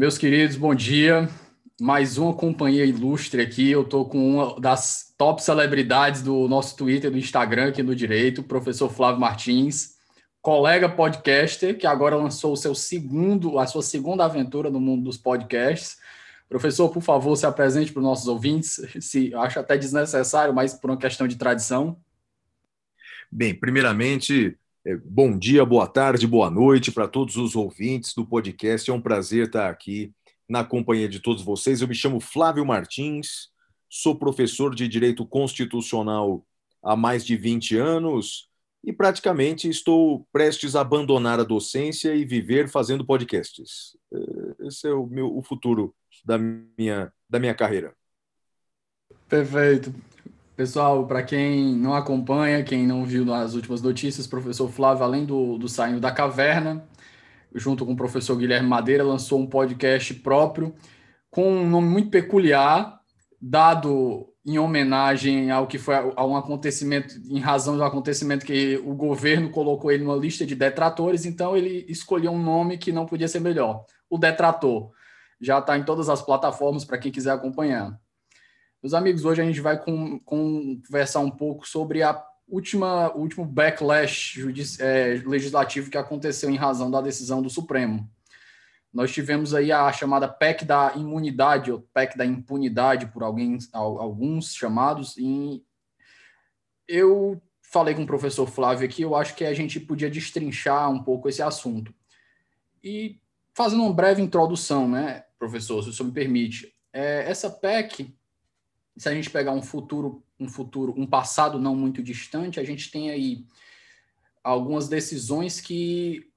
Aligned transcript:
Meus 0.00 0.16
queridos, 0.16 0.56
bom 0.56 0.74
dia. 0.74 1.28
Mais 1.78 2.16
uma 2.16 2.32
companhia 2.32 2.86
ilustre 2.86 3.42
aqui. 3.42 3.70
Eu 3.70 3.82
estou 3.82 4.08
com 4.08 4.36
uma 4.36 4.58
das 4.58 5.14
top 5.18 5.42
celebridades 5.42 6.22
do 6.22 6.48
nosso 6.48 6.74
Twitter, 6.74 7.10
do 7.10 7.18
Instagram 7.18 7.68
aqui 7.68 7.82
no 7.82 7.94
Direito, 7.94 8.40
o 8.40 8.44
professor 8.44 8.88
Flávio 8.88 9.20
Martins, 9.20 9.96
colega 10.40 10.88
podcaster, 10.88 11.76
que 11.76 11.86
agora 11.86 12.16
lançou 12.16 12.54
o 12.54 12.56
seu 12.56 12.74
segundo, 12.74 13.58
a 13.58 13.66
sua 13.66 13.82
segunda 13.82 14.24
aventura 14.24 14.70
no 14.70 14.80
mundo 14.80 15.04
dos 15.04 15.18
podcasts. 15.18 15.98
Professor, 16.48 16.88
por 16.88 17.02
favor, 17.02 17.36
se 17.36 17.44
apresente 17.44 17.92
para 17.92 18.00
os 18.00 18.06
nossos 18.06 18.26
ouvintes. 18.26 18.80
Se 19.00 19.34
acho 19.34 19.60
até 19.60 19.76
desnecessário, 19.76 20.54
mas 20.54 20.72
por 20.72 20.88
uma 20.88 20.96
questão 20.96 21.28
de 21.28 21.36
tradição. 21.36 21.94
Bem, 23.30 23.52
primeiramente, 23.54 24.56
bom 25.04 25.36
dia, 25.36 25.64
boa 25.64 25.86
tarde, 25.86 26.26
boa 26.26 26.50
noite 26.50 26.90
para 26.90 27.06
todos 27.06 27.36
os 27.36 27.54
ouvintes 27.54 28.14
do 28.14 28.26
podcast. 28.26 28.90
É 28.90 28.94
um 28.94 29.00
prazer 29.00 29.46
estar 29.46 29.68
aqui 29.68 30.12
na 30.48 30.64
companhia 30.64 31.08
de 31.08 31.20
todos 31.20 31.42
vocês. 31.42 31.80
Eu 31.80 31.88
me 31.88 31.94
chamo 31.94 32.18
Flávio 32.18 32.64
Martins, 32.64 33.50
sou 33.88 34.16
professor 34.16 34.74
de 34.74 34.88
Direito 34.88 35.26
Constitucional 35.26 36.44
há 36.82 36.96
mais 36.96 37.24
de 37.26 37.36
20 37.36 37.76
anos 37.76 38.48
e 38.82 38.92
praticamente 38.92 39.68
estou 39.68 40.26
prestes 40.32 40.74
a 40.74 40.80
abandonar 40.80 41.38
a 41.38 41.44
docência 41.44 42.14
e 42.14 42.24
viver 42.24 42.68
fazendo 42.68 43.04
podcasts. 43.04 43.96
É, 44.12 44.66
esse 44.66 44.88
é 44.88 44.92
o 44.92 45.06
meu 45.06 45.36
o 45.36 45.42
futuro 45.42 45.94
da 46.24 46.38
minha, 46.38 47.12
da 47.28 47.38
minha 47.38 47.54
carreira. 47.54 47.94
Perfeito. 49.28 49.92
Pessoal, 50.60 51.06
para 51.06 51.22
quem 51.22 51.74
não 51.74 51.94
acompanha, 51.94 52.62
quem 52.62 52.86
não 52.86 53.02
viu 53.02 53.32
as 53.32 53.54
últimas 53.54 53.80
notícias, 53.80 54.26
professor 54.26 54.68
Flávio, 54.68 55.02
além 55.02 55.24
do, 55.24 55.56
do 55.56 55.66
Saindo 55.66 55.98
da 55.98 56.12
Caverna, 56.12 56.86
junto 57.54 57.86
com 57.86 57.94
o 57.94 57.96
professor 57.96 58.36
Guilherme 58.36 58.68
Madeira, 58.68 59.02
lançou 59.02 59.40
um 59.40 59.46
podcast 59.46 60.12
próprio 60.16 60.74
com 61.30 61.50
um 61.50 61.66
nome 61.66 61.88
muito 61.88 62.10
peculiar, 62.10 63.00
dado 63.40 64.34
em 64.44 64.58
homenagem 64.58 65.50
ao 65.50 65.66
que 65.66 65.78
foi 65.78 65.94
a 65.94 66.26
um 66.26 66.36
acontecimento, 66.36 67.14
em 67.30 67.38
razão 67.38 67.78
do 67.78 67.82
acontecimento 67.82 68.44
que 68.44 68.76
o 68.84 68.94
governo 68.94 69.48
colocou 69.48 69.90
ele 69.90 70.04
numa 70.04 70.16
lista 70.16 70.44
de 70.44 70.54
detratores, 70.54 71.24
então 71.24 71.56
ele 71.56 71.86
escolheu 71.88 72.32
um 72.32 72.42
nome 72.42 72.76
que 72.76 72.92
não 72.92 73.06
podia 73.06 73.28
ser 73.28 73.40
melhor, 73.40 73.86
o 74.10 74.18
Detrator. 74.18 74.90
Já 75.40 75.58
está 75.58 75.78
em 75.78 75.84
todas 75.84 76.10
as 76.10 76.20
plataformas 76.20 76.84
para 76.84 76.98
quem 76.98 77.10
quiser 77.10 77.30
acompanhar. 77.30 77.98
Meus 78.82 78.94
amigos, 78.94 79.26
hoje 79.26 79.42
a 79.42 79.44
gente 79.44 79.60
vai 79.60 79.78
com, 79.78 80.18
com, 80.20 80.80
conversar 80.86 81.20
um 81.20 81.30
pouco 81.30 81.68
sobre 81.68 82.02
a 82.02 82.24
última, 82.48 83.14
último 83.14 83.44
backlash 83.44 84.38
é, 84.80 85.22
legislativo 85.26 85.90
que 85.90 85.98
aconteceu 85.98 86.48
em 86.48 86.56
razão 86.56 86.90
da 86.90 87.02
decisão 87.02 87.42
do 87.42 87.50
Supremo. 87.50 88.10
Nós 88.90 89.12
tivemos 89.12 89.54
aí 89.54 89.70
a 89.70 89.92
chamada 89.92 90.26
PEC 90.26 90.64
da 90.64 90.94
imunidade, 90.96 91.70
ou 91.70 91.82
PEC 91.92 92.16
da 92.16 92.24
impunidade, 92.24 93.08
por 93.08 93.22
alguém, 93.22 93.58
alguns 93.74 94.54
chamados, 94.54 95.14
e 95.18 95.62
eu 96.88 97.38
falei 97.60 97.94
com 97.94 98.04
o 98.04 98.06
professor 98.06 98.46
Flávio 98.46 98.86
aqui, 98.86 99.02
eu 99.02 99.14
acho 99.14 99.34
que 99.34 99.44
a 99.44 99.52
gente 99.52 99.78
podia 99.78 100.08
destrinchar 100.08 100.90
um 100.90 101.04
pouco 101.04 101.28
esse 101.28 101.42
assunto. 101.42 101.94
E 102.82 103.20
fazendo 103.52 103.82
uma 103.82 103.92
breve 103.92 104.22
introdução, 104.22 104.88
né, 104.88 105.24
professor, 105.38 105.82
se 105.82 105.90
o 105.90 105.92
senhor 105.92 106.08
me 106.08 106.14
permite, 106.14 106.74
é, 106.94 107.30
essa 107.30 107.50
PEC 107.50 108.18
se 108.96 109.08
a 109.08 109.14
gente 109.14 109.30
pegar 109.30 109.52
um 109.52 109.62
futuro, 109.62 110.22
um 110.38 110.48
futuro, 110.48 110.94
um 110.96 111.06
passado 111.06 111.58
não 111.58 111.74
muito 111.74 112.02
distante, 112.02 112.60
a 112.60 112.64
gente 112.64 112.90
tem 112.90 113.10
aí 113.10 113.44
algumas 114.42 114.88
decisões 114.88 115.60
que 115.60 116.30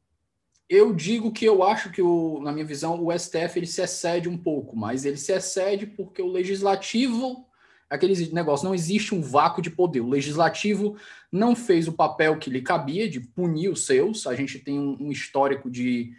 eu 0.70 0.94
digo 0.94 1.32
que 1.32 1.46
eu 1.46 1.62
acho 1.64 1.92
que, 1.92 2.02
o, 2.02 2.40
na 2.42 2.52
minha 2.52 2.66
visão, 2.66 3.04
o 3.04 3.18
STF 3.18 3.60
ele 3.60 3.68
se 3.68 3.82
excede 3.82 4.28
um 4.28 4.38
pouco, 4.38 4.76
mas 4.76 5.06
ele 5.06 5.18
se 5.18 5.32
excede 5.32 5.86
porque 5.86 6.22
o 6.22 6.32
legislativo, 6.32 7.46
aquele 7.90 8.32
negócio, 8.32 8.66
não 8.66 8.74
existe 8.74 9.14
um 9.14 9.22
vácuo 9.22 9.62
de 9.62 9.70
poder. 9.70 10.02
O 10.02 10.10
legislativo 10.10 10.98
não 11.32 11.56
fez 11.56 11.88
o 11.88 11.94
papel 11.94 12.40
que 12.40 12.50
lhe 12.50 12.62
cabia 12.62 13.10
de 13.10 13.20
punir 13.20 13.70
os 13.70 13.86
seus. 13.86 14.26
A 14.26 14.36
gente 14.36 14.58
tem 14.58 14.80
um, 14.80 14.98
um 15.00 15.12
histórico 15.12 15.70
de 15.70 16.14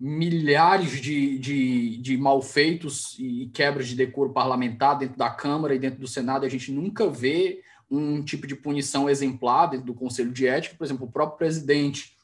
milhares 0.00 0.98
de, 0.98 1.38
de, 1.38 1.98
de 1.98 2.16
malfeitos 2.16 3.16
e 3.18 3.50
quebras 3.52 3.86
de 3.86 3.94
decoro 3.94 4.32
parlamentar 4.32 4.96
dentro 4.96 5.18
da 5.18 5.28
Câmara 5.28 5.74
e 5.74 5.78
dentro 5.78 6.00
do 6.00 6.08
Senado. 6.08 6.46
A 6.46 6.48
gente 6.48 6.72
nunca 6.72 7.06
vê 7.06 7.60
um 7.90 8.22
tipo 8.22 8.46
de 8.46 8.56
punição 8.56 9.10
exemplar 9.10 9.68
dentro 9.68 9.84
do 9.84 9.94
Conselho 9.94 10.32
de 10.32 10.46
Ética. 10.46 10.74
Por 10.74 10.84
exemplo, 10.84 11.06
o 11.06 11.12
próprio 11.12 11.36
presidente 11.36 12.16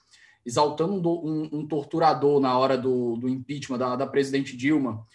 exaltando 0.45 0.97
um, 0.97 1.03
um, 1.03 1.49
um 1.53 1.67
torturador 1.67 2.41
na 2.41 2.57
hora 2.57 2.79
do, 2.79 3.17
do 3.17 3.29
impeachment 3.29 3.77
da, 3.77 3.95
da 3.95 4.07
presidente 4.07 4.57
Dilma. 4.57 5.07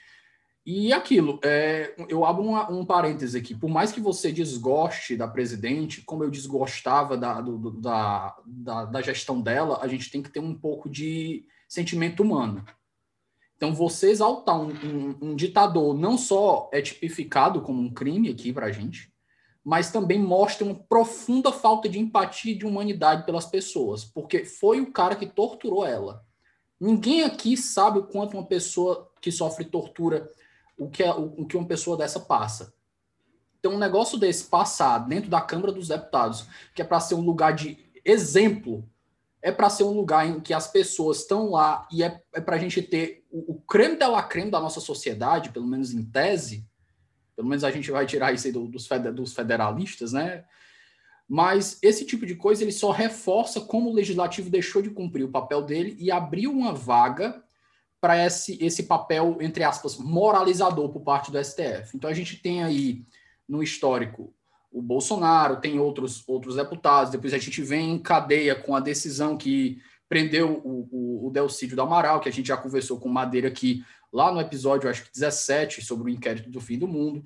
E 0.63 0.93
aquilo, 0.93 1.39
é, 1.43 1.95
eu 2.07 2.23
abro 2.23 2.43
uma, 2.43 2.69
um 2.69 2.85
parêntese 2.85 3.35
aqui. 3.35 3.55
Por 3.55 3.69
mais 3.69 3.91
que 3.91 3.99
você 3.99 4.31
desgoste 4.31 5.15
da 5.15 5.27
presidente, 5.27 6.01
como 6.01 6.23
eu 6.23 6.29
desgostava 6.29 7.17
da, 7.17 7.41
do, 7.41 7.71
da, 7.71 8.37
da, 8.45 8.85
da 8.85 9.01
gestão 9.01 9.41
dela, 9.41 9.79
a 9.81 9.87
gente 9.87 10.11
tem 10.11 10.21
que 10.21 10.29
ter 10.29 10.39
um 10.39 10.53
pouco 10.53 10.87
de 10.87 11.43
sentimento 11.71 12.21
humano. 12.21 12.65
Então, 13.55 13.73
você 13.73 14.09
exaltar 14.11 14.59
um, 14.59 14.73
um, 14.73 15.17
um 15.21 15.35
ditador 15.35 15.97
não 15.97 16.17
só 16.17 16.69
é 16.73 16.81
tipificado 16.81 17.61
como 17.61 17.81
um 17.81 17.93
crime 17.93 18.29
aqui 18.29 18.51
para 18.51 18.65
a 18.65 18.71
gente, 18.73 19.09
mas 19.63 19.89
também 19.89 20.19
mostra 20.19 20.65
uma 20.65 20.75
profunda 20.75 21.49
falta 21.49 21.87
de 21.87 21.97
empatia 21.97 22.51
e 22.51 22.57
de 22.57 22.65
humanidade 22.65 23.25
pelas 23.25 23.45
pessoas, 23.45 24.03
porque 24.03 24.43
foi 24.43 24.81
o 24.81 24.91
cara 24.91 25.15
que 25.15 25.25
torturou 25.25 25.85
ela. 25.85 26.25
Ninguém 26.77 27.23
aqui 27.23 27.55
sabe 27.55 27.99
o 27.99 28.03
quanto 28.03 28.35
uma 28.35 28.45
pessoa 28.45 29.09
que 29.21 29.31
sofre 29.31 29.63
tortura, 29.63 30.29
o 30.77 30.89
que, 30.89 31.01
é, 31.01 31.13
o, 31.13 31.41
o 31.41 31.45
que 31.45 31.55
uma 31.55 31.67
pessoa 31.67 31.95
dessa 31.95 32.19
passa. 32.19 32.73
Então, 33.59 33.75
um 33.75 33.79
negócio 33.79 34.17
desse 34.17 34.43
passar 34.43 34.97
dentro 35.07 35.29
da 35.29 35.39
Câmara 35.39 35.71
dos 35.71 35.87
Deputados, 35.87 36.47
que 36.75 36.81
é 36.81 36.85
para 36.85 36.99
ser 36.99 37.15
um 37.15 37.21
lugar 37.21 37.53
de 37.53 37.77
exemplo 38.03 38.90
é 39.41 39.51
para 39.51 39.69
ser 39.69 39.83
um 39.83 39.91
lugar 39.91 40.27
em 40.27 40.39
que 40.39 40.53
as 40.53 40.67
pessoas 40.67 41.19
estão 41.19 41.49
lá 41.49 41.87
e 41.91 42.03
é, 42.03 42.21
é 42.33 42.39
para 42.39 42.55
a 42.55 42.59
gente 42.59 42.81
ter 42.81 43.25
o, 43.31 43.53
o 43.53 43.61
creme 43.61 43.95
de 43.95 44.05
la 44.05 44.21
creme 44.21 44.51
da 44.51 44.59
nossa 44.59 44.79
sociedade, 44.79 45.49
pelo 45.49 45.67
menos 45.67 45.91
em 45.93 46.03
tese, 46.03 46.65
pelo 47.35 47.47
menos 47.47 47.63
a 47.63 47.71
gente 47.71 47.89
vai 47.89 48.05
tirar 48.05 48.33
isso 48.33 48.47
aí 48.47 48.53
do, 48.53 48.67
dos, 48.67 48.87
dos 49.13 49.33
federalistas, 49.33 50.13
né? 50.13 50.43
Mas 51.27 51.79
esse 51.81 52.05
tipo 52.05 52.25
de 52.25 52.35
coisa 52.35 52.61
ele 52.61 52.73
só 52.73 52.91
reforça 52.91 53.61
como 53.61 53.89
o 53.89 53.93
legislativo 53.93 54.49
deixou 54.49 54.81
de 54.81 54.89
cumprir 54.89 55.23
o 55.23 55.31
papel 55.31 55.61
dele 55.61 55.95
e 55.97 56.11
abriu 56.11 56.51
uma 56.51 56.73
vaga 56.73 57.41
para 58.01 58.23
esse, 58.25 58.57
esse 58.61 58.83
papel, 58.83 59.37
entre 59.39 59.63
aspas, 59.63 59.97
moralizador 59.97 60.89
por 60.89 61.01
parte 61.01 61.31
do 61.31 61.41
STF. 61.43 61.95
Então 61.95 62.09
a 62.09 62.13
gente 62.13 62.35
tem 62.35 62.63
aí 62.63 63.05
no 63.47 63.63
histórico 63.63 64.33
o 64.71 64.81
Bolsonaro, 64.81 65.59
tem 65.59 65.79
outros, 65.79 66.23
outros 66.27 66.55
deputados. 66.55 67.11
Depois 67.11 67.33
a 67.33 67.37
gente 67.37 67.61
vem 67.61 67.91
em 67.91 67.99
cadeia 67.99 68.55
com 68.55 68.75
a 68.75 68.79
decisão 68.79 69.37
que 69.37 69.79
prendeu 70.07 70.61
o, 70.63 70.87
o, 70.91 71.27
o 71.27 71.31
Delcídio 71.31 71.75
do 71.75 71.81
Amaral, 71.81 72.19
que 72.19 72.29
a 72.29 72.31
gente 72.31 72.47
já 72.47 72.57
conversou 72.57 72.99
com 72.99 73.09
Madeira 73.09 73.47
aqui 73.47 73.83
lá 74.11 74.31
no 74.31 74.41
episódio, 74.41 74.89
acho 74.89 75.05
que 75.05 75.13
17, 75.13 75.81
sobre 75.81 76.05
o 76.05 76.13
inquérito 76.13 76.49
do 76.49 76.59
fim 76.59 76.77
do 76.77 76.87
mundo. 76.87 77.23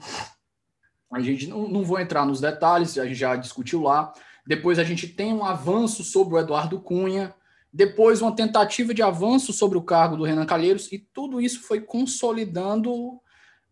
A 1.12 1.20
gente 1.20 1.48
não, 1.48 1.68
não 1.68 1.84
vou 1.84 2.00
entrar 2.00 2.26
nos 2.26 2.40
detalhes, 2.42 2.98
a 2.98 3.06
gente 3.06 3.16
já 3.16 3.36
discutiu 3.36 3.82
lá. 3.82 4.14
Depois 4.46 4.78
a 4.78 4.84
gente 4.84 5.08
tem 5.08 5.34
um 5.34 5.44
avanço 5.44 6.04
sobre 6.04 6.36
o 6.36 6.40
Eduardo 6.40 6.80
Cunha, 6.80 7.34
depois 7.74 8.22
uma 8.22 8.36
tentativa 8.36 8.94
de 8.94 9.02
avanço 9.02 9.52
sobre 9.52 9.78
o 9.78 9.84
cargo 9.84 10.16
do 10.16 10.24
Renan 10.24 10.46
Calheiros, 10.46 10.92
e 10.92 11.00
tudo 11.00 11.42
isso 11.42 11.62
foi 11.64 11.82
consolidando 11.82 13.20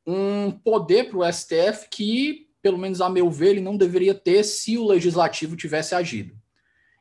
um 0.06 0.52
poder 0.52 1.10
para 1.10 1.20
o 1.20 1.32
STF 1.32 1.88
que, 1.90 2.43
pelo 2.64 2.78
menos 2.78 3.02
a 3.02 3.10
meu 3.10 3.30
ver, 3.30 3.50
ele 3.50 3.62
não 3.62 3.76
deveria 3.76 4.16
ter 4.16 4.42
se 4.44 4.78
o 4.78 4.88
legislativo 4.88 5.58
tivesse 5.58 5.94
agido. 5.94 6.34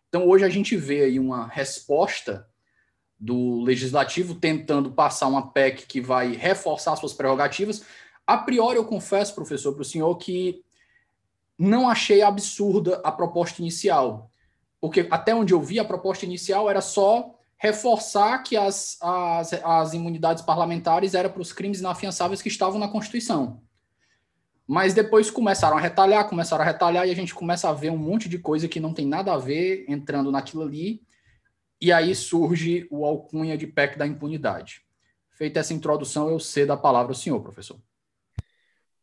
Então, 0.09 0.29
hoje 0.29 0.45
a 0.45 0.49
gente 0.49 0.77
vê 0.77 1.05
aí 1.05 1.21
uma 1.21 1.47
resposta 1.47 2.47
do 3.19 3.61
legislativo 3.63 4.35
tentando 4.35 4.91
passar 4.91 5.29
uma 5.29 5.53
PEC 5.53 5.87
que 5.87 6.01
vai 6.01 6.33
reforçar 6.33 6.97
suas 6.97 7.15
prerrogativas. 7.15 7.85
A 8.27 8.37
priori, 8.37 8.77
eu 8.77 8.85
confesso, 8.85 9.37
professor, 9.37 9.73
para 9.73 9.83
o 9.83 9.85
senhor 9.85 10.17
que 10.17 10.65
não 11.57 11.89
achei 11.89 12.23
absurda 12.23 13.01
a 13.05 13.13
proposta 13.13 13.63
inicial, 13.63 14.29
porque 14.81 15.07
até 15.13 15.33
onde 15.33 15.55
eu 15.55 15.63
vi, 15.63 15.79
a 15.79 15.85
proposta 15.85 16.27
inicial 16.27 16.69
era 16.69 16.81
só 16.81 17.39
reforçar 17.57 18.43
que 18.43 18.57
as, 18.57 18.99
as, 19.01 19.53
as 19.53 19.93
imunidades 19.95 20.43
parlamentares 20.43 21.15
eram 21.15 21.31
para 21.31 21.41
os 21.43 21.53
crimes 21.53 21.79
inafiançáveis 21.79 22.43
que 22.43 22.49
estavam 22.49 22.81
na 22.81 22.89
Constituição. 22.89 23.63
Mas 24.73 24.95
depois 24.95 25.31
começaram 25.31 25.77
a 25.77 25.81
retalhar, 25.81 26.27
começaram 26.27 26.65
a 26.65 26.67
retalhar, 26.67 27.07
e 27.07 27.11
a 27.11 27.15
gente 27.15 27.35
começa 27.35 27.69
a 27.69 27.75
ver 27.75 27.91
um 27.91 27.99
monte 27.99 28.27
de 28.27 28.39
coisa 28.39 28.67
que 28.67 28.81
não 28.81 28.95
tem 28.95 29.07
nada 29.07 29.35
a 29.35 29.37
ver 29.37 29.85
entrando 29.87 30.33
naquilo 30.33 30.63
ali, 30.63 31.03
e 31.79 31.93
aí 31.93 32.15
surge 32.15 32.89
o 32.91 33.05
alcunha 33.05 33.59
de 33.59 33.67
PEC 33.67 33.99
da 33.99 34.07
impunidade. 34.07 34.83
Feita 35.33 35.61
essa 35.61 35.75
introdução, 35.75 36.31
eu 36.31 36.41
cedo 36.41 36.73
a 36.73 36.77
palavra 36.79 37.13
ao 37.13 37.15
senhor, 37.15 37.43
professor. 37.43 37.79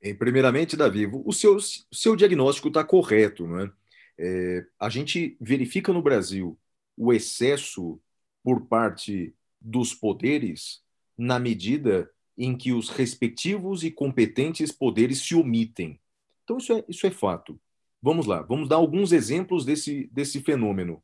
Bem, 0.02 0.16
primeiramente, 0.16 0.76
Davi, 0.76 1.06
o 1.06 1.32
seu, 1.32 1.60
seu 1.94 2.16
diagnóstico 2.16 2.70
está 2.70 2.84
correto. 2.84 3.46
Né? 3.46 3.72
É, 4.18 4.66
a 4.80 4.90
gente 4.90 5.38
verifica 5.40 5.94
no 5.94 6.02
Brasil 6.02 6.58
o 6.98 7.14
excesso 7.14 8.02
por 8.44 8.66
parte 8.66 9.36
dos 9.62 9.94
poderes 9.94 10.82
na 11.16 11.38
medida 11.38 12.10
em 12.40 12.56
que 12.56 12.72
os 12.72 12.88
respectivos 12.90 13.84
e 13.84 13.92
competentes 13.92 14.72
poderes 14.72 15.20
se 15.22 15.36
omitem. 15.36 16.00
Então, 16.46 16.58
isso 16.58 16.72
é, 16.72 16.86
isso 16.88 17.06
é 17.06 17.12
fato. 17.12 17.60
Vamos 18.02 18.26
lá, 18.26 18.42
vamos 18.42 18.70
dar 18.70 18.78
alguns 18.78 19.12
exemplos 19.12 19.66
desse, 19.66 20.10
desse 20.14 20.40
fenômeno. 20.40 21.04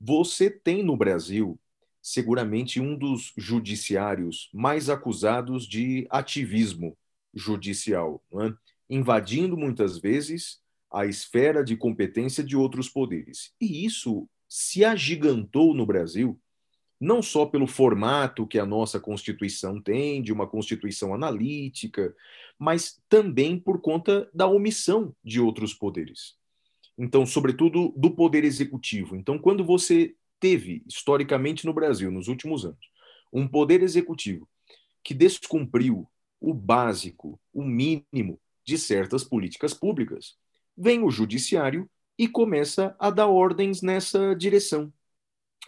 Você 0.00 0.50
tem 0.50 0.82
no 0.82 0.96
Brasil, 0.96 1.56
seguramente, 2.02 2.80
um 2.80 2.98
dos 2.98 3.32
judiciários 3.36 4.50
mais 4.52 4.90
acusados 4.90 5.64
de 5.64 6.08
ativismo 6.10 6.98
judicial, 7.32 8.20
é? 8.42 8.52
invadindo 8.90 9.56
muitas 9.56 9.98
vezes 9.98 10.58
a 10.92 11.06
esfera 11.06 11.64
de 11.64 11.76
competência 11.76 12.42
de 12.42 12.56
outros 12.56 12.88
poderes. 12.88 13.52
E 13.60 13.84
isso 13.86 14.28
se 14.48 14.84
agigantou 14.84 15.72
no 15.72 15.86
Brasil 15.86 16.38
não 17.04 17.20
só 17.20 17.44
pelo 17.44 17.66
formato 17.66 18.46
que 18.46 18.58
a 18.58 18.64
nossa 18.64 18.98
Constituição 18.98 19.78
tem, 19.80 20.22
de 20.22 20.32
uma 20.32 20.46
Constituição 20.46 21.12
analítica, 21.12 22.14
mas 22.58 22.98
também 23.10 23.58
por 23.58 23.80
conta 23.82 24.28
da 24.32 24.46
omissão 24.46 25.14
de 25.22 25.38
outros 25.38 25.74
poderes. 25.74 26.34
Então, 26.96 27.26
sobretudo 27.26 27.92
do 27.94 28.10
poder 28.10 28.42
executivo. 28.42 29.16
Então, 29.16 29.38
quando 29.38 29.62
você 29.62 30.14
teve, 30.40 30.82
historicamente 30.86 31.66
no 31.66 31.74
Brasil, 31.74 32.10
nos 32.10 32.26
últimos 32.26 32.64
anos, 32.64 32.90
um 33.30 33.46
poder 33.46 33.82
executivo 33.82 34.48
que 35.02 35.12
descumpriu 35.12 36.08
o 36.40 36.54
básico, 36.54 37.38
o 37.52 37.62
mínimo 37.62 38.40
de 38.64 38.78
certas 38.78 39.22
políticas 39.22 39.74
públicas, 39.74 40.36
vem 40.74 41.02
o 41.02 41.10
judiciário 41.10 41.88
e 42.18 42.26
começa 42.26 42.96
a 42.98 43.10
dar 43.10 43.26
ordens 43.26 43.82
nessa 43.82 44.34
direção. 44.34 44.90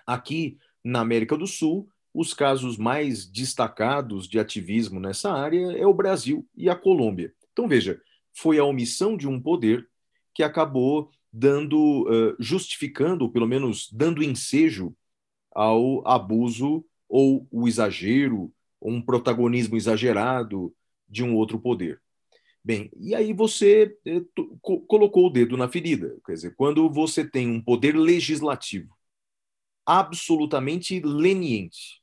Aqui, 0.07 0.57
na 0.87 1.01
América 1.01 1.37
do 1.37 1.49
Sul, 1.49 1.89
os 2.15 2.33
casos 2.33 2.79
mais 2.79 3.27
destacados 3.27 4.29
de 4.29 4.39
ativismo 4.39 5.01
nessa 5.01 5.33
área 5.33 5.73
é 5.73 5.85
o 5.85 5.93
Brasil 5.93 6.47
e 6.57 6.71
a 6.71 6.77
Colômbia. 6.77 7.35
Então, 7.53 7.67
veja, 7.67 8.01
foi 8.33 8.59
a 8.59 8.65
omissão 8.65 9.17
de 9.17 9.27
um 9.27 9.41
poder 9.41 9.89
que 10.33 10.45
acabou 10.45 11.11
dando, 11.33 12.07
justificando, 12.39 13.29
pelo 13.29 13.49
menos 13.49 13.91
dando 13.93 14.23
ensejo 14.23 14.95
ao 15.53 16.07
abuso 16.07 16.85
ou 17.09 17.49
o 17.51 17.67
exagero, 17.67 18.53
ou 18.81 18.93
um 18.93 19.03
protagonismo 19.03 19.77
exagerado 19.77 20.73
de 21.09 21.25
um 21.25 21.35
outro 21.35 21.59
poder. 21.59 22.01
Bem, 22.65 22.91
e 22.97 23.15
aí 23.15 23.33
você 23.33 23.97
eh, 24.05 24.23
colocou 24.63 25.27
o 25.27 25.31
dedo 25.31 25.57
na 25.57 25.69
ferida. 25.69 26.17
Quer 26.25 26.33
dizer, 26.33 26.55
quando 26.57 26.89
você 26.91 27.25
tem 27.29 27.49
um 27.49 27.61
poder 27.61 27.97
legislativo 27.97 28.96
absolutamente 29.87 31.01
leniente 31.01 32.03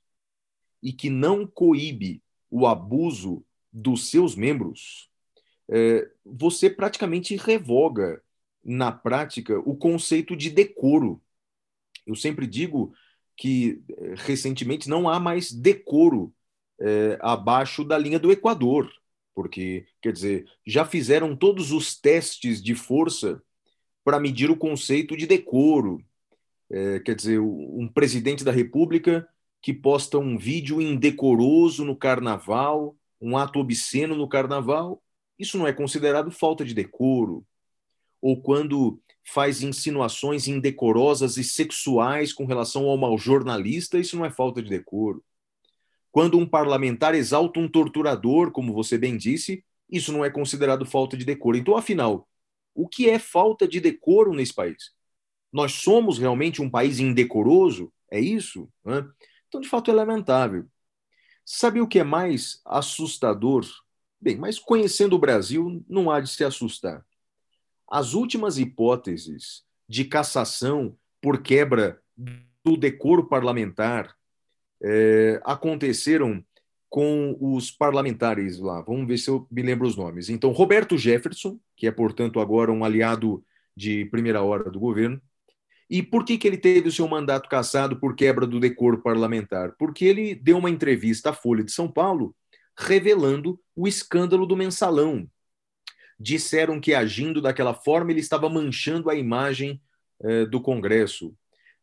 e 0.81 0.93
que 0.93 1.09
não 1.09 1.45
coíbe 1.45 2.23
o 2.49 2.65
abuso 2.65 3.45
dos 3.71 4.09
seus 4.09 4.35
membros, 4.35 5.09
é, 5.69 6.09
você 6.25 6.69
praticamente 6.69 7.35
revoga 7.35 8.21
na 8.63 8.91
prática 8.91 9.59
o 9.59 9.75
conceito 9.75 10.35
de 10.35 10.49
decoro. 10.49 11.21
Eu 12.05 12.15
sempre 12.15 12.47
digo 12.47 12.93
que 13.35 13.81
é, 13.97 14.13
recentemente 14.17 14.87
não 14.89 15.09
há 15.09 15.19
mais 15.19 15.51
decoro 15.51 16.33
é, 16.79 17.17
abaixo 17.21 17.83
da 17.83 17.97
linha 17.97 18.19
do 18.19 18.31
Equador, 18.31 18.91
porque, 19.33 19.87
quer 20.01 20.13
dizer, 20.13 20.45
já 20.65 20.85
fizeram 20.85 21.35
todos 21.35 21.71
os 21.71 21.99
testes 21.99 22.61
de 22.61 22.75
força 22.75 23.41
para 24.03 24.19
medir 24.19 24.51
o 24.51 24.57
conceito 24.57 25.17
de 25.17 25.25
decoro, 25.25 26.03
é, 26.69 26.99
quer 26.99 27.15
dizer, 27.15 27.39
um 27.39 27.89
presidente 27.93 28.43
da 28.43 28.51
República 28.51 29.27
que 29.61 29.73
posta 29.73 30.17
um 30.17 30.37
vídeo 30.37 30.81
indecoroso 30.81 31.85
no 31.85 31.95
carnaval, 31.95 32.95
um 33.21 33.37
ato 33.37 33.59
obsceno 33.59 34.15
no 34.15 34.27
carnaval, 34.27 35.01
isso 35.39 35.57
não 35.57 35.65
é 35.65 35.71
considerado 35.71 36.31
falta 36.31 36.65
de 36.65 36.73
decoro. 36.73 37.45
Ou 38.21 38.41
quando 38.41 39.01
faz 39.25 39.61
insinuações 39.61 40.47
indecorosas 40.47 41.37
e 41.37 41.43
sexuais 41.43 42.33
com 42.33 42.45
relação 42.45 42.85
ao 42.85 42.97
mau 42.97 43.17
jornalista, 43.17 43.97
isso 43.97 44.17
não 44.17 44.25
é 44.25 44.29
falta 44.29 44.61
de 44.61 44.69
decoro. 44.69 45.23
Quando 46.11 46.37
um 46.37 46.45
parlamentar 46.45 47.15
exalta 47.15 47.59
um 47.59 47.67
torturador, 47.67 48.51
como 48.51 48.73
você 48.73 48.97
bem 48.97 49.17
disse, 49.17 49.63
isso 49.89 50.11
não 50.11 50.23
é 50.23 50.29
considerado 50.29 50.85
falta 50.85 51.15
de 51.15 51.25
decoro. 51.25 51.57
Então, 51.57 51.77
afinal, 51.77 52.27
o 52.75 52.87
que 52.87 53.09
é 53.09 53.17
falta 53.17 53.67
de 53.67 53.79
decoro 53.79 54.33
nesse 54.33 54.53
país? 54.53 54.91
Nós 55.53 55.73
somos 55.73 56.17
realmente 56.17 56.61
um 56.61 56.69
país 56.69 56.99
indecoroso? 56.99 57.93
É 58.11 58.19
isso? 58.19 58.67
Né? 58.83 59.07
Então, 59.47 59.61
de 59.61 59.69
fato, 59.69 59.91
é 59.91 59.93
lamentável. 59.93 60.65
Sabe 61.45 61.79
o 61.79 61.87
que 61.87 61.99
é 61.99 62.03
mais 62.03 62.59
assustador? 62.65 63.63
Bem, 64.19 64.35
mas 64.35 64.57
conhecendo 64.57 65.15
o 65.15 65.19
Brasil, 65.19 65.85
não 65.87 66.09
há 66.09 66.19
de 66.19 66.29
se 66.29 66.43
assustar. 66.43 67.05
As 67.87 68.13
últimas 68.13 68.57
hipóteses 68.57 69.63
de 69.87 70.05
cassação 70.05 70.97
por 71.21 71.43
quebra 71.43 72.01
do 72.63 72.75
decoro 72.75 73.27
parlamentar 73.27 74.15
é, 74.81 75.41
aconteceram 75.45 76.43
com 76.89 77.37
os 77.39 77.71
parlamentares 77.71 78.59
lá. 78.59 78.81
Vamos 78.81 79.07
ver 79.07 79.17
se 79.17 79.29
eu 79.29 79.47
me 79.51 79.61
lembro 79.61 79.87
os 79.87 79.95
nomes. 79.95 80.29
Então, 80.29 80.51
Roberto 80.51 80.97
Jefferson, 80.97 81.59
que 81.75 81.87
é, 81.87 81.91
portanto, 81.91 82.39
agora 82.39 82.71
um 82.71 82.83
aliado 82.83 83.43
de 83.75 84.05
primeira 84.05 84.41
hora 84.41 84.69
do 84.69 84.79
governo, 84.79 85.21
e 85.89 86.01
por 86.01 86.25
que, 86.25 86.37
que 86.37 86.47
ele 86.47 86.57
teve 86.57 86.87
o 86.87 86.91
seu 86.91 87.07
mandato 87.07 87.49
cassado 87.49 87.99
por 87.99 88.15
quebra 88.15 88.47
do 88.47 88.59
decoro 88.59 89.01
parlamentar? 89.01 89.75
Porque 89.77 90.05
ele 90.05 90.35
deu 90.35 90.57
uma 90.57 90.69
entrevista 90.69 91.29
à 91.29 91.33
Folha 91.33 91.63
de 91.63 91.71
São 91.71 91.91
Paulo 91.91 92.35
revelando 92.77 93.59
o 93.75 93.87
escândalo 93.87 94.45
do 94.45 94.57
mensalão. 94.57 95.29
Disseram 96.19 96.79
que 96.79 96.93
agindo 96.93 97.41
daquela 97.41 97.73
forma 97.73 98.11
ele 98.11 98.19
estava 98.19 98.49
manchando 98.49 99.09
a 99.09 99.15
imagem 99.15 99.81
eh, 100.23 100.45
do 100.45 100.61
Congresso. 100.61 101.35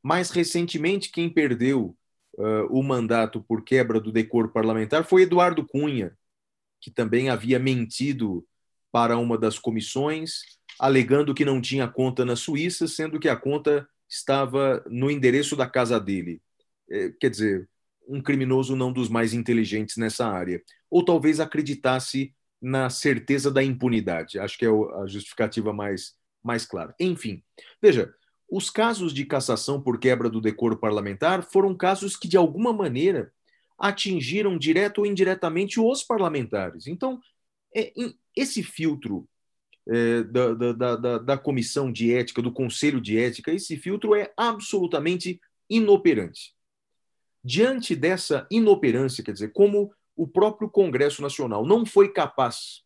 Mais 0.02 0.30
recentemente, 0.30 1.10
quem 1.12 1.28
perdeu 1.28 1.94
uh, 2.38 2.66
o 2.70 2.82
mandato 2.82 3.42
por 3.42 3.62
quebra 3.62 4.00
do 4.00 4.10
decoro 4.10 4.48
parlamentar 4.48 5.04
foi 5.04 5.22
Eduardo 5.22 5.66
Cunha, 5.66 6.16
que 6.80 6.90
também 6.90 7.28
havia 7.28 7.58
mentido 7.58 8.46
para 8.90 9.18
uma 9.18 9.36
das 9.36 9.58
comissões 9.58 10.40
alegando 10.80 11.34
que 11.34 11.44
não 11.44 11.60
tinha 11.60 11.86
conta 11.86 12.24
na 12.24 12.34
Suíça, 12.34 12.88
sendo 12.88 13.20
que 13.20 13.28
a 13.28 13.36
conta 13.36 13.86
estava 14.08 14.82
no 14.88 15.10
endereço 15.10 15.54
da 15.54 15.66
casa 15.66 16.00
dele. 16.00 16.40
É, 16.90 17.10
quer 17.20 17.28
dizer, 17.28 17.68
um 18.08 18.22
criminoso 18.22 18.74
não 18.74 18.90
dos 18.90 19.10
mais 19.10 19.34
inteligentes 19.34 19.98
nessa 19.98 20.26
área. 20.26 20.62
Ou 20.90 21.04
talvez 21.04 21.38
acreditasse 21.38 22.34
na 22.60 22.88
certeza 22.88 23.50
da 23.50 23.62
impunidade. 23.62 24.38
Acho 24.38 24.56
que 24.56 24.64
é 24.64 24.70
a 24.70 25.06
justificativa 25.06 25.70
mais, 25.70 26.14
mais 26.42 26.64
clara. 26.64 26.94
Enfim, 26.98 27.42
veja, 27.80 28.12
os 28.50 28.70
casos 28.70 29.12
de 29.12 29.26
cassação 29.26 29.82
por 29.82 30.00
quebra 30.00 30.30
do 30.30 30.40
decoro 30.40 30.78
parlamentar 30.78 31.42
foram 31.42 31.76
casos 31.76 32.16
que, 32.16 32.26
de 32.26 32.38
alguma 32.38 32.72
maneira, 32.72 33.30
atingiram 33.78 34.56
direto 34.56 34.98
ou 34.98 35.06
indiretamente 35.06 35.78
os 35.78 36.02
parlamentares. 36.02 36.86
Então, 36.86 37.20
é, 37.76 37.92
esse 38.34 38.62
filtro 38.62 39.28
é, 39.90 40.22
da, 40.22 40.54
da, 40.54 40.96
da, 40.96 41.18
da 41.18 41.38
comissão 41.38 41.90
de 41.90 42.14
ética, 42.14 42.40
do 42.40 42.52
conselho 42.52 43.00
de 43.00 43.18
ética, 43.18 43.52
esse 43.52 43.76
filtro 43.76 44.14
é 44.14 44.32
absolutamente 44.36 45.40
inoperante. 45.68 46.54
Diante 47.42 47.96
dessa 47.96 48.46
inoperância, 48.50 49.24
quer 49.24 49.32
dizer, 49.32 49.52
como 49.52 49.92
o 50.14 50.28
próprio 50.28 50.68
Congresso 50.68 51.20
Nacional 51.20 51.66
não 51.66 51.84
foi 51.84 52.12
capaz 52.12 52.84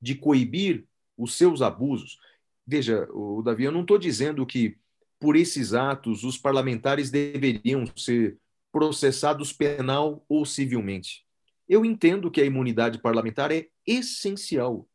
de 0.00 0.14
coibir 0.14 0.86
os 1.16 1.34
seus 1.34 1.62
abusos. 1.62 2.18
Veja, 2.66 3.08
o 3.12 3.40
Davi, 3.40 3.64
eu 3.64 3.72
não 3.72 3.80
estou 3.80 3.96
dizendo 3.96 4.44
que 4.44 4.76
por 5.18 5.36
esses 5.36 5.72
atos 5.72 6.22
os 6.22 6.36
parlamentares 6.36 7.10
deveriam 7.10 7.86
ser 7.96 8.36
processados 8.70 9.54
penal 9.54 10.22
ou 10.28 10.44
civilmente. 10.44 11.24
Eu 11.66 11.82
entendo 11.82 12.30
que 12.30 12.42
a 12.42 12.44
imunidade 12.44 13.00
parlamentar 13.00 13.50
é 13.50 13.68
essencial 13.86 14.86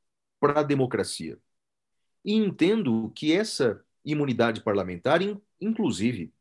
para 0.41 0.60
a 0.62 0.63
democracia. 0.63 1.38
E 2.25 2.33
entendo 2.33 3.12
que 3.15 3.31
essa 3.31 3.81
imunidade 4.03 4.62
parlamentar, 4.62 5.21
inclusive, 5.60 6.33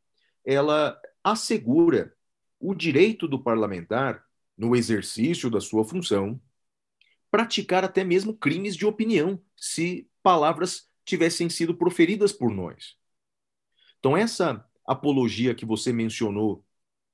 ela 0.43 0.99
assegura 1.23 2.13
o 2.59 2.73
direito 2.73 3.27
do 3.27 3.41
parlamentar, 3.41 4.25
no 4.57 4.75
exercício 4.75 5.49
da 5.49 5.61
sua 5.61 5.85
função, 5.85 6.41
praticar 7.29 7.85
até 7.85 8.03
mesmo 8.03 8.35
crimes 8.35 8.75
de 8.75 8.85
opinião, 8.85 9.41
se 9.55 10.09
palavras 10.21 10.89
tivessem 11.05 11.49
sido 11.49 11.75
proferidas 11.75 12.33
por 12.33 12.51
nós. 12.51 12.97
Então, 13.99 14.17
essa 14.17 14.67
apologia 14.85 15.55
que 15.55 15.65
você 15.65 15.93
mencionou 15.93 16.65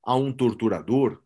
a 0.03 0.15
um 0.15 0.31
torturador, 0.31 1.21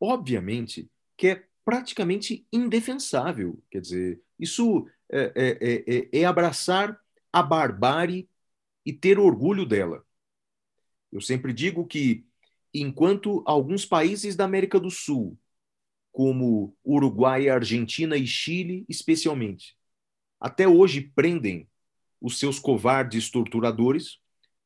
obviamente 0.00 0.90
que 1.16 1.28
é 1.28 1.44
praticamente 1.64 2.46
indefensável. 2.50 3.62
Quer 3.70 3.80
dizer, 3.80 4.22
isso 4.40 4.88
é, 5.10 5.32
é, 5.36 6.08
é, 6.16 6.20
é 6.20 6.24
abraçar 6.24 6.98
a 7.32 7.42
barbárie 7.42 8.28
e 8.84 8.92
ter 8.92 9.18
orgulho 9.18 9.66
dela. 9.66 10.04
Eu 11.12 11.20
sempre 11.20 11.52
digo 11.52 11.86
que, 11.86 12.26
enquanto 12.72 13.42
alguns 13.46 13.84
países 13.84 14.34
da 14.34 14.44
América 14.44 14.80
do 14.80 14.90
Sul, 14.90 15.38
como 16.12 16.76
Uruguai, 16.84 17.48
Argentina 17.48 18.16
e 18.16 18.26
Chile, 18.26 18.84
especialmente, 18.88 19.76
até 20.40 20.66
hoje 20.66 21.00
prendem 21.00 21.68
os 22.20 22.38
seus 22.38 22.58
covardes 22.58 23.30
torturadores, 23.30 24.18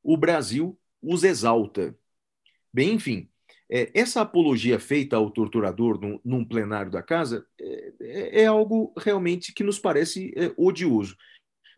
o 0.02 0.16
Brasil 0.16 0.78
os 1.02 1.24
exalta. 1.24 1.96
Bem, 2.72 2.94
enfim, 2.94 3.28
é, 3.28 3.33
essa 3.68 4.20
apologia 4.20 4.78
feita 4.78 5.16
ao 5.16 5.30
torturador 5.30 5.98
num, 6.00 6.20
num 6.24 6.44
plenário 6.44 6.90
da 6.90 7.02
casa 7.02 7.46
é, 7.58 7.92
é, 8.00 8.42
é, 8.42 8.46
algo 8.46 8.92
realmente 8.96 9.52
que 9.52 9.64
nos 9.64 9.78
parece 9.78 10.32
é, 10.36 10.52
odioso. 10.56 11.16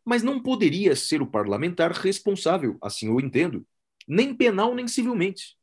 Mas 0.05 0.23
não 0.23 0.43
poderia 0.43 0.95
ser 0.97 1.23
o 1.23 1.27
parlamentar 1.27 1.93
responsável, 1.93 2.77
assim 2.83 3.09
eu 3.09 3.21
entendo, 3.21 3.67
nem 4.07 4.35
penal 4.35 4.75
nem 4.75 4.87
civilmente. 4.89 5.57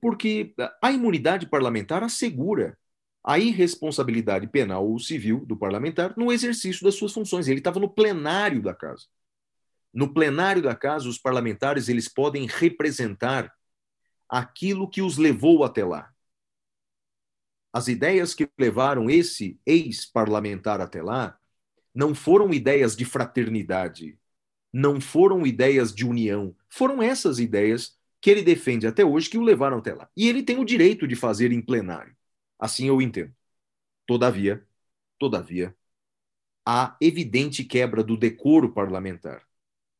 Porque 0.00 0.54
a 0.82 0.92
imunidade 0.92 1.48
parlamentar 1.48 2.02
assegura 2.02 2.78
a 3.24 3.38
irresponsabilidade 3.38 4.46
penal 4.46 4.88
ou 4.88 4.98
civil 4.98 5.44
do 5.44 5.56
parlamentar 5.56 6.14
no 6.16 6.32
exercício 6.32 6.84
das 6.84 6.94
suas 6.94 7.12
funções. 7.12 7.48
Ele 7.48 7.58
estava 7.58 7.80
no 7.80 7.88
plenário 7.88 8.62
da 8.62 8.72
casa. 8.72 9.06
No 9.92 10.12
plenário 10.14 10.62
da 10.62 10.74
casa, 10.74 11.08
os 11.08 11.18
parlamentares 11.18 11.88
eles 11.88 12.08
podem 12.08 12.46
representar 12.46 13.52
aquilo 14.28 14.88
que 14.88 15.02
os 15.02 15.16
levou 15.16 15.64
até 15.64 15.84
lá. 15.84 16.12
As 17.72 17.88
ideias 17.88 18.34
que 18.34 18.48
levaram 18.58 19.08
esse 19.08 19.60
ex-parlamentar 19.64 20.80
até 20.80 21.02
lá 21.02 21.38
não 21.94 22.14
foram 22.14 22.52
ideias 22.52 22.96
de 22.96 23.04
fraternidade, 23.04 24.18
não 24.72 25.00
foram 25.00 25.46
ideias 25.46 25.94
de 25.94 26.04
união, 26.04 26.54
foram 26.68 27.02
essas 27.02 27.38
ideias 27.38 27.98
que 28.20 28.30
ele 28.30 28.42
defende 28.42 28.86
até 28.86 29.04
hoje 29.04 29.30
que 29.30 29.38
o 29.38 29.42
levaram 29.42 29.78
até 29.78 29.94
lá. 29.94 30.08
E 30.16 30.28
ele 30.28 30.42
tem 30.42 30.58
o 30.58 30.64
direito 30.64 31.06
de 31.06 31.14
fazer 31.16 31.52
em 31.52 31.62
plenário. 31.62 32.16
Assim 32.58 32.88
eu 32.88 33.00
entendo. 33.00 33.34
Todavia, 34.06 34.66
todavia, 35.18 35.76
há 36.66 36.96
evidente 37.00 37.64
quebra 37.64 38.02
do 38.02 38.16
decoro 38.16 38.72
parlamentar. 38.72 39.42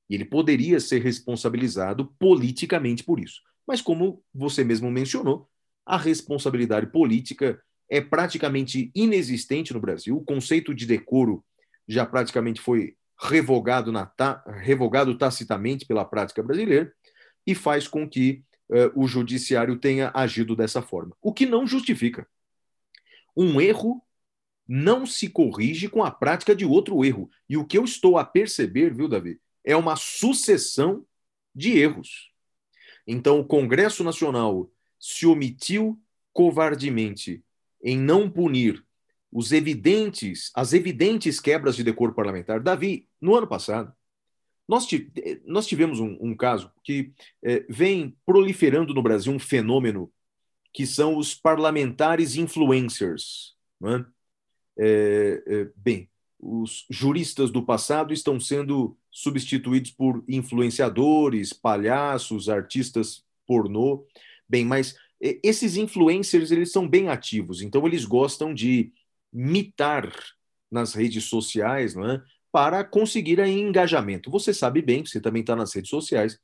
E 0.09 0.15
ele 0.15 0.25
poderia 0.25 0.81
ser 0.81 1.03
responsabilizado 1.03 2.07
politicamente 2.19 3.05
por 3.05 3.21
isso. 3.21 3.43
Mas, 3.69 3.83
como 3.83 4.25
você 4.35 4.65
mesmo 4.65 4.91
mencionou, 4.91 5.47
a 5.85 5.99
responsabilidade 5.99 6.87
política 6.87 7.63
é 7.91 8.01
praticamente 8.01 8.91
inexistente 8.95 9.75
no 9.75 9.81
Brasil. 9.81 10.17
O 10.17 10.25
conceito 10.25 10.75
de 10.75 10.87
decoro 10.87 11.45
já 11.87 12.07
praticamente 12.07 12.63
foi 12.63 12.97
revogado, 13.21 13.93
na 13.93 14.07
ta, 14.07 14.43
revogado 14.47 15.19
tacitamente 15.19 15.85
pela 15.85 16.05
prática 16.05 16.43
brasileira 16.43 16.91
e 17.47 17.55
faz 17.55 17.87
com 17.87 18.09
que 18.09 18.43
uh, 18.71 18.91
o 19.03 19.07
judiciário 19.07 19.79
tenha 19.79 20.11
agido 20.15 20.57
dessa 20.57 20.81
forma. 20.81 21.15
O 21.21 21.33
que 21.33 21.45
não 21.45 21.67
justifica. 21.67 22.27
Um 23.37 23.61
erro 23.61 24.03
não 24.67 25.05
se 25.05 25.29
corrige 25.29 25.89
com 25.89 26.03
a 26.03 26.11
prática 26.11 26.55
de 26.55 26.65
outro 26.65 27.05
erro. 27.05 27.31
E 27.49 27.59
o 27.59 27.67
que 27.67 27.77
eu 27.77 27.85
estou 27.85 28.17
a 28.17 28.25
perceber, 28.25 28.95
viu, 28.95 29.09
Davi, 29.09 29.39
é 29.63 29.77
uma 29.77 29.97
sucessão 29.97 31.05
de 31.55 31.77
erros. 31.79 32.29
Então, 33.11 33.41
o 33.41 33.45
Congresso 33.45 34.05
Nacional 34.05 34.71
se 35.01 35.27
omitiu 35.27 35.99
covardemente 36.31 37.43
em 37.83 37.99
não 37.99 38.31
punir 38.31 38.85
os 39.33 39.51
evidentes, 39.51 40.51
as 40.55 40.75
evidentes 40.75 41.41
quebras 41.41 41.75
de 41.75 41.83
decoro 41.83 42.13
parlamentar. 42.15 42.61
Davi, 42.61 43.09
no 43.19 43.35
ano 43.35 43.47
passado, 43.47 43.91
nós, 44.69 44.87
nós 45.47 45.67
tivemos 45.67 46.01
um, 46.01 46.19
um 46.21 46.37
caso 46.37 46.71
que 46.85 47.11
é, 47.43 47.65
vem 47.67 48.15
proliferando 48.27 48.93
no 48.93 49.03
Brasil 49.03 49.33
um 49.33 49.39
fenômeno 49.39 50.13
que 50.71 50.87
são 50.87 51.17
os 51.17 51.35
parlamentares 51.35 52.37
influencers. 52.37 53.57
É? 53.85 54.05
É, 54.81 55.43
é, 55.47 55.71
bem, 55.75 56.11
os 56.39 56.87
juristas 56.89 57.51
do 57.51 57.65
passado 57.65 58.13
estão 58.13 58.39
sendo 58.39 58.97
substituídos 59.11 59.91
por 59.91 60.23
influenciadores, 60.29 61.53
palhaços, 61.53 62.49
artistas 62.49 63.25
pornô. 63.47 64.07
Bem, 64.49 64.65
mas 64.65 64.97
esses 65.21 65.77
influencers 65.77 66.51
eles 66.51 66.71
são 66.71 66.89
bem 66.89 67.09
ativos, 67.09 67.61
então 67.61 67.87
eles 67.87 68.05
gostam 68.05 68.55
de 68.55 68.93
mitar 69.33 70.13
nas 70.71 70.95
redes 70.95 71.25
sociais, 71.25 71.95
não 71.95 72.09
é? 72.09 72.23
Para 72.53 72.85
conseguir 72.85 73.41
engajamento. 73.41 74.31
Você 74.31 74.55
sabe 74.55 74.81
bem, 74.81 75.05
você 75.05 75.21
também 75.21 75.41
está 75.41 75.57
nas 75.57 75.75
redes 75.75 75.91
sociais, 75.91 76.39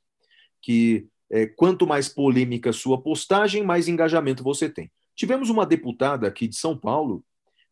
que 0.61 1.07
é, 1.31 1.47
quanto 1.47 1.87
mais 1.87 2.09
polêmica 2.09 2.73
sua 2.73 3.01
postagem, 3.01 3.63
mais 3.63 3.87
engajamento 3.87 4.43
você 4.43 4.69
tem. 4.69 4.91
Tivemos 5.15 5.49
uma 5.49 5.65
deputada 5.65 6.27
aqui 6.27 6.47
de 6.47 6.55
São 6.55 6.77
Paulo 6.77 7.23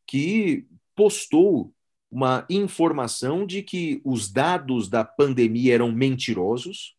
que 0.08 0.65
postou 0.96 1.74
uma 2.13 2.46
informação 2.48 3.43
de 3.43 3.63
que 3.63 4.00
os 4.05 4.32
dados 4.32 4.88
da 4.88 5.03
pandemia 5.03 5.74
eram 5.74 5.91
mentirosos 5.91 6.96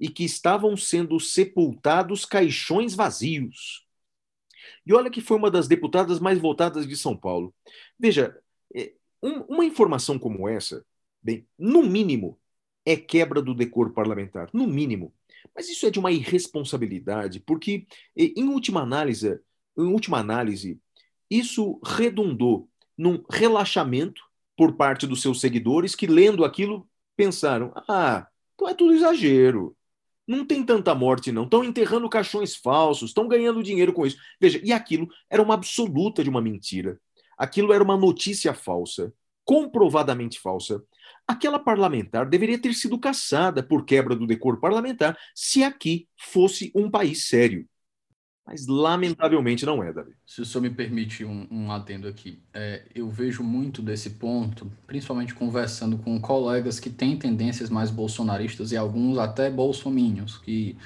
e 0.00 0.08
que 0.08 0.24
estavam 0.24 0.74
sendo 0.74 1.20
sepultados 1.20 2.24
caixões 2.24 2.94
vazios. 2.94 3.86
E 4.86 4.94
olha 4.94 5.10
que 5.10 5.20
foi 5.20 5.36
uma 5.36 5.50
das 5.50 5.68
deputadas 5.68 6.18
mais 6.18 6.38
votadas 6.38 6.88
de 6.88 6.96
São 6.96 7.14
Paulo. 7.14 7.54
Veja, 7.98 8.34
é, 8.74 8.94
uma 9.20 9.66
informação 9.66 10.18
como 10.18 10.48
essa, 10.48 10.82
bem, 11.22 11.46
no 11.58 11.82
mínimo, 11.82 12.38
é 12.86 12.96
quebra 12.96 13.42
do 13.42 13.54
decoro 13.54 13.92
parlamentar, 13.92 14.48
no 14.54 14.66
mínimo. 14.66 15.12
Mas 15.54 15.68
isso 15.68 15.84
é 15.84 15.90
de 15.90 15.98
uma 15.98 16.10
irresponsabilidade, 16.10 17.38
porque, 17.40 17.86
em 18.16 18.48
última 18.48 18.80
análise, 18.80 19.38
em 19.76 19.92
última 19.92 20.18
análise, 20.18 20.80
isso 21.30 21.78
redundou 21.84 22.66
num 22.96 23.22
relaxamento 23.28 24.27
por 24.58 24.74
parte 24.74 25.06
dos 25.06 25.22
seus 25.22 25.40
seguidores 25.40 25.94
que, 25.94 26.08
lendo 26.08 26.44
aquilo, 26.44 26.86
pensaram: 27.16 27.72
ah, 27.88 28.26
então 28.54 28.68
é 28.68 28.74
tudo 28.74 28.92
exagero. 28.92 29.76
Não 30.26 30.44
tem 30.44 30.62
tanta 30.64 30.94
morte, 30.94 31.30
não. 31.32 31.44
Estão 31.44 31.64
enterrando 31.64 32.08
caixões 32.10 32.56
falsos, 32.56 33.10
estão 33.10 33.28
ganhando 33.28 33.62
dinheiro 33.62 33.92
com 33.94 34.04
isso. 34.04 34.18
Veja, 34.38 34.60
e 34.62 34.72
aquilo 34.72 35.08
era 35.30 35.40
uma 35.40 35.54
absoluta 35.54 36.22
de 36.24 36.28
uma 36.28 36.42
mentira. 36.42 37.00
Aquilo 37.38 37.72
era 37.72 37.82
uma 37.82 37.96
notícia 37.96 38.52
falsa, 38.52 39.14
comprovadamente 39.44 40.40
falsa. 40.40 40.82
Aquela 41.26 41.58
parlamentar 41.58 42.28
deveria 42.28 42.60
ter 42.60 42.74
sido 42.74 42.98
caçada 42.98 43.62
por 43.62 43.84
quebra 43.84 44.16
do 44.16 44.26
decoro 44.26 44.60
parlamentar 44.60 45.16
se 45.34 45.62
aqui 45.62 46.08
fosse 46.18 46.72
um 46.74 46.90
país 46.90 47.28
sério. 47.28 47.64
Mas 48.48 48.66
lamentavelmente 48.66 49.66
não 49.66 49.84
é, 49.84 49.92
Davi. 49.92 50.12
Se 50.24 50.40
o 50.40 50.46
senhor 50.46 50.62
me 50.62 50.70
permite 50.70 51.22
um, 51.22 51.46
um 51.50 51.70
aqui, 51.70 52.42
é, 52.54 52.82
eu 52.94 53.10
vejo 53.10 53.42
muito 53.42 53.82
desse 53.82 54.08
ponto, 54.08 54.72
principalmente 54.86 55.34
conversando 55.34 55.98
com 55.98 56.18
colegas 56.18 56.80
que 56.80 56.88
têm 56.88 57.18
tendências 57.18 57.68
mais 57.68 57.90
bolsonaristas 57.90 58.72
e 58.72 58.76
alguns 58.78 59.18
até 59.18 59.50
bolsomínios, 59.50 60.38
que 60.38 60.78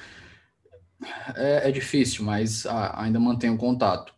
é, 1.37 1.69
é 1.69 1.71
difícil, 1.71 2.25
mas 2.25 2.67
a, 2.67 3.01
ainda 3.01 3.21
mantenho 3.21 3.57
contato. 3.57 4.13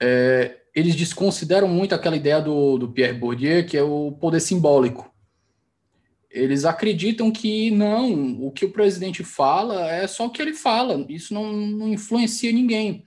É, 0.00 0.60
eles 0.72 0.94
desconsideram 0.94 1.66
muito 1.66 1.96
aquela 1.96 2.16
ideia 2.16 2.40
do, 2.40 2.78
do 2.78 2.92
Pierre 2.92 3.18
Bourdieu, 3.18 3.66
que 3.66 3.76
é 3.76 3.82
o 3.82 4.12
poder 4.12 4.38
simbólico 4.38 5.09
eles 6.30 6.64
acreditam 6.64 7.30
que 7.30 7.70
não, 7.70 8.40
o 8.40 8.52
que 8.52 8.64
o 8.64 8.72
presidente 8.72 9.24
fala 9.24 9.90
é 9.90 10.06
só 10.06 10.26
o 10.26 10.30
que 10.30 10.40
ele 10.40 10.54
fala, 10.54 11.04
isso 11.08 11.34
não, 11.34 11.52
não 11.52 11.88
influencia 11.88 12.52
ninguém. 12.52 13.04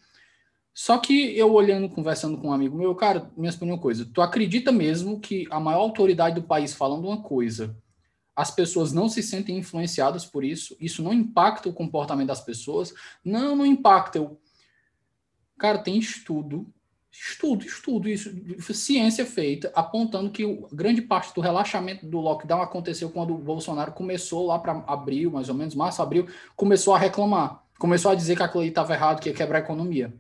Só 0.73 0.97
que 0.97 1.37
eu 1.37 1.53
olhando, 1.53 1.87
conversando 1.87 2.37
com 2.37 2.49
um 2.49 2.53
amigo 2.53 2.77
meu, 2.77 2.93
cara, 2.95 3.31
me 3.37 3.45
responde 3.45 3.71
uma 3.71 3.79
coisa. 3.79 4.09
Tu 4.11 4.21
acredita 4.21 4.71
mesmo 4.71 5.19
que 5.19 5.47
a 5.51 5.59
maior 5.59 5.81
autoridade 5.81 6.35
do 6.35 6.47
país 6.47 6.73
falando 6.73 7.07
uma 7.07 7.21
coisa, 7.21 7.77
as 8.35 8.49
pessoas 8.49 8.91
não 8.91 9.07
se 9.07 9.21
sentem 9.21 9.57
influenciadas 9.57 10.25
por 10.25 10.43
isso? 10.43 10.75
Isso 10.79 11.03
não 11.03 11.13
impacta 11.13 11.69
o 11.69 11.73
comportamento 11.73 12.27
das 12.27 12.41
pessoas? 12.41 12.93
Não, 13.23 13.55
não 13.55 13.65
impacta. 13.65 14.17
Eu... 14.17 14.39
Cara, 15.57 15.77
tem 15.77 15.97
estudo, 15.97 16.67
estudo, 17.13 17.63
estudo, 17.63 18.09
isso, 18.09 18.33
ciência 18.73 19.23
feita, 19.23 19.71
apontando 19.75 20.31
que 20.31 20.43
grande 20.71 21.01
parte 21.01 21.33
do 21.33 21.41
relaxamento 21.41 22.07
do 22.07 22.19
lockdown 22.19 22.61
aconteceu 22.61 23.09
quando 23.09 23.35
o 23.35 23.37
Bolsonaro 23.37 23.91
começou 23.91 24.47
lá 24.47 24.57
para 24.57 24.83
abril, 24.87 25.29
mais 25.29 25.47
ou 25.47 25.53
menos, 25.53 25.75
março, 25.75 26.01
abril, 26.01 26.27
começou 26.55 26.95
a 26.95 26.97
reclamar, 26.97 27.63
começou 27.77 28.09
a 28.09 28.15
dizer 28.15 28.35
que 28.35 28.41
aquilo 28.41 28.61
ali 28.61 28.69
estava 28.69 28.93
errado, 28.93 29.19
que 29.19 29.29
ia 29.29 29.35
quebrar 29.35 29.59
a 29.59 29.61
economia. 29.61 30.11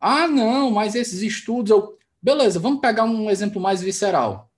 Ah, 0.00 0.26
não, 0.26 0.70
mas 0.70 0.94
esses 0.94 1.22
estudos. 1.22 1.70
Eu... 1.70 1.96
Beleza, 2.20 2.58
vamos 2.58 2.80
pegar 2.80 3.04
um 3.04 3.30
exemplo 3.30 3.60
mais 3.60 3.80
visceral. 3.80 4.50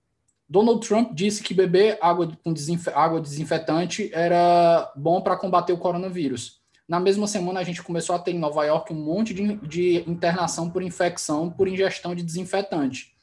Donald 0.49 0.85
Trump 0.85 1.13
disse 1.13 1.41
que 1.41 1.53
beber 1.53 1.97
água, 2.01 2.37
com 2.43 2.51
desinf... 2.51 2.87
água 2.89 3.21
desinfetante 3.21 4.09
era 4.13 4.91
bom 4.95 5.21
para 5.21 5.37
combater 5.37 5.71
o 5.71 5.77
coronavírus. 5.77 6.60
Na 6.91 6.99
mesma 6.99 7.25
semana, 7.25 7.61
a 7.61 7.63
gente 7.63 7.81
começou 7.81 8.13
a 8.13 8.19
ter 8.19 8.31
em 8.31 8.37
Nova 8.37 8.65
York 8.65 8.91
um 8.91 9.01
monte 9.01 9.33
de, 9.33 9.55
de 9.65 10.03
internação 10.09 10.69
por 10.69 10.83
infecção 10.83 11.49
por 11.49 11.69
ingestão 11.69 12.13
de 12.13 12.21
desinfetante. 12.21 13.15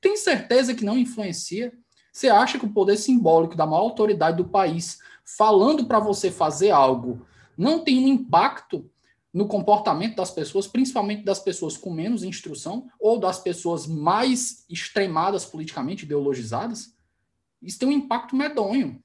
Tem 0.00 0.16
certeza 0.16 0.72
que 0.72 0.84
não 0.84 0.96
influencia? 0.96 1.72
Você 2.12 2.28
acha 2.28 2.60
que 2.60 2.64
o 2.64 2.72
poder 2.72 2.96
simbólico 2.96 3.56
da 3.56 3.66
maior 3.66 3.80
autoridade 3.80 4.36
do 4.36 4.44
país 4.44 5.00
falando 5.24 5.86
para 5.86 5.98
você 5.98 6.30
fazer 6.30 6.70
algo 6.70 7.26
não 7.58 7.82
tem 7.82 7.98
um 7.98 8.06
impacto 8.06 8.88
no 9.34 9.48
comportamento 9.48 10.14
das 10.14 10.30
pessoas, 10.30 10.68
principalmente 10.68 11.24
das 11.24 11.40
pessoas 11.40 11.76
com 11.76 11.90
menos 11.90 12.22
instrução 12.22 12.88
ou 13.00 13.18
das 13.18 13.40
pessoas 13.40 13.88
mais 13.88 14.64
extremadas 14.70 15.44
politicamente, 15.44 16.04
ideologizadas, 16.04 16.94
isso 17.60 17.80
tem 17.80 17.88
um 17.88 17.92
impacto 17.92 18.36
medonho. 18.36 19.02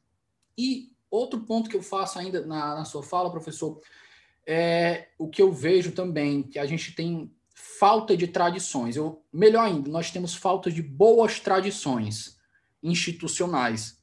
E 0.56 0.91
outro 1.12 1.42
ponto 1.42 1.70
que 1.70 1.78
eu 1.78 1.84
faço 1.84 2.18
ainda 2.18 2.46
na, 2.46 2.76
na 2.76 2.86
sua 2.86 3.04
fala, 3.04 3.30
professor, 3.30 3.80
é 4.48 5.10
o 5.20 5.28
que 5.28 5.42
eu 5.42 5.52
vejo 5.52 5.92
também, 5.92 6.42
que 6.42 6.58
a 6.58 6.66
gente 6.66 6.96
tem 6.96 7.32
falta 7.54 8.18
de 8.18 8.28
tradições. 8.28 8.96
Eu, 8.96 9.24
melhor 9.32 9.66
ainda, 9.66 9.90
nós 9.90 10.10
temos 10.10 10.34
falta 10.34 10.72
de 10.72 10.82
boas 10.82 11.40
tradições 11.40 12.40
institucionais 12.82 14.02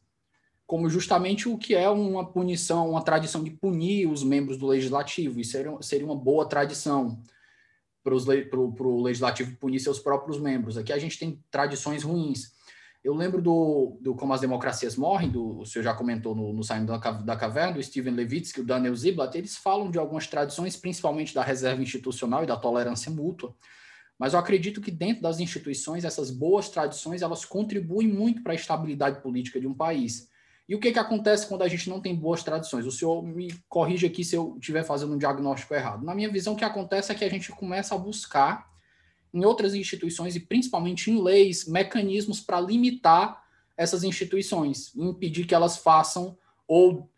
como 0.69 0.91
justamente 0.91 1.49
o 1.49 1.57
que 1.57 1.75
é 1.75 1.89
uma 1.89 2.31
punição, 2.31 2.91
uma 2.91 3.03
tradição 3.03 3.43
de 3.43 3.51
punir 3.51 4.07
os 4.07 4.23
membros 4.23 4.59
do 4.59 4.67
legislativo. 4.67 5.41
Isso 5.41 5.53
seria, 5.53 5.75
seria 5.81 6.05
uma 6.05 6.15
boa 6.15 6.47
tradição 6.47 7.23
para 8.05 8.15
o 8.15 9.03
legislativo 9.03 9.57
punir 9.57 9.81
seus 9.81 9.99
próprios 9.99 10.39
membros. 10.39 10.77
Aqui 10.77 10.93
a 10.93 10.99
gente 10.99 11.19
tem 11.19 11.43
tradições 11.51 12.03
ruins. 12.03 12.53
Eu 13.03 13.15
lembro 13.15 13.41
do, 13.41 13.97
do 14.01 14.15
Como 14.15 14.33
as 14.33 14.41
Democracias 14.41 14.97
Morrem, 14.97 15.31
do, 15.31 15.61
o 15.61 15.65
senhor 15.65 15.85
já 15.85 15.95
comentou 15.95 16.35
no, 16.35 16.53
no 16.53 16.65
Saindo 16.65 16.93
da, 17.25 17.37
Caverna, 17.37 17.75
do 17.75 17.83
Steven 17.83 18.13
Levitsky, 18.13 18.61
o 18.61 18.65
Daniel 18.65 18.95
Ziblatt, 18.95 19.39
eles 19.39 19.57
falam 19.57 19.91
de 19.91 19.99
algumas 19.99 20.27
tradições, 20.27 20.77
principalmente 20.77 21.33
da 21.33 21.43
reserva 21.43 21.81
institucional 21.81 22.43
e 22.43 22.47
da 22.47 22.57
tolerância 22.57 23.11
mútua. 23.11 23.55
Mas 24.19 24.33
eu 24.33 24.41
acredito 24.41 24.81
que 24.81 24.91
dentro 24.91 25.23
das 25.23 25.39
instituições, 25.39 26.05
essas 26.05 26.31
boas 26.31 26.69
tradições, 26.69 27.23
elas 27.23 27.45
contribuem 27.45 28.09
muito 28.09 28.43
para 28.43 28.53
a 28.53 28.57
estabilidade 28.57 29.23
política 29.23 29.61
de 29.61 29.67
um 29.67 29.75
país. 29.75 30.29
E 30.69 30.75
o 30.75 30.81
que, 30.81 30.93
que 30.93 30.99
acontece 30.99 31.47
quando 31.47 31.63
a 31.63 31.69
gente 31.69 31.89
não 31.89 32.01
tem 32.01 32.15
boas 32.15 32.43
tradições? 32.43 32.85
O 32.85 32.91
senhor 32.91 33.23
me 33.23 33.55
corrige 33.69 34.07
aqui 34.07 34.25
se 34.25 34.35
eu 34.35 34.57
estiver 34.61 34.85
fazendo 34.85 35.15
um 35.15 35.19
diagnóstico 35.19 35.73
errado. 35.73 36.05
Na 36.05 36.15
minha 36.15 36.31
visão, 36.31 36.55
o 36.55 36.57
que 36.57 36.65
acontece 36.65 37.13
é 37.13 37.15
que 37.15 37.25
a 37.25 37.31
gente 37.31 37.51
começa 37.53 37.95
a 37.95 37.99
buscar 37.99 38.69
em 39.33 39.45
outras 39.45 39.75
instituições 39.75 40.37
e 40.37 40.41
principalmente 40.41 41.11
em 41.11 41.23
leis 41.23 41.67
mecanismos 41.67 42.41
para 42.41 42.61
limitar 42.61 43.43
essas 43.77 44.03
instituições, 44.03 44.95
impedir 44.97 45.47
que 45.47 45.55
elas 45.55 45.77
façam 45.77 46.37
ou 46.67 47.09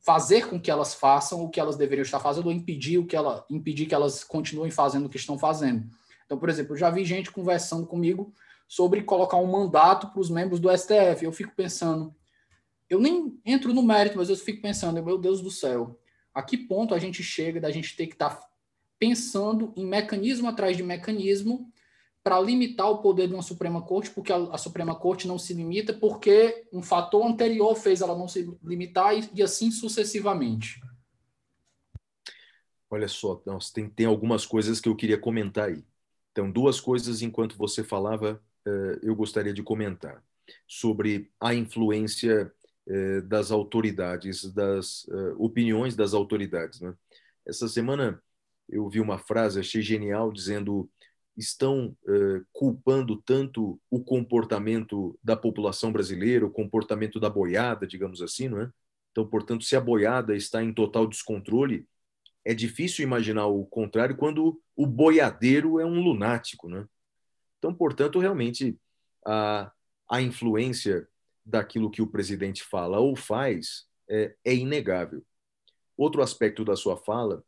fazer 0.00 0.48
com 0.48 0.60
que 0.60 0.70
elas 0.70 0.94
façam 0.94 1.42
o 1.42 1.48
que 1.48 1.58
elas 1.58 1.76
deveriam 1.76 2.02
estar 2.02 2.20
fazendo 2.20 2.46
ou 2.46 2.52
impedir 2.52 2.98
o 2.98 3.06
que 3.06 3.16
ela 3.16 3.46
impedir 3.48 3.86
que 3.86 3.94
elas 3.94 4.22
continuem 4.22 4.70
fazendo 4.70 5.06
o 5.06 5.08
que 5.08 5.16
estão 5.16 5.38
fazendo. 5.38 5.88
Então, 6.26 6.38
por 6.38 6.48
exemplo, 6.48 6.72
eu 6.72 6.76
já 6.76 6.90
vi 6.90 7.04
gente 7.04 7.30
conversando 7.30 7.86
comigo 7.86 8.32
sobre 8.66 9.02
colocar 9.02 9.36
um 9.36 9.50
mandato 9.50 10.08
para 10.08 10.20
os 10.20 10.30
membros 10.30 10.60
do 10.60 10.70
STF. 10.76 11.24
Eu 11.24 11.32
fico 11.32 11.54
pensando, 11.54 12.14
eu 12.88 13.00
nem 13.00 13.38
entro 13.44 13.72
no 13.72 13.82
mérito, 13.82 14.18
mas 14.18 14.28
eu 14.28 14.36
fico 14.36 14.60
pensando, 14.60 15.02
meu 15.02 15.18
Deus 15.18 15.40
do 15.40 15.50
céu, 15.50 15.98
a 16.32 16.42
que 16.42 16.56
ponto 16.56 16.94
a 16.94 16.98
gente 16.98 17.22
chega 17.22 17.60
da 17.60 17.70
gente 17.70 17.96
ter 17.96 18.06
que 18.06 18.14
estar 18.14 18.30
tá 18.30 18.48
pensando 19.04 19.70
em 19.76 19.84
mecanismo 19.84 20.48
atrás 20.48 20.74
de 20.78 20.82
mecanismo 20.82 21.70
para 22.22 22.40
limitar 22.40 22.88
o 22.90 23.02
poder 23.02 23.28
de 23.28 23.34
uma 23.34 23.42
Suprema 23.42 23.82
Corte, 23.82 24.08
porque 24.10 24.32
a, 24.32 24.36
a, 24.36 24.56
Suprema 24.56 24.94
Corte 24.94 25.28
não 25.28 25.38
se 25.38 25.52
limita, 25.52 25.92
porque 25.92 26.66
um 26.72 26.82
fator 26.82 27.22
anterior 27.26 27.76
fez 27.76 28.00
ela 28.00 28.16
não 28.16 28.26
se 28.26 28.50
limitar 28.62 29.14
e, 29.14 29.28
e 29.34 29.42
assim 29.42 29.70
sucessivamente. 29.70 30.80
Olha 32.88 33.08
só, 33.08 33.42
tem, 33.74 33.90
tem 33.90 34.06
algumas 34.06 34.46
coisas 34.46 34.80
que 34.80 34.88
eu 34.88 34.96
queria 34.96 35.18
comentar 35.18 35.68
aí. 35.68 35.84
Então, 36.32 36.50
duas 36.50 36.80
coisas 36.80 37.20
enquanto 37.20 37.58
você 37.58 37.84
falava, 37.84 38.42
uh, 38.66 38.98
eu 39.02 39.14
gostaria 39.14 39.52
de 39.52 39.62
comentar 39.62 40.24
sobre 40.66 41.30
a 41.38 41.54
influência 41.54 42.50
eh, 42.86 43.22
das 43.22 43.50
autoridades, 43.50 44.44
das 44.52 45.04
uh, 45.04 45.34
opiniões 45.38 45.96
das 45.96 46.12
autoridades. 46.12 46.80
Né? 46.80 46.94
Essa 47.46 47.66
semana 47.66 48.22
eu 48.68 48.88
vi 48.88 49.00
uma 49.00 49.18
frase, 49.18 49.60
achei 49.60 49.82
genial, 49.82 50.32
dizendo 50.32 50.90
estão 51.36 51.96
uh, 52.04 52.46
culpando 52.52 53.20
tanto 53.22 53.80
o 53.90 54.02
comportamento 54.02 55.18
da 55.22 55.36
população 55.36 55.92
brasileira, 55.92 56.46
o 56.46 56.50
comportamento 56.50 57.18
da 57.18 57.28
boiada, 57.28 57.86
digamos 57.86 58.22
assim, 58.22 58.48
não 58.48 58.60
é? 58.60 58.70
Então, 59.10 59.26
portanto, 59.26 59.64
se 59.64 59.76
a 59.76 59.80
boiada 59.80 60.36
está 60.36 60.62
em 60.62 60.72
total 60.72 61.06
descontrole, 61.06 61.86
é 62.44 62.52
difícil 62.52 63.04
imaginar 63.04 63.46
o 63.46 63.64
contrário 63.64 64.16
quando 64.16 64.60
o 64.76 64.86
boiadeiro 64.86 65.80
é 65.80 65.84
um 65.84 66.00
lunático, 66.00 66.68
né? 66.68 66.86
Então, 67.58 67.74
portanto, 67.74 68.18
realmente 68.18 68.76
a, 69.24 69.72
a 70.10 70.20
influência 70.20 71.08
daquilo 71.44 71.90
que 71.90 72.02
o 72.02 72.06
presidente 72.06 72.62
fala 72.62 72.98
ou 72.98 73.16
faz 73.16 73.86
é, 74.08 74.34
é 74.44 74.54
inegável. 74.54 75.24
Outro 75.96 76.22
aspecto 76.22 76.64
da 76.64 76.76
sua 76.76 76.96
fala 76.96 77.42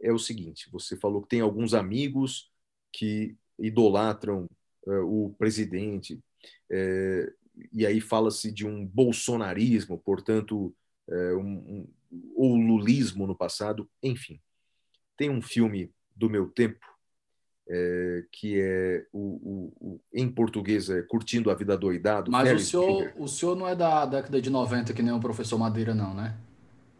é 0.00 0.12
o 0.12 0.18
seguinte: 0.18 0.68
você 0.70 0.96
falou 0.96 1.22
que 1.22 1.28
tem 1.28 1.40
alguns 1.40 1.74
amigos 1.74 2.50
que 2.92 3.36
idolatram 3.58 4.48
é, 4.86 4.98
o 5.00 5.34
presidente, 5.38 6.20
é, 6.70 7.32
e 7.72 7.84
aí 7.84 8.00
fala-se 8.00 8.52
de 8.52 8.66
um 8.66 8.86
bolsonarismo, 8.86 9.98
portanto, 9.98 10.74
é, 11.08 11.34
um, 11.34 11.42
um, 11.42 11.88
ou 12.34 12.56
lulismo 12.56 13.26
no 13.26 13.36
passado, 13.36 13.88
enfim. 14.02 14.40
Tem 15.16 15.28
um 15.28 15.42
filme 15.42 15.90
do 16.14 16.30
meu 16.30 16.48
tempo 16.48 16.86
que 18.32 18.58
é 18.58 19.06
o, 19.12 19.18
o, 19.18 19.72
o, 19.78 20.00
em 20.10 20.26
português 20.26 20.88
é 20.88 21.02
Curtindo 21.02 21.50
a 21.50 21.54
Vida 21.54 21.76
Doidado. 21.76 22.30
Mas 22.30 22.50
o 22.50 22.64
senhor, 22.64 23.12
o 23.14 23.28
senhor 23.28 23.54
não 23.54 23.68
é 23.68 23.76
da 23.76 24.06
década 24.06 24.40
de 24.40 24.48
90 24.48 24.94
que 24.94 25.02
nem 25.02 25.12
o 25.12 25.20
professor 25.20 25.58
Madeira, 25.58 25.94
não, 25.94 26.14
né? 26.14 26.34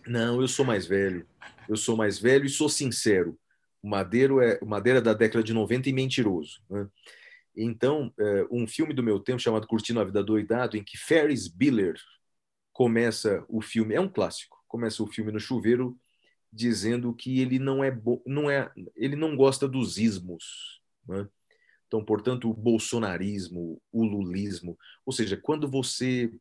Não, 0.09 0.41
eu 0.41 0.49
sou 0.49 0.65
mais 0.65 0.87
velho. 0.87 1.27
Eu 1.69 1.77
sou 1.77 1.95
mais 1.97 2.19
velho 2.19 2.47
e 2.47 2.49
sou 2.49 2.69
sincero. 2.69 3.39
O 3.83 3.89
Madeiro 3.89 4.41
é 4.41 4.59
o 4.63 4.67
Madeira 4.67 5.01
é 5.01 5.03
da 5.03 5.13
década 5.13 5.45
de 5.45 5.53
90 5.53 5.89
e 5.89 5.93
mentiroso. 5.93 6.63
Né? 6.69 6.89
Então, 7.55 8.13
é, 8.19 8.47
um 8.51 8.67
filme 8.67 8.95
do 8.95 9.03
meu 9.03 9.21
tempo 9.21 9.39
chamado 9.39 9.67
Curtindo 9.67 10.01
a 10.01 10.05
Vida 10.05 10.25
Doidado, 10.25 10.77
em 10.77 10.83
que 10.83 10.97
Ferris 10.97 11.47
Bueller 11.47 12.01
começa 12.73 13.45
o 13.49 13.61
filme, 13.61 13.95
é 13.95 14.01
um 14.01 14.09
clássico, 14.09 14.65
começa 14.67 15.03
o 15.03 15.07
filme 15.07 15.31
no 15.31 15.41
chuveiro 15.41 15.99
dizendo 16.51 17.13
que 17.15 17.41
ele 17.41 17.59
não 17.59 17.85
é, 17.85 17.91
não 18.25 18.51
é 18.51 18.73
ele 18.97 19.15
não 19.15 19.37
gosta 19.37 19.69
dos 19.69 19.99
ismos. 19.99 20.81
Né? 21.07 21.29
Então, 21.87 22.03
portanto, 22.03 22.49
o 22.49 22.55
bolsonarismo, 22.55 23.81
o 23.93 24.05
lulismo, 24.05 24.79
ou 25.05 25.13
seja, 25.13 25.37
quando 25.37 25.69
você 25.69 26.33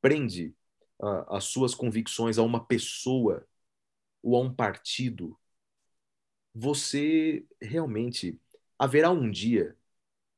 prende 0.00 0.54
a, 1.00 1.36
as 1.36 1.44
suas 1.44 1.74
convicções 1.74 2.38
a 2.38 2.42
uma 2.42 2.64
pessoa 2.64 3.46
ou 4.22 4.36
a 4.36 4.40
um 4.40 4.52
partido, 4.52 5.36
você 6.54 7.44
realmente 7.60 8.38
haverá 8.78 9.10
um 9.10 9.30
dia 9.30 9.76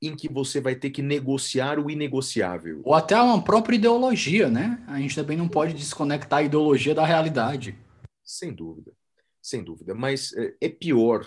em 0.01 0.17
que 0.17 0.29
você 0.29 0.61
vai 0.61 0.75
ter 0.75 0.91
que 0.91 1.01
negociar 1.01 1.79
o 1.79 1.89
inegociável. 1.89 2.83
Ou 2.85 2.93
até 2.93 3.21
uma 3.21 3.43
própria 3.43 3.77
ideologia, 3.77 4.51
né? 4.51 4.83
A 4.89 4.99
gente 4.99 5.15
também 5.15 5.37
não 5.37 5.49
pode 5.49 5.75
desconectar 5.75 6.41
a 6.41 6.43
ideologia 6.43 6.95
da 6.95 7.07
realidade. 7.07 7.79
Sem 8.25 8.53
dúvida, 8.53 8.93
sem 9.41 9.63
dúvida. 9.63 9.95
Mas 9.95 10.33
é, 10.33 10.55
é 10.61 10.69
pior 10.69 11.25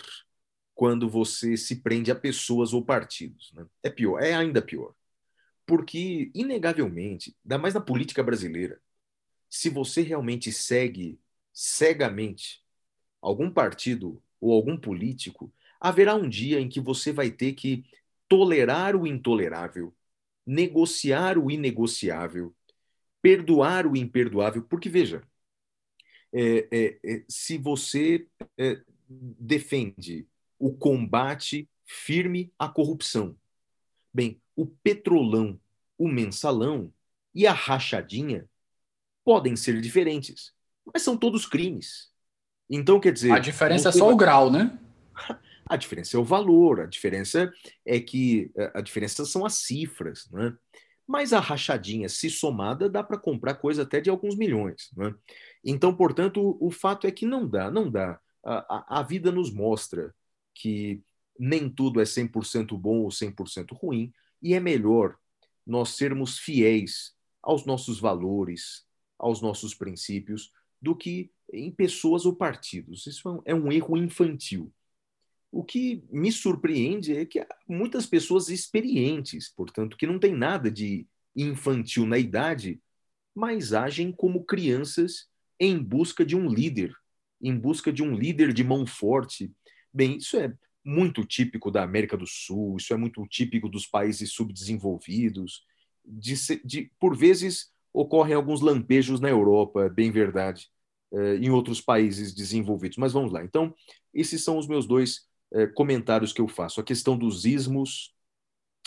quando 0.74 1.10
você 1.10 1.56
se 1.56 1.78
prende 1.78 2.12
a 2.12 2.15
pessoas 2.15 2.74
ou 2.74 2.84
partidos. 2.84 3.54
Né? 3.54 3.65
É 3.82 3.89
pior, 3.89 4.21
é 4.21 4.34
ainda 4.34 4.62
pior. 4.62 4.93
Porque, 5.65 6.30
inegavelmente, 6.36 7.34
ainda 7.45 7.58
mais 7.58 7.74
na 7.74 7.82
política 7.82 8.21
brasileira, 8.21 8.80
se 9.49 9.69
você 9.69 10.01
realmente 10.01 10.51
segue 10.51 11.19
cegamente 11.53 12.63
algum 13.21 13.49
partido 13.49 14.21
ou 14.39 14.53
algum 14.53 14.77
político, 14.77 15.51
haverá 15.79 16.15
um 16.15 16.27
dia 16.27 16.60
em 16.60 16.69
que 16.69 16.79
você 16.79 17.12
vai 17.12 17.31
ter 17.31 17.53
que 17.53 17.86
tolerar 18.27 18.95
o 18.95 19.08
intolerável, 19.08 19.95
negociar 20.45 21.38
o 21.38 21.49
inegociável, 21.49 22.55
perdoar 23.21 23.88
o 23.88 23.95
imperdoável, 23.95 24.63
porque 24.63 24.89
veja, 24.89 25.23
é, 26.31 26.67
é, 26.71 26.99
é, 27.03 27.25
se 27.27 27.58
você 27.58 28.27
é, 28.58 28.81
defende 29.10 30.27
o 30.60 30.73
combate 30.73 31.69
firme 31.86 32.51
à 32.60 32.67
corrupção, 32.67 33.38
bem, 34.13 34.41
o 34.55 34.65
petrolão, 34.65 35.60
o 35.97 36.08
mensalão 36.08 36.93
e 37.34 37.47
a 37.47 37.53
rachadinha 37.53 38.49
podem 39.25 39.55
ser 39.55 39.81
diferentes, 39.81 40.53
mas 40.93 41.01
são 41.01 41.17
todos 41.17 41.45
crimes. 41.45 42.09
Então, 42.69 42.99
quer 42.99 43.11
dizer. 43.11 43.31
A 43.31 43.39
diferença 43.39 43.89
é 43.89 43.91
só 43.91 44.11
o 44.11 44.15
grau, 44.15 44.51
né? 44.51 44.79
A 45.67 45.75
diferença 45.77 46.15
é 46.15 46.19
o 46.19 46.23
valor, 46.23 46.81
a 46.81 46.85
diferença 46.85 47.51
é 47.83 47.99
que 47.99 48.51
a 48.75 48.81
diferença 48.81 49.25
são 49.25 49.43
as 49.43 49.55
cifras, 49.55 50.29
né? 50.31 50.55
Mas 51.07 51.33
a 51.33 51.39
rachadinha, 51.39 52.07
se 52.07 52.29
somada, 52.29 52.88
dá 52.88 53.03
para 53.03 53.17
comprar 53.17 53.55
coisa 53.55 53.81
até 53.81 53.99
de 53.99 54.07
alguns 54.07 54.35
milhões. 54.35 54.91
Né? 54.95 55.13
Então, 55.63 55.95
portanto, 55.95 56.39
o, 56.39 56.67
o, 56.67 56.69
fato 56.69 57.07
é 57.07 57.11
que 57.11 57.25
não 57.25 57.47
dá, 57.47 57.71
não 57.71 57.89
dá. 57.89 58.19
A, 58.43 58.75
a, 58.75 58.99
a 58.99 59.03
vida 59.03 59.31
nos 59.31 59.51
mostra 59.51 60.13
que 60.53 61.01
nem 61.38 61.67
tudo 61.69 61.99
é 61.99 62.03
100% 62.03 62.77
bom 62.77 62.99
ou 62.99 63.09
100% 63.09 63.75
ruim, 63.75 64.11
e 64.41 64.53
é 64.53 64.59
melhor 64.59 65.15
nós 65.65 65.89
sermos 65.95 66.38
fiéis 66.38 67.13
aos 67.41 67.65
nossos 67.65 67.99
valores, 67.99 68.85
aos 69.17 69.41
nossos 69.41 69.73
princípios, 69.73 70.51
do 70.82 70.95
que 70.95 71.32
em 71.51 71.71
pessoas 71.71 72.25
ou 72.25 72.36
partidos. 72.36 73.08
Isso 73.08 73.41
é 73.45 73.54
um 73.54 73.71
é 73.71 73.75
erro 73.75 73.97
infantil. 73.97 74.71
O 75.51 75.63
que 75.63 76.04
me 76.12 76.32
surpreende 76.32 77.15
é 77.15 77.25
que 77.25 77.39
há 77.39 77.47
muitas 77.67 78.06
pessoas 78.06 78.49
experientes, 78.49 79.49
portanto, 79.49 79.95
que 79.95 80.06
não 80.06 80.19
tem 80.19 80.34
nada 80.34 80.69
de 80.69 81.08
infantil 81.36 82.06
na 82.06 82.17
idade, 82.17 82.82
mas 83.34 83.73
agem 83.73 84.12
como 84.12 84.43
crianças 84.43 85.28
em 85.60 85.78
busca 85.78 86.25
de 86.25 86.36
um 86.36 86.49
líder, 86.49 86.93
em 87.41 87.58
busca 87.58 87.91
de 87.91 88.04
um 88.04 88.15
líder 88.15 88.54
de 88.54 88.63
mão 88.63 88.86
forte. 88.86 89.51
Bem, 89.93 90.17
isso 90.17 90.38
é 90.38 90.54
muito 90.84 91.25
típico 91.25 91.71
da 91.71 91.84
América 91.84 92.15
do 92.15 92.28
Sul, 92.28 92.78
isso 92.78 92.93
é 92.93 92.97
muito 92.97 93.25
típico 93.28 93.67
dos 93.67 93.88
países 93.88 94.32
subdesenvolvidos. 94.32 95.63
De, 96.06 96.36
de, 96.63 96.91
por 96.99 97.17
vezes 97.17 97.71
ocorrem 97.95 98.36
alguns 98.36 98.60
lampejos 98.60 99.21
na 99.21 99.29
Europa, 99.29 99.86
é 99.86 99.89
bem 99.89 100.12
verdade, 100.12 100.69
eh, 101.13 101.38
em 101.38 101.49
outros 101.49 101.79
países 101.79 102.34
desenvolvidos. 102.34 102.97
Mas 102.97 103.13
vamos 103.13 103.31
lá. 103.31 103.43
Então, 103.43 103.73
esses 104.13 104.43
são 104.43 104.58
os 104.58 104.67
meus 104.67 104.86
dois 104.86 105.25
eh, 105.53 105.67
comentários 105.67 106.34
que 106.34 106.41
eu 106.41 106.47
faço. 106.47 106.81
A 106.81 106.84
questão 106.84 107.17
dos 107.17 107.45
ismos 107.45 108.13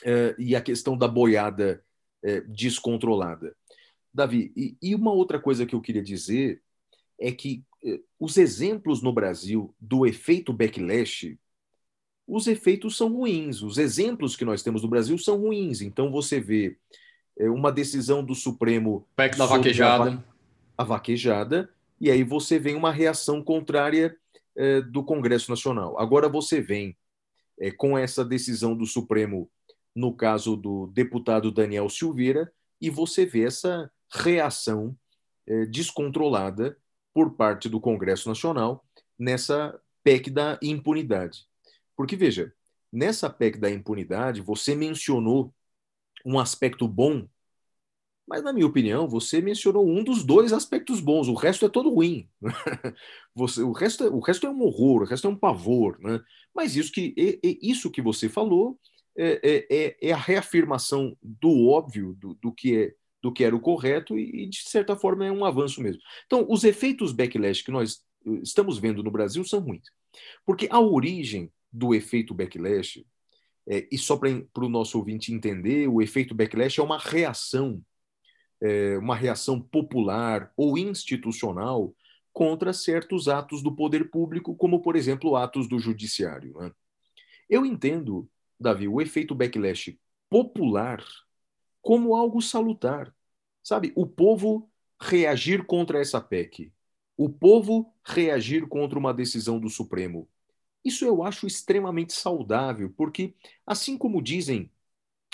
eh, 0.05 0.35
e 0.39 0.55
a 0.55 0.61
questão 0.61 0.97
da 0.97 1.09
boiada 1.09 1.83
descontrolada. 2.49 3.55
Davi, 4.13 4.53
e, 4.83 4.93
uma 4.93 5.13
outra 5.13 5.39
coisa 5.39 5.65
que 5.65 5.73
eu 5.73 5.81
queria 5.81 6.03
dizer 6.03 6.61
é 7.17 7.31
que 7.31 7.65
os 8.19 8.37
exemplos 8.37 9.01
no 9.01 9.13
Brasil 9.13 9.73
do 9.81 10.05
efeito 10.05 10.53
backlash, 10.53 11.39
os 12.27 12.49
efeitos 12.49 12.97
são 12.97 13.13
ruins. 13.13 13.63
Os 13.63 13.79
exemplos 13.79 14.35
que 14.35 14.45
nós 14.45 14.65
temos 14.65 14.83
no 14.83 14.89
Brasil 14.89 15.17
são 15.17 15.41
ruins. 15.41 15.81
Então 15.81 16.11
você 16.11 16.41
vê 16.41 16.77
uma 17.47 17.71
decisão 17.71 18.25
do 18.25 18.35
Supremo. 18.35 19.07
PEC 19.15 19.37
da 19.37 19.47
vaquejada. 19.47 20.25
A, 20.77 20.85
vaquejada, 20.85 21.71
e 22.01 22.11
aí 22.11 22.23
você 22.23 22.59
vê 22.59 22.75
uma 22.75 22.93
reação 22.93 23.43
contrária 23.43 24.17
é, 24.57 24.81
do 24.81 25.05
Congresso 25.05 25.51
Nacional. 25.51 25.99
Agora 25.99 26.29
você 26.29 26.61
vem 26.61 26.97
é, 27.61 27.71
com 27.71 27.99
essa 27.99 28.25
decisão 28.25 28.77
do 28.77 28.87
Supremo, 28.87 29.51
no 29.95 30.15
caso 30.15 30.57
do 30.57 30.87
deputado 30.89 31.51
Daniel 31.51 31.89
Silveira, 31.89 32.53
e 32.81 32.91
você 32.91 33.27
vê 33.27 33.45
essa 33.45 33.91
reação 34.13 34.97
é, 35.47 35.67
descontrolada 35.67 36.77
por 37.13 37.35
parte 37.35 37.69
do 37.69 37.81
Congresso 37.81 38.29
Nacional 38.29 38.85
nessa 39.19 39.79
PEC 40.05 40.31
da 40.31 40.59
impunidade. 40.63 41.47
Porque, 41.97 42.15
veja, 42.15 42.53
nessa 42.93 43.29
PEC 43.29 43.59
da 43.59 43.71
impunidade, 43.71 44.41
você 44.41 44.75
mencionou 44.75 45.53
um 46.25 46.39
aspecto 46.39 46.87
bom 46.89 47.27
mas, 48.29 48.43
na 48.43 48.53
minha 48.53 48.67
opinião, 48.67 49.09
você 49.09 49.41
mencionou 49.41 49.89
um 49.89 50.05
dos 50.05 50.23
dois 50.23 50.53
aspectos 50.53 51.01
bons, 51.01 51.29
o 51.29 51.35
resto 51.35 51.65
é 51.65 51.69
todo 51.69 51.89
ruim. 51.89 52.29
você, 53.35 53.63
o, 53.63 53.73
resto, 53.73 54.05
é, 54.05 54.09
o 54.11 54.21
resto 54.21 54.47
é 54.47 54.51
um 54.51 54.61
horror, 54.61 55.03
o 55.03 55.07
resto 55.07 55.27
é 55.27 55.31
um 55.31 55.37
pavor. 55.37 55.99
Né? 55.99 56.21
Mas 56.55 56.77
isso 56.77 56.93
que, 56.93 57.15
é, 57.17 57.49
é, 57.49 57.57
isso 57.63 57.91
que 57.91 58.03
você 58.03 58.29
falou 58.29 58.79
é, 59.17 59.67
é, 59.71 60.09
é, 60.09 60.13
a 60.13 60.17
reafirmação 60.17 61.17
do 61.23 61.69
óbvio, 61.69 62.15
do, 62.21 62.35
do, 62.35 62.53
que 62.53 62.77
é, 62.77 62.95
do 63.23 63.33
que 63.33 63.43
era 63.43 63.57
o 63.57 63.61
correto, 63.61 64.19
e, 64.19 64.47
de 64.47 64.59
certa 64.59 64.95
forma, 64.95 65.25
é 65.25 65.33
um 65.33 65.47
avanço 65.47 65.81
mesmo. 65.81 66.03
Então, 66.27 66.47
os 66.51 66.65
efeitos 66.65 67.13
backlash 67.13 67.63
que 67.63 67.71
nós 67.71 68.03
eh, 68.27 68.41
estamos 68.43 68.79
vendo 68.79 69.03
no 69.03 69.11
Brasil 69.11 69.43
são 69.43 69.61
ruins. 69.61 69.89
Porque 70.45 70.69
a 70.71 70.79
origem 70.79 71.51
do 71.73 71.95
efeito 71.95 72.35
backlash, 72.35 73.07
é, 73.69 73.87
e 73.93 73.99
só 73.99 74.17
para 74.17 74.65
o 74.65 74.69
nosso 74.69 74.99
ouvinte 74.99 75.33
entender, 75.33 75.89
o 75.89 76.01
efeito 76.01 76.35
backlash 76.35 76.81
é 76.81 76.83
uma 76.83 76.99
reação 76.99 77.83
é, 78.61 78.99
uma 78.99 79.15
reação 79.15 79.61
popular 79.61 80.53
ou 80.57 80.77
institucional 80.77 81.95
contra 82.33 82.73
certos 82.73 83.29
atos 83.29 83.63
do 83.63 83.75
poder 83.75 84.11
público, 84.11 84.55
como, 84.57 84.81
por 84.81 84.97
exemplo, 84.97 85.37
atos 85.37 85.69
do 85.69 85.79
judiciário. 85.79 86.55
Né? 86.59 86.73
Eu 87.49 87.65
entendo, 87.65 88.29
Davi, 88.59 88.89
o 88.89 89.01
efeito 89.01 89.35
backlash 89.35 89.99
popular 90.29 91.03
como 91.81 92.15
algo 92.15 92.41
salutar. 92.43 93.15
Sabe, 93.63 93.93
o 93.95 94.07
povo 94.07 94.71
reagir 95.01 95.65
contra 95.65 96.01
essa 96.01 96.21
PEC, 96.21 96.73
o 97.17 97.29
povo 97.29 97.93
reagir 98.05 98.67
contra 98.67 98.99
uma 98.99 99.13
decisão 99.13 99.59
do 99.59 99.69
Supremo. 99.69 100.29
Isso 100.85 101.05
eu 101.05 101.23
acho 101.23 101.47
extremamente 101.47 102.13
saudável, 102.13 102.93
porque 102.97 103.35
assim 103.67 103.99
como 103.99 104.23
dizem, 104.23 104.71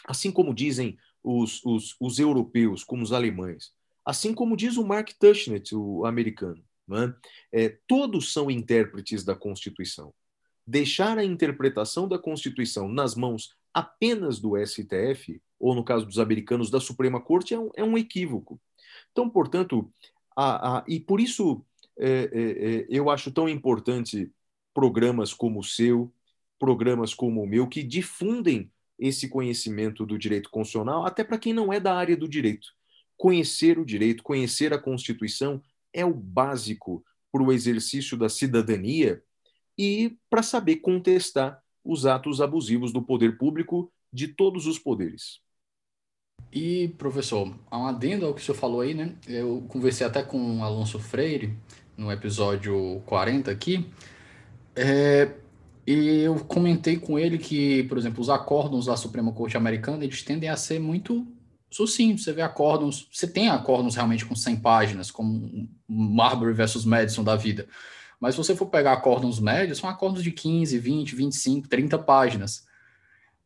assim 0.07 0.31
como 0.31 0.55
dizem 0.55 0.99
os, 1.23 1.65
os, 1.65 1.97
os 2.01 2.19
europeus, 2.19 2.85
como 2.85 3.03
os 3.03 3.13
alemães. 3.13 3.73
Assim 4.05 4.35
como 4.35 4.57
diz 4.57 4.77
o 4.77 4.87
Mark 4.87 5.11
Tushnet, 5.19 5.75
o 5.75 6.05
americano. 6.05 6.63
É? 7.53 7.65
É, 7.65 7.79
todos 7.87 8.33
são 8.33 8.51
intérpretes 8.51 9.25
da 9.25 9.35
Constituição. 9.35 10.13
Deixar 10.67 11.17
a 11.17 11.25
interpretação 11.25 12.07
da 12.07 12.19
Constituição 12.19 12.89
nas 12.89 13.15
mãos 13.15 13.55
apenas 13.73 14.39
do 14.39 14.57
STF, 14.57 15.41
ou 15.59 15.75
no 15.75 15.83
caso 15.83 16.05
dos 16.05 16.19
americanos, 16.19 16.71
da 16.71 16.81
Suprema 16.81 17.21
Corte, 17.21 17.55
é 17.55 17.59
um, 17.59 17.71
é 17.75 17.83
um 17.83 17.97
equívoco. 17.97 18.61
Então, 19.11 19.29
portanto, 19.29 19.91
a, 20.37 20.79
a, 20.79 20.85
e 20.87 21.01
por 21.01 21.21
isso 21.21 21.65
é, 21.99 22.09
é, 22.33 22.77
é, 22.83 22.87
eu 22.89 23.09
acho 23.09 23.33
tão 23.33 23.49
importante 23.49 24.31
programas 24.75 25.33
como 25.33 25.61
o 25.61 25.65
seu, 25.65 26.13
programas 26.59 27.15
como 27.15 27.43
o 27.43 27.47
meu, 27.47 27.69
que 27.69 27.83
difundem 27.83 28.71
esse 28.99 29.29
conhecimento 29.29 30.05
do 30.05 30.19
direito 30.19 30.51
constitucional, 30.51 31.07
até 31.07 31.25
para 31.25 31.39
quem 31.39 31.53
não 31.53 31.73
é 31.73 31.81
da 31.81 31.95
área 31.95 32.17
do 32.17 32.29
direito. 32.29 32.69
Conhecer 33.17 33.79
o 33.79 33.85
direito, 33.85 34.23
conhecer 34.23 34.73
a 34.73 34.79
Constituição 34.79 35.63
é 35.93 36.05
o 36.05 36.13
básico 36.13 37.05
para 37.33 37.43
o 37.43 37.53
exercício 37.53 38.17
da 38.17 38.29
cidadania 38.29 39.23
e 39.79 40.17
para 40.29 40.43
saber 40.43 40.77
contestar 40.77 41.61
os 41.85 42.07
atos 42.07 42.41
abusivos 42.41 42.93
do 42.93 43.03
poder 43.03 43.37
público 43.37 43.93
de 44.13 44.29
todos 44.29 44.67
os 44.67 44.79
poderes. 44.79 45.41
E, 46.53 46.89
professor, 46.99 47.53
um 47.73 47.87
adendo 47.87 48.27
ao 48.27 48.35
que 48.35 48.41
o 48.41 48.45
senhor 48.45 48.57
falou 48.57 48.81
aí, 48.81 48.95
né? 48.95 49.17
Eu 49.27 49.65
conversei 49.69 50.07
até 50.07 50.23
com 50.23 50.61
o 50.61 50.63
Alonso 50.63 50.99
Freire 50.99 51.57
no 51.97 52.11
episódio 52.11 53.03
40 53.07 53.51
aqui. 53.51 53.91
É, 54.77 55.31
e 55.87 56.21
eu 56.21 56.37
comentei 56.37 56.97
com 56.97 57.19
ele 57.19 57.39
que, 57.39 57.83
por 57.85 57.99
exemplo, 57.99 58.21
os 58.21 58.31
acórdons 58.31 58.87
da 58.87 58.97
Suprema 58.97 59.33
Corte 59.33 59.57
Americana, 59.57 60.05
eles 60.05 60.23
tendem 60.23 60.49
a 60.49 60.57
ser 60.57 60.81
muito 60.81 61.27
sucintos. 61.71 62.25
Você 62.25 62.33
vê 62.33 62.43
acórdons, 62.43 63.07
você 63.13 63.27
tem 63.27 63.49
acórdons 63.49 63.95
realmente 63.95 64.25
com 64.25 64.35
100 64.35 64.57
páginas, 64.57 65.11
como 65.11 65.69
Marbury 65.87 66.55
versus 66.55 66.85
Madison 66.85 67.23
da 67.23 67.37
vida. 67.37 67.67
Mas 68.19 68.35
se 68.35 68.39
você 68.39 68.57
for 68.57 68.67
pegar 68.67 68.95
acórdons 68.95 69.39
médios, 69.39 69.79
são 69.79 69.91
acórdons 69.91 70.23
de 70.23 70.31
15, 70.31 70.79
20, 70.79 71.15
25, 71.15 71.69
30 71.69 71.99
páginas. 71.99 72.65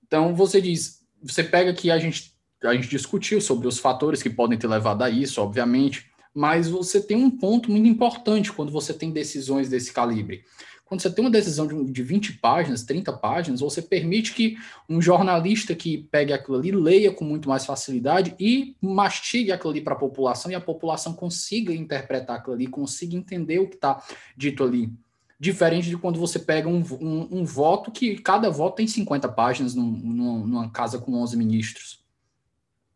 Então, 0.07 0.35
você 0.35 0.61
diz, 0.61 1.05
você 1.21 1.43
pega 1.43 1.75
que 1.75 1.91
a 1.91 1.99
gente, 1.99 2.33
a 2.63 2.73
gente 2.75 2.89
discutiu 2.89 3.41
sobre 3.41 3.67
os 3.67 3.79
fatores 3.79 4.23
que 4.23 4.31
podem 4.31 4.57
ter 4.57 4.69
levado 4.69 5.03
a 5.03 5.11
isso, 5.11 5.43
obviamente, 5.43 6.07
mas 6.33 6.69
você 6.69 7.01
tem 7.01 7.17
um 7.17 7.31
ponto 7.31 7.71
muito 7.71 7.89
importante 7.89 8.53
quando 8.53 8.71
você 8.71 8.95
tem 8.95 9.11
decisões 9.11 9.69
desse 9.69 9.93
calibre 9.93 10.45
quando 10.89 11.03
você 11.03 11.11
tem 11.11 11.23
uma 11.23 11.31
decisão 11.31 11.67
de, 11.67 11.93
de 11.93 12.03
20 12.03 12.39
páginas, 12.39 12.83
30 12.83 13.13
páginas, 13.13 13.61
você 13.61 13.83
permite 13.83 14.33
que 14.33 14.57
um 14.89 15.03
jornalista 15.03 15.75
que 15.75 15.99
pegue 16.11 16.33
aquilo 16.33 16.57
ali, 16.57 16.73
leia 16.73 17.13
com 17.13 17.27
muito 17.27 17.47
mais 17.47 17.67
facilidade 17.67 18.35
e 18.41 18.75
mastigue 18.81 19.53
aquilo 19.53 19.71
ali 19.71 19.83
para 19.83 19.93
a 19.93 19.99
população 19.99 20.51
e 20.51 20.55
a 20.55 20.61
população 20.61 21.13
consiga 21.13 21.75
interpretar 21.75 22.39
aquilo 22.39 22.55
ali, 22.55 22.67
consiga 22.67 23.15
entender 23.15 23.59
o 23.59 23.69
que 23.69 23.75
está 23.75 24.03
dito 24.35 24.65
ali. 24.65 24.91
diferente 25.39 25.91
de 25.91 25.99
quando 25.99 26.19
você 26.19 26.39
pega 26.39 26.69
um, 26.69 26.83
um, 27.01 27.41
um 27.41 27.45
voto 27.45 27.93
que 27.93 28.17
cada 28.17 28.49
voto 28.49 28.77
tem 28.77 28.87
50 28.87 29.29
páginas 29.29 29.75
num, 29.75 29.91
numa 29.91 30.71
casa 30.71 30.99
com 30.99 31.13
11 31.13 31.37
ministros. 31.37 32.03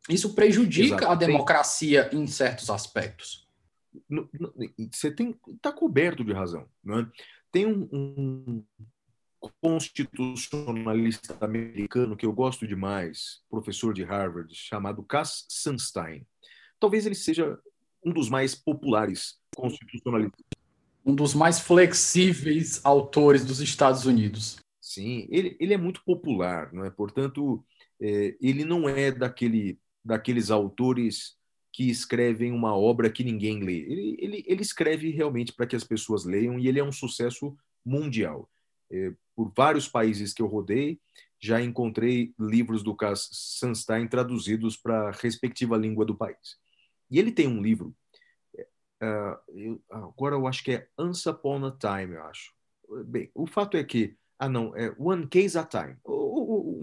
Isso 0.09 0.35
prejudica 0.35 0.97
Exato. 0.97 1.13
a 1.13 1.15
democracia 1.15 2.05
tem... 2.05 2.23
em 2.23 2.27
certos 2.27 2.71
aspectos. 2.71 3.47
Você 4.91 5.11
tem 5.11 5.37
está 5.55 5.71
coberto 5.71 6.25
de 6.25 6.33
razão. 6.33 6.67
Né? 6.83 7.07
Tem 7.53 7.67
um, 7.67 7.87
um, 7.93 8.65
constitucionalista 9.61 11.37
americano 11.41 12.17
que 12.17 12.25
eu 12.25 12.33
gosto 12.33 12.67
demais, 12.67 13.43
professor 13.51 13.93
de 13.93 14.03
Harvard, 14.03 14.53
chamado 14.55 15.03
Cass 15.03 15.45
Sunstein. 15.49 16.27
Talvez 16.81 17.05
ele 17.05 17.15
seja 17.15 17.59
um 18.05 18.13
dos 18.13 18.29
mais 18.31 18.55
populares 18.55 19.39
constitucionalistas. 19.55 20.41
Um 21.05 21.15
dos 21.15 21.35
mais 21.35 21.61
flexíveis 21.61 22.81
autores 22.85 23.45
dos 23.45 23.61
Estados 23.61 24.07
Unidos. 24.07 24.59
Sim, 24.81 25.27
ele, 25.31 25.57
ele 25.61 25.75
é 25.75 25.79
muito 25.79 26.03
popular, 26.05 26.73
não 26.73 26.85
é? 26.85 26.91
Portanto, 26.91 27.65
é, 28.01 28.37
ele 28.41 28.65
não 28.65 28.89
é 28.89 29.13
daquele, 29.13 29.79
daqueles 30.05 30.51
autores 30.51 31.37
que 31.73 31.89
escrevem 31.89 32.53
uma 32.53 32.77
obra 32.77 33.11
que 33.11 33.25
ninguém 33.25 33.61
lê. 33.61 33.79
Ele, 33.79 34.17
ele, 34.21 34.45
ele 34.47 34.63
escreve 34.63 35.11
realmente 35.11 35.53
para 35.53 35.67
que 35.67 35.75
as 35.75 35.85
pessoas 35.85 36.25
leiam 36.25 36.59
e 36.59 36.69
ele 36.69 36.79
é 36.79 36.85
um 36.85 36.93
sucesso 36.93 37.57
mundial. 37.85 38.49
É, 38.91 39.13
por 39.35 39.51
vários 39.57 39.89
países 39.89 40.35
que 40.35 40.43
eu 40.43 40.47
rodei, 40.47 41.01
já 41.41 41.61
encontrei 41.61 42.35
livros 42.39 42.83
do 42.83 42.95
Cass 42.95 43.29
Sunstein 43.33 44.07
traduzidos 44.07 44.77
para 44.77 45.09
a 45.09 45.11
respectiva 45.11 45.77
língua 45.77 46.05
do 46.05 46.15
país. 46.15 46.59
E 47.11 47.19
ele 47.19 47.33
tem 47.33 47.49
um 47.49 47.61
livro, 47.61 47.95
uh, 49.03 49.37
eu, 49.49 49.83
agora 49.91 50.37
eu 50.37 50.47
acho 50.47 50.63
que 50.63 50.73
é 50.73 50.89
Once 50.99 51.29
Upon 51.29 51.65
a 51.67 51.73
Time, 51.73 52.15
eu 52.15 52.23
acho. 52.25 52.53
Bem, 53.07 53.31
o 53.35 53.47
fato 53.47 53.77
é 53.77 53.83
que, 53.83 54.17
ah 54.39 54.49
não, 54.49 54.77
é 54.77 54.95
One 54.99 55.27
Case 55.27 55.59
at 55.59 55.75
a 55.75 55.83
Time, 55.83 55.97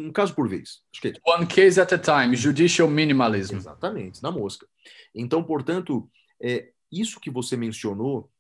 um 0.09 0.13
caso 0.13 0.33
por 0.33 0.49
vez. 0.49 0.81
É. 1.05 1.13
One 1.25 1.45
Case 1.45 1.79
at 1.79 1.93
a 1.93 1.97
Time, 1.97 2.35
Judicial 2.35 2.89
Minimalism. 2.89 3.55
Exatamente, 3.55 4.21
na 4.23 4.31
mosca. 4.31 4.67
Então, 5.13 5.43
portanto, 5.43 6.09
é, 6.41 6.71
isso 6.91 7.19
que 7.19 7.29
você 7.29 7.55
mencionou 7.55 8.31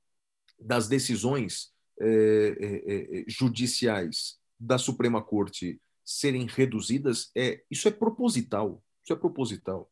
das 0.59 0.87
decisões 0.87 1.71
é, 1.99 2.57
é, 2.59 3.19
é 3.21 3.23
judiciais 3.27 4.39
da 4.59 4.77
Suprema 4.77 5.21
Corte 5.21 5.79
serem 6.03 6.47
reduzidas, 6.47 7.31
é, 7.35 7.63
isso 7.69 7.87
é 7.87 7.91
proposital. 7.91 8.83
Isso 9.03 9.13
é 9.13 9.15
proposital. 9.15 9.91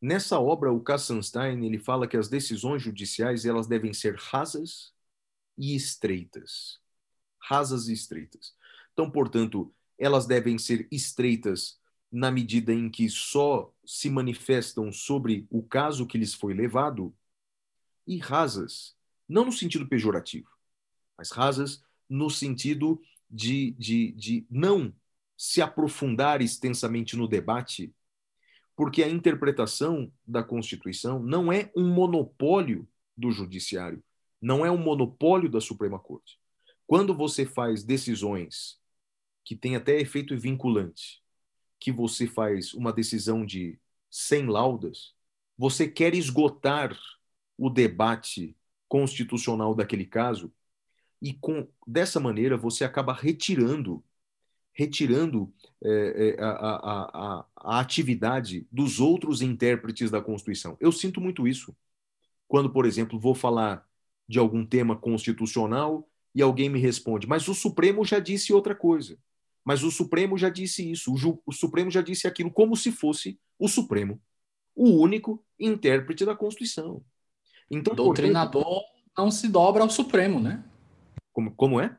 Nessa 0.00 0.40
obra, 0.40 0.72
o 0.72 0.80
Kassenstein 0.80 1.64
ele 1.66 1.78
fala 1.78 2.08
que 2.08 2.16
as 2.16 2.28
decisões 2.28 2.82
judiciais 2.82 3.44
elas 3.44 3.66
devem 3.66 3.92
ser 3.92 4.16
rasas 4.16 4.92
e 5.58 5.76
estreitas. 5.76 6.78
Rasas 7.38 7.88
e 7.88 7.92
estreitas. 7.92 8.54
Então, 8.92 9.10
portanto, 9.10 9.72
elas 9.98 10.26
devem 10.26 10.58
ser 10.58 10.86
estreitas 10.90 11.78
na 12.10 12.30
medida 12.30 12.72
em 12.72 12.88
que 12.88 13.08
só 13.08 13.72
se 13.84 14.08
manifestam 14.08 14.90
sobre 14.92 15.46
o 15.50 15.62
caso 15.62 16.06
que 16.06 16.16
lhes 16.16 16.32
foi 16.32 16.54
levado, 16.54 17.14
e 18.06 18.16
rasas, 18.16 18.96
não 19.28 19.44
no 19.44 19.52
sentido 19.52 19.86
pejorativo, 19.86 20.48
mas 21.16 21.30
rasas 21.30 21.82
no 22.08 22.30
sentido 22.30 23.00
de, 23.30 23.72
de, 23.72 24.12
de 24.12 24.46
não 24.50 24.94
se 25.36 25.60
aprofundar 25.60 26.40
extensamente 26.40 27.16
no 27.16 27.28
debate 27.28 27.94
porque 28.78 29.02
a 29.02 29.08
interpretação 29.08 30.08
da 30.24 30.40
Constituição 30.40 31.18
não 31.20 31.52
é 31.52 31.68
um 31.76 31.92
monopólio 31.92 32.88
do 33.16 33.32
Judiciário, 33.32 34.00
não 34.40 34.64
é 34.64 34.70
um 34.70 34.78
monopólio 34.78 35.50
da 35.50 35.60
Suprema 35.60 35.98
Corte. 35.98 36.38
Quando 36.86 37.12
você 37.12 37.44
faz 37.44 37.82
decisões 37.82 38.77
que 39.48 39.56
têm 39.56 39.76
até 39.76 39.98
efeito 39.98 40.36
vinculante, 40.36 41.22
que 41.80 41.90
você 41.90 42.26
faz 42.26 42.74
uma 42.74 42.92
decisão 42.92 43.46
de 43.46 43.78
100 44.10 44.46
laudas, 44.46 45.14
você 45.56 45.88
quer 45.88 46.14
esgotar 46.14 46.94
o 47.56 47.70
debate 47.70 48.54
constitucional 48.86 49.74
daquele 49.74 50.04
caso 50.04 50.52
e 51.22 51.32
com 51.32 51.66
dessa 51.86 52.20
maneira 52.20 52.58
você 52.58 52.84
acaba 52.84 53.14
retirando 53.14 54.04
retirando 54.74 55.50
é, 55.82 56.36
é, 56.36 56.42
a, 56.42 56.50
a, 56.50 57.38
a, 57.38 57.46
a, 57.56 57.80
atividade 57.80 58.68
dos 58.70 59.00
outros 59.00 59.40
intérpretes 59.40 60.10
da 60.10 60.20
Constituição. 60.20 60.76
Eu 60.78 60.92
sinto 60.92 61.22
muito 61.22 61.48
isso. 61.48 61.74
Quando, 62.46 62.70
por 62.70 62.84
exemplo, 62.84 63.18
vou 63.18 63.34
falar 63.34 63.88
de 64.28 64.38
algum 64.38 64.64
tema 64.64 64.94
constitucional 64.94 66.06
e 66.34 66.42
alguém 66.42 66.68
me 66.68 66.78
responde, 66.78 67.26
mas 67.26 67.48
o 67.48 67.54
Supremo 67.54 68.04
já 68.04 68.20
disse 68.20 68.52
outra 68.52 68.74
coisa. 68.74 69.18
Mas 69.68 69.82
o 69.82 69.90
Supremo 69.90 70.38
já 70.38 70.48
disse 70.48 70.90
isso, 70.90 71.12
o, 71.12 71.42
o 71.44 71.52
Supremo 71.52 71.90
já 71.90 72.00
disse 72.00 72.26
aquilo, 72.26 72.50
como 72.50 72.74
se 72.74 72.90
fosse 72.90 73.38
o 73.58 73.68
Supremo, 73.68 74.18
o 74.74 74.88
único 74.98 75.44
intérprete 75.60 76.24
da 76.24 76.34
Constituição. 76.34 77.04
Então, 77.70 77.92
o 77.92 77.96
doutrinador 77.96 78.64
portanto, 78.64 78.86
não 79.18 79.30
se 79.30 79.46
dobra 79.46 79.82
ao 79.82 79.90
Supremo, 79.90 80.40
né? 80.40 80.64
Como, 81.34 81.50
como 81.54 81.78
é? 81.78 81.94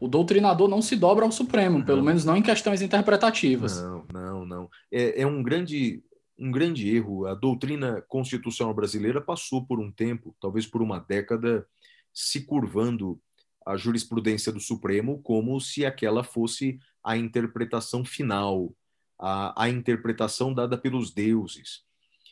o 0.00 0.08
doutrinador 0.08 0.66
não 0.66 0.80
se 0.80 0.96
dobra 0.96 1.26
ao 1.26 1.30
Supremo, 1.30 1.80
não. 1.80 1.84
pelo 1.84 2.02
menos 2.02 2.24
não 2.24 2.38
em 2.38 2.42
questões 2.42 2.80
interpretativas. 2.80 3.82
Não, 3.82 4.06
não, 4.10 4.46
não. 4.46 4.70
É, 4.90 5.20
é, 5.20 5.26
um, 5.26 5.42
grande, 5.42 6.02
um 6.38 6.50
grande 6.50 6.88
erro. 6.88 7.26
A 7.26 7.34
doutrina 7.34 8.02
constitucional 8.08 8.72
brasileira 8.72 9.20
passou 9.20 9.62
por 9.66 9.78
um 9.78 9.92
tempo, 9.92 10.34
talvez 10.40 10.66
por 10.66 10.80
uma 10.80 11.00
década, 11.00 11.66
se 12.14 12.46
curvando 12.46 13.20
a 13.68 13.76
jurisprudência 13.76 14.50
do 14.50 14.60
Supremo 14.60 15.20
como 15.22 15.60
se 15.60 15.84
aquela 15.84 16.24
fosse 16.24 16.78
a 17.04 17.16
interpretação 17.16 18.04
final, 18.04 18.74
a, 19.18 19.64
a 19.64 19.68
interpretação 19.68 20.54
dada 20.54 20.78
pelos 20.78 21.12
deuses. 21.12 21.84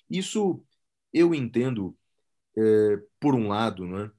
Isso 0.08 0.62
eu 1.12 1.34
entendo, 1.34 1.96
é, 2.56 2.98
por 3.20 3.34
um 3.34 3.48
lado, 3.48 3.86
né? 3.86 4.10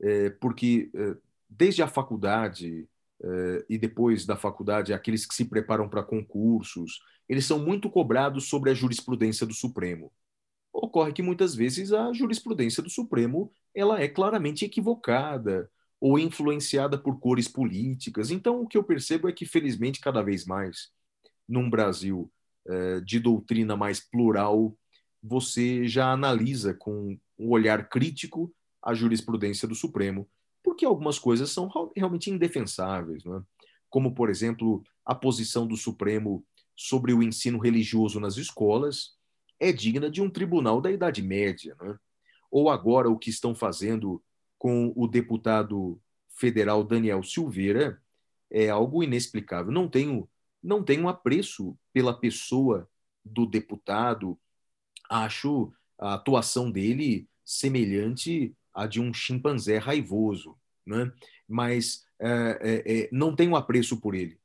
É, 0.00 0.30
porque 0.30 0.90
é, 0.94 1.16
desde 1.48 1.82
a 1.82 1.88
faculdade, 1.88 2.88
uh, 3.20 3.64
e 3.68 3.76
depois 3.78 4.24
da 4.24 4.36
faculdade, 4.36 4.92
aqueles 4.92 5.26
que 5.26 5.34
se 5.34 5.44
preparam 5.44 5.88
para 5.88 6.02
concursos, 6.02 7.00
eles 7.28 7.44
são 7.44 7.58
muito 7.58 7.90
cobrados 7.90 8.48
sobre 8.48 8.70
a 8.70 8.74
jurisprudência 8.74 9.46
do 9.46 9.54
Supremo. 9.54 10.10
Ocorre 10.72 11.12
que 11.12 11.22
muitas 11.22 11.54
vezes 11.54 11.92
a 11.92 12.12
jurisprudência 12.12 12.82
do 12.82 12.90
Supremo 12.90 13.52
ela 13.74 14.00
é 14.00 14.08
claramente 14.08 14.64
equivocada 14.64 15.70
ou 16.02 16.18
influenciada 16.18 16.98
por 16.98 17.20
cores 17.20 17.46
políticas. 17.46 18.32
Então, 18.32 18.60
o 18.60 18.66
que 18.66 18.76
eu 18.76 18.82
percebo 18.82 19.28
é 19.28 19.32
que, 19.32 19.46
felizmente, 19.46 20.00
cada 20.00 20.20
vez 20.20 20.44
mais, 20.44 20.90
num 21.48 21.70
Brasil 21.70 22.28
uh, 22.66 23.00
de 23.04 23.20
doutrina 23.20 23.76
mais 23.76 24.00
plural, 24.00 24.76
você 25.22 25.86
já 25.86 26.10
analisa 26.10 26.74
com 26.74 27.16
um 27.38 27.50
olhar 27.50 27.88
crítico 27.88 28.52
a 28.82 28.92
jurisprudência 28.92 29.68
do 29.68 29.76
Supremo 29.76 30.28
porque 30.60 30.84
algumas 30.84 31.20
coisas 31.20 31.50
são 31.50 31.70
realmente 31.94 32.30
indefensáveis, 32.30 33.24
é? 33.24 33.42
como, 33.88 34.12
por 34.12 34.28
exemplo, 34.28 34.82
a 35.04 35.14
posição 35.14 35.66
do 35.66 35.76
Supremo 35.76 36.44
sobre 36.74 37.12
o 37.12 37.22
ensino 37.22 37.58
religioso 37.58 38.18
nas 38.18 38.36
escolas 38.36 39.14
é 39.60 39.72
digna 39.72 40.10
de 40.10 40.20
um 40.20 40.30
tribunal 40.30 40.80
da 40.80 40.90
Idade 40.90 41.22
Média. 41.22 41.76
É? 41.80 41.94
Ou 42.50 42.70
agora 42.70 43.08
o 43.08 43.18
que 43.18 43.30
estão 43.30 43.54
fazendo 43.54 44.22
com 44.62 44.92
o 44.94 45.08
deputado 45.08 46.00
federal 46.36 46.84
Daniel 46.84 47.20
Silveira 47.24 48.00
é 48.48 48.68
algo 48.68 49.02
inexplicável. 49.02 49.72
Não 49.72 49.88
tenho, 49.88 50.28
não 50.62 50.84
tenho 50.84 51.08
apreço 51.08 51.76
pela 51.92 52.14
pessoa 52.14 52.88
do 53.24 53.44
deputado, 53.44 54.38
acho 55.10 55.72
a 55.98 56.14
atuação 56.14 56.70
dele 56.70 57.26
semelhante 57.44 58.54
a 58.72 58.86
de 58.86 59.00
um 59.00 59.12
chimpanzé 59.12 59.78
raivoso, 59.78 60.56
né? 60.86 61.12
mas 61.48 62.04
é, 62.20 62.84
é, 62.86 63.00
é 63.00 63.08
não 63.10 63.34
tenho 63.34 63.56
apreço 63.56 64.00
por 64.00 64.14
ele. 64.14 64.38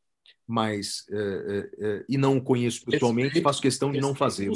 Mas, 0.47 1.05
é, 1.11 1.69
é, 1.77 2.05
e 2.09 2.17
não 2.17 2.37
o 2.37 2.41
conheço 2.41 2.83
pessoalmente, 2.85 3.25
respeito, 3.25 3.43
faço 3.43 3.61
questão 3.61 3.91
de 3.91 4.01
não 4.01 4.15
fazê-lo. 4.15 4.55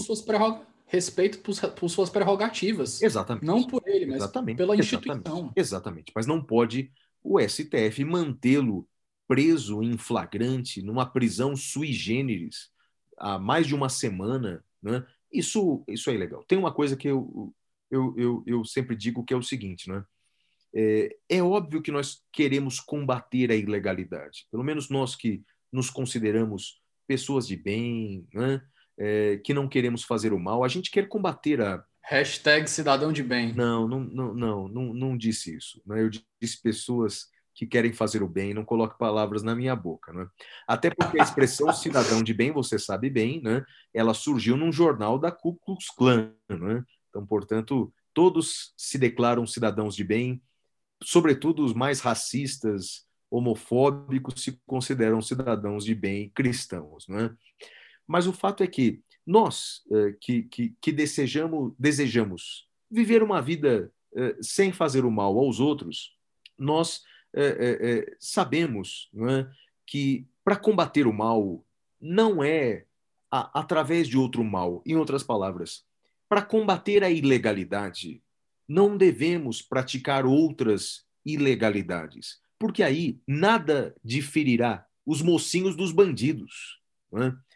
Respeito 0.92 1.40
por, 1.40 1.56
por, 1.72 1.90
suas 1.90 2.10
prerrogativas. 2.10 3.02
Exatamente. 3.02 3.46
Não 3.46 3.64
por 3.64 3.82
ele, 3.86 4.06
mas 4.06 4.18
Exatamente. 4.18 4.58
pela 4.58 4.76
instituição. 4.76 5.22
Exatamente. 5.22 5.54
Exatamente. 5.56 6.12
Mas 6.14 6.28
não 6.28 6.44
pode 6.44 6.92
o 7.24 7.40
STF 7.40 8.04
mantê-lo 8.04 8.86
preso 9.26 9.82
em 9.82 9.98
flagrante, 9.98 10.82
numa 10.82 11.06
prisão 11.06 11.56
sui 11.56 11.94
generis, 11.94 12.70
há 13.18 13.40
mais 13.40 13.66
de 13.66 13.74
uma 13.74 13.88
semana. 13.88 14.62
Né? 14.84 15.02
Isso, 15.32 15.82
isso 15.88 16.10
é 16.10 16.14
ilegal. 16.14 16.44
Tem 16.44 16.58
uma 16.58 16.74
coisa 16.74 16.98
que 16.98 17.08
eu, 17.08 17.56
eu, 17.90 18.14
eu, 18.18 18.44
eu 18.46 18.66
sempre 18.66 18.94
digo 18.94 19.24
que 19.24 19.34
é 19.34 19.38
o 19.38 19.42
seguinte, 19.42 19.90
né? 19.90 20.04
É, 20.74 21.16
é 21.30 21.42
óbvio 21.42 21.82
que 21.82 21.92
nós 21.92 22.22
queremos 22.34 22.82
combater 22.82 23.50
a 23.50 23.56
ilegalidade, 23.56 24.46
pelo 24.52 24.64
menos 24.64 24.90
nós 24.90 25.16
que 25.16 25.42
nos 25.72 25.90
consideramos 25.90 26.82
pessoas 27.08 27.48
de 27.48 27.56
bem, 27.56 28.28
né? 28.34 28.62
É, 28.98 29.38
que 29.38 29.54
não 29.54 29.68
queremos 29.68 30.04
fazer 30.04 30.34
o 30.34 30.40
mal, 30.40 30.64
a 30.64 30.68
gente 30.68 30.92
quer 30.92 31.08
combater 31.08 31.62
a. 31.62 31.84
Hashtag 32.04 32.70
cidadão 32.70 33.12
de 33.12 33.24
bem. 33.24 33.54
Não, 33.54 33.88
não, 33.88 34.00
não, 34.00 34.34
não, 34.34 34.68
não, 34.68 34.94
não 34.94 35.18
disse 35.18 35.56
isso. 35.56 35.82
Né? 35.86 36.02
Eu 36.02 36.10
disse 36.10 36.62
pessoas 36.62 37.28
que 37.54 37.66
querem 37.66 37.94
fazer 37.94 38.24
o 38.24 38.28
bem, 38.28 38.54
não 38.54 38.66
coloque 38.66 38.98
palavras 38.98 39.44
na 39.44 39.56
minha 39.56 39.76
boca. 39.76 40.12
Né? 40.14 40.28
Até 40.68 40.90
porque 40.90 41.20
a 41.20 41.24
expressão 41.24 41.72
cidadão 41.74 42.24
de 42.24 42.34
bem, 42.34 42.52
você 42.52 42.80
sabe 42.80 43.10
bem, 43.10 43.42
né? 43.42 43.64
ela 43.94 44.14
surgiu 44.14 44.58
num 44.58 44.72
jornal 44.72 45.20
da 45.20 45.32
Ku 45.32 45.56
Klux 45.58 45.90
Klan. 45.90 46.34
Né? 46.50 46.84
Então, 47.10 47.26
portanto, 47.26 47.94
todos 48.14 48.74
se 48.78 48.98
declaram 48.98 49.46
cidadãos 49.46 49.96
de 49.96 50.04
bem, 50.04 50.42
sobretudo 51.04 51.64
os 51.64 51.74
mais 51.74 52.00
racistas, 52.00 53.06
homofóbicos, 53.30 54.44
se 54.44 54.60
consideram 54.66 55.22
cidadãos 55.22 55.86
de 55.86 55.96
bem 55.96 56.30
cristãos. 56.30 57.08
Né? 57.08 57.30
Mas 58.12 58.28
o 58.28 58.34
fato 58.34 58.62
é 58.62 58.68
que 58.68 59.02
nós 59.26 59.84
eh, 59.90 60.14
que, 60.20 60.44
que, 60.44 60.76
que 60.82 60.92
desejamos, 60.92 61.74
desejamos 61.80 62.68
viver 62.90 63.24
uma 63.24 63.42
vida 63.42 63.90
eh, 64.14 64.36
sem 64.42 64.74
fazer 64.74 65.06
o 65.06 65.10
mal 65.10 65.38
aos 65.40 65.62
outros, 65.62 66.14
nós 66.58 67.04
eh, 67.34 68.14
sabemos 68.20 69.10
é, 69.16 69.48
que 69.88 70.28
para 70.44 70.58
combater 70.58 71.08
o 71.08 71.14
mal 71.14 71.66
não 72.02 72.44
é 72.44 72.86
a, 73.32 73.62
através 73.62 74.10
de 74.10 74.18
outro 74.18 74.44
mal. 74.44 74.84
Em 74.86 74.98
outras 74.98 75.24
palavras, 75.24 75.86
para 76.28 76.42
combater 76.42 77.06
a 77.06 77.10
ilegalidade, 77.10 78.22
não 78.68 78.98
devemos 78.98 79.62
praticar 79.62 80.26
outras 80.26 81.06
ilegalidades, 81.26 82.42
porque 82.60 82.84
aí 82.84 83.22
nada 83.26 83.96
diferirá 84.04 84.86
os 85.06 85.22
mocinhos 85.22 85.78
dos 85.78 85.94
bandidos. 85.94 86.82
É? 87.14 87.51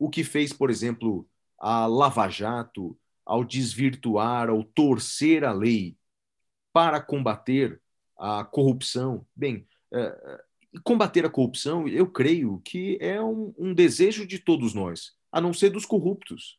O 0.00 0.08
que 0.08 0.24
fez, 0.24 0.50
por 0.50 0.70
exemplo, 0.70 1.28
a 1.58 1.86
Lava 1.86 2.26
Jato 2.30 2.98
ao 3.24 3.44
desvirtuar, 3.44 4.48
ao 4.48 4.64
torcer 4.64 5.44
a 5.44 5.52
lei 5.52 5.94
para 6.72 7.02
combater 7.02 7.78
a 8.18 8.42
corrupção. 8.42 9.26
Bem, 9.36 9.68
é, 9.92 10.42
combater 10.82 11.26
a 11.26 11.30
corrupção, 11.30 11.86
eu 11.86 12.10
creio 12.10 12.62
que 12.64 12.96
é 12.98 13.20
um, 13.20 13.54
um, 13.58 13.74
desejo 13.74 14.26
de 14.26 14.38
todos 14.38 14.72
nós, 14.72 15.12
a 15.30 15.38
não 15.38 15.52
ser 15.52 15.68
dos 15.68 15.84
corruptos. 15.84 16.58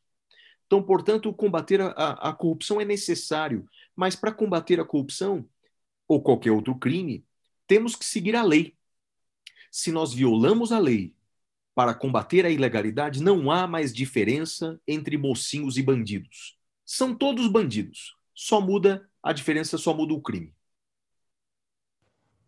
Então, 0.68 0.84
portanto, 0.84 1.34
combater 1.34 1.82
a, 1.82 1.90
a 2.30 2.34
corrupção 2.34 2.80
é 2.80 2.86
necessário, 2.86 3.66
mas 3.96 4.16
para 4.16 4.32
combater 4.32 4.80
a 4.80 4.86
corrupção 4.86 5.50
ou 6.08 6.22
qualquer 6.22 6.52
outro 6.52 6.78
crime, 6.78 7.26
temos 7.66 7.96
que 7.96 8.06
seguir 8.06 8.36
a 8.36 8.44
lei. 8.44 8.78
Se 9.72 9.92
nós 9.92 10.14
violamos 10.14 10.72
a 10.72 10.78
lei 10.78 11.16
para 11.74 11.94
combater 11.94 12.46
a 12.46 12.50
ilegalidade, 12.50 13.24
não 13.24 13.50
há 13.50 13.66
mais 13.66 13.94
diferença 13.94 14.80
entre 14.88 15.18
mocinhos 15.18 15.78
e 15.78 15.82
bandidos. 15.82 16.58
São 16.86 17.16
todos 17.16 17.48
bandidos. 17.48 18.16
Só 18.36 18.60
muda 18.60 19.08
a 19.24 19.32
diferença, 19.32 19.78
só 19.78 19.94
muda 19.94 20.14
o 20.14 20.22
crime. 20.22 20.54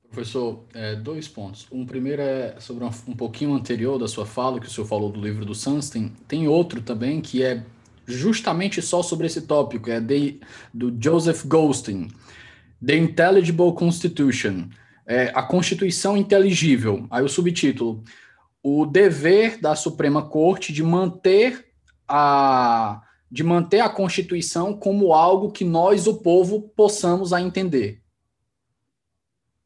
Professor, 0.10 0.66
é, 0.74 0.96
dois 0.96 1.28
pontos. 1.28 1.66
Um 1.72 1.86
primeiro 1.86 2.22
é 2.22 2.60
sobre 2.60 2.84
um, 2.84 2.90
um, 3.08 3.16
pouquinho 3.16 3.54
anterior 3.54 3.98
da 3.98 4.08
sua 4.08 4.26
fala, 4.26 4.60
que 4.60 4.68
o 4.68 4.70
senhor 4.70 4.86
falou 4.86 5.12
do 5.12 5.20
livro 5.20 5.44
do 5.44 5.56
Sunstein. 5.56 6.10
Tem 6.28 6.48
outro 6.48 6.82
também 6.82 7.20
que 7.20 7.42
é 7.42 7.66
justamente 8.06 8.82
só 8.82 9.02
sobre 9.02 9.26
esse 9.26 9.42
tópico, 9.42 9.90
é 9.90 10.00
de, 10.00 10.40
do 10.74 10.96
Joseph 11.02 11.46
Goldstein, 11.46 12.10
The 12.86 12.96
Intelligible 12.96 13.74
Constitution, 13.74 14.68
é, 15.08 15.32
a 15.34 15.42
Constituição 15.42 16.16
Inteligível. 16.16 17.08
Aí 17.10 17.24
o 17.24 17.30
subtítulo, 17.30 18.04
o 18.64 18.86
dever 18.86 19.60
da 19.60 19.76
Suprema 19.76 20.28
Corte 20.28 20.72
de 20.72 20.82
manter 20.82 21.68
a 22.08 23.02
de 23.30 23.44
manter 23.44 23.80
a 23.80 23.90
Constituição 23.90 24.78
como 24.78 25.12
algo 25.12 25.52
que 25.52 25.66
nós, 25.66 26.06
o 26.06 26.22
povo, 26.22 26.70
possamos 26.76 27.34
a 27.34 27.42
entender. 27.42 28.00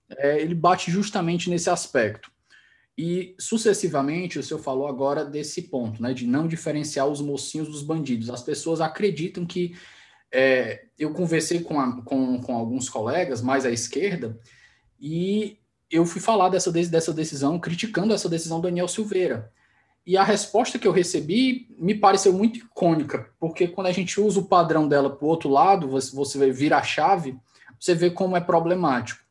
É, 0.10 0.39
ele 0.39 0.55
bate 0.55 0.89
justamente 0.89 1.49
nesse 1.49 1.69
aspecto. 1.69 2.31
E, 2.97 3.36
sucessivamente, 3.38 4.39
o 4.39 4.43
senhor 4.43 4.62
falou 4.62 4.88
agora 4.88 5.25
desse 5.25 5.63
ponto, 5.63 6.01
né, 6.01 6.13
de 6.13 6.25
não 6.25 6.47
diferenciar 6.47 7.07
os 7.07 7.19
mocinhos 7.19 7.67
dos 7.67 7.83
bandidos. 7.83 8.29
As 8.29 8.41
pessoas 8.41 8.79
acreditam 8.79 9.45
que. 9.45 9.77
É, 10.31 10.86
eu 10.97 11.13
conversei 11.13 11.62
com, 11.62 11.77
a, 11.79 12.01
com, 12.03 12.39
com 12.41 12.55
alguns 12.55 12.89
colegas 12.89 13.41
mais 13.41 13.65
à 13.65 13.71
esquerda, 13.71 14.39
e 14.99 15.60
eu 15.89 16.06
fui 16.06 16.21
falar 16.21 16.50
dessa, 16.50 16.71
dessa 16.71 17.13
decisão, 17.13 17.60
criticando 17.60 18.13
essa 18.13 18.28
decisão 18.28 18.60
do 18.60 18.67
Daniel 18.67 18.88
Silveira. 18.88 19.52
E 20.06 20.15
a 20.15 20.23
resposta 20.23 20.80
que 20.80 20.88
eu 20.88 20.91
recebi 20.91 21.67
me 21.78 21.93
pareceu 21.93 22.32
muito 22.32 22.60
icônica, 22.60 23.30
porque 23.39 23.67
quando 23.67 23.88
a 23.88 23.91
gente 23.91 24.19
usa 24.21 24.39
o 24.39 24.45
padrão 24.45 24.88
dela 24.88 25.10
para 25.10 25.26
o 25.26 25.28
outro 25.28 25.50
lado, 25.50 25.88
você, 25.88 26.15
você 26.15 26.52
vira 26.52 26.78
a 26.78 26.84
chave, 26.84 27.38
você 27.80 27.93
vê 27.93 28.10
como 28.10 28.38
é 28.38 28.39
problemático. 28.39 29.21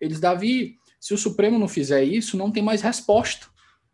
Eles, 0.00 0.20
Davi, 0.20 0.78
se 1.00 1.14
o 1.14 1.18
Supremo 1.18 1.58
não 1.58 1.68
fizer 1.68 2.04
isso, 2.04 2.36
não 2.36 2.50
tem 2.50 2.62
mais 2.62 2.82
resposta. 2.82 3.46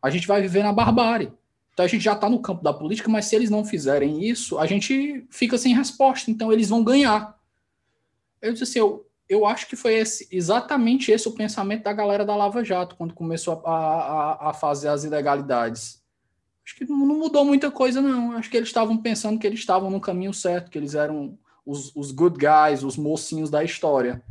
A 0.02 0.10
gente 0.10 0.26
vai 0.26 0.42
viver 0.42 0.62
na 0.62 0.72
barbárie. 0.72 1.32
Então 1.72 1.84
a 1.84 1.88
gente 1.88 2.02
já 2.02 2.12
está 2.12 2.28
no 2.28 2.40
campo 2.40 2.62
da 2.62 2.72
política, 2.72 3.08
mas 3.08 3.26
se 3.26 3.36
eles 3.36 3.50
não 3.50 3.64
fizerem 3.64 4.24
isso, 4.24 4.58
a 4.58 4.66
gente 4.66 5.26
fica 5.30 5.58
sem 5.58 5.74
resposta. 5.74 6.30
Então 6.30 6.52
eles 6.52 6.68
vão 6.68 6.84
ganhar. 6.84 7.38
Eu 8.40 8.52
disse 8.52 8.64
assim, 8.64 8.78
eu, 8.78 9.06
eu 9.28 9.46
acho 9.46 9.66
que 9.66 9.76
foi 9.76 9.94
esse, 9.94 10.28
exatamente 10.30 11.10
esse 11.10 11.26
o 11.28 11.32
pensamento 11.32 11.84
da 11.84 11.92
galera 11.92 12.24
da 12.24 12.36
Lava 12.36 12.62
Jato, 12.62 12.96
quando 12.96 13.14
começou 13.14 13.62
a, 13.64 13.70
a, 13.70 14.50
a 14.50 14.52
fazer 14.52 14.88
as 14.88 15.04
ilegalidades. 15.04 16.02
Acho 16.64 16.76
que 16.76 16.84
não 16.84 17.18
mudou 17.18 17.44
muita 17.44 17.70
coisa, 17.70 18.00
não. 18.00 18.32
Acho 18.32 18.50
que 18.50 18.56
eles 18.56 18.68
estavam 18.68 18.96
pensando 18.96 19.38
que 19.38 19.46
eles 19.46 19.60
estavam 19.60 19.90
no 19.90 20.00
caminho 20.00 20.32
certo, 20.32 20.70
que 20.70 20.78
eles 20.78 20.94
eram 20.94 21.38
os, 21.64 21.94
os 21.94 22.10
good 22.10 22.38
guys, 22.38 22.82
os 22.82 22.96
mocinhos 22.96 23.50
da 23.50 23.62
história. 23.62 24.22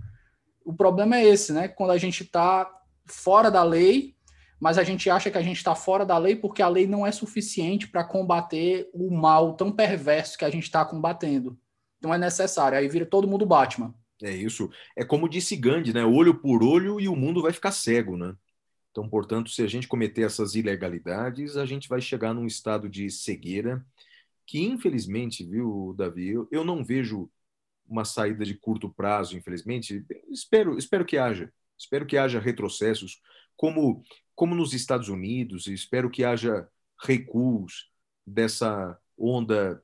O 0.65 0.73
problema 0.73 1.17
é 1.17 1.25
esse, 1.25 1.51
né? 1.51 1.67
Quando 1.67 1.91
a 1.91 1.97
gente 1.97 2.23
está 2.23 2.69
fora 3.05 3.51
da 3.51 3.63
lei, 3.63 4.15
mas 4.59 4.77
a 4.77 4.83
gente 4.83 5.09
acha 5.09 5.29
que 5.29 5.37
a 5.37 5.41
gente 5.41 5.57
está 5.57 5.75
fora 5.75 6.05
da 6.05 6.17
lei 6.17 6.35
porque 6.35 6.61
a 6.61 6.69
lei 6.69 6.87
não 6.87 7.05
é 7.05 7.11
suficiente 7.11 7.87
para 7.87 8.03
combater 8.03 8.89
o 8.93 9.11
mal 9.11 9.53
tão 9.53 9.71
perverso 9.71 10.37
que 10.37 10.45
a 10.45 10.49
gente 10.49 10.63
está 10.63 10.85
combatendo. 10.85 11.57
Então 11.99 12.13
é 12.13 12.17
necessário. 12.17 12.77
Aí 12.77 12.87
vira 12.87 13.05
todo 13.05 13.27
mundo 13.27 13.45
Batman. 13.45 13.93
É 14.23 14.31
isso. 14.31 14.69
É 14.95 15.03
como 15.03 15.27
disse 15.27 15.55
Gandhi, 15.57 15.93
né? 15.93 16.05
Olho 16.05 16.39
por 16.39 16.63
olho 16.63 16.99
e 16.99 17.09
o 17.09 17.15
mundo 17.15 17.41
vai 17.41 17.51
ficar 17.51 17.71
cego, 17.71 18.15
né? 18.15 18.35
Então, 18.89 19.09
portanto, 19.09 19.49
se 19.49 19.61
a 19.61 19.67
gente 19.67 19.87
cometer 19.87 20.21
essas 20.21 20.55
ilegalidades, 20.55 21.57
a 21.57 21.65
gente 21.65 21.89
vai 21.89 21.99
chegar 21.99 22.33
num 22.33 22.45
estado 22.45 22.87
de 22.87 23.09
cegueira 23.09 23.85
que, 24.45 24.61
infelizmente, 24.61 25.43
viu, 25.43 25.93
Davi, 25.97 26.29
eu, 26.29 26.47
eu 26.51 26.63
não 26.63 26.83
vejo 26.83 27.29
uma 27.87 28.05
saída 28.05 28.45
de 28.45 28.53
curto 28.53 28.89
prazo, 28.89 29.37
infelizmente. 29.37 30.05
Espero, 30.29 30.77
espero 30.77 31.05
que 31.05 31.17
haja. 31.17 31.51
Espero 31.77 32.05
que 32.05 32.17
haja 32.17 32.39
retrocessos, 32.39 33.21
como, 33.57 34.03
como 34.35 34.55
nos 34.55 34.73
Estados 34.73 35.09
Unidos, 35.09 35.67
espero 35.67 36.09
que 36.09 36.23
haja 36.23 36.67
recuos 37.03 37.91
dessa 38.25 38.97
onda, 39.17 39.83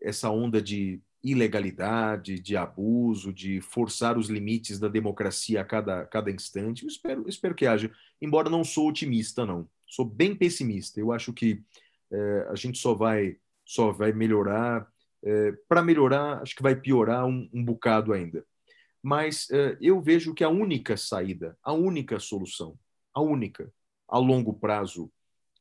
essa 0.00 0.30
onda 0.30 0.60
de 0.60 1.00
ilegalidade, 1.22 2.38
de 2.38 2.56
abuso, 2.56 3.32
de 3.32 3.60
forçar 3.60 4.16
os 4.16 4.28
limites 4.28 4.78
da 4.78 4.88
democracia 4.88 5.60
a 5.60 5.64
cada, 5.64 6.04
cada 6.06 6.30
instante. 6.30 6.82
Eu 6.82 6.88
espero, 6.88 7.28
espero 7.28 7.54
que 7.54 7.66
haja, 7.66 7.90
embora 8.20 8.48
não 8.48 8.64
sou 8.64 8.88
otimista, 8.88 9.44
não. 9.44 9.68
Sou 9.86 10.04
bem 10.04 10.34
pessimista. 10.34 11.00
Eu 11.00 11.12
acho 11.12 11.32
que 11.32 11.62
é, 12.10 12.46
a 12.50 12.54
gente 12.54 12.78
só 12.78 12.94
vai, 12.94 13.36
só 13.64 13.90
vai 13.90 14.12
melhorar. 14.12 14.86
É, 15.24 15.52
Para 15.68 15.82
melhorar, 15.82 16.42
acho 16.42 16.54
que 16.54 16.62
vai 16.62 16.76
piorar 16.76 17.26
um, 17.26 17.48
um 17.52 17.64
bocado 17.64 18.12
ainda. 18.12 18.44
Mas 19.02 19.48
é, 19.50 19.76
eu 19.80 20.00
vejo 20.00 20.34
que 20.34 20.44
a 20.44 20.48
única 20.48 20.96
saída, 20.96 21.56
a 21.62 21.72
única 21.72 22.18
solução, 22.18 22.78
a 23.14 23.20
única, 23.20 23.72
a 24.08 24.18
longo 24.18 24.54
prazo, 24.54 25.10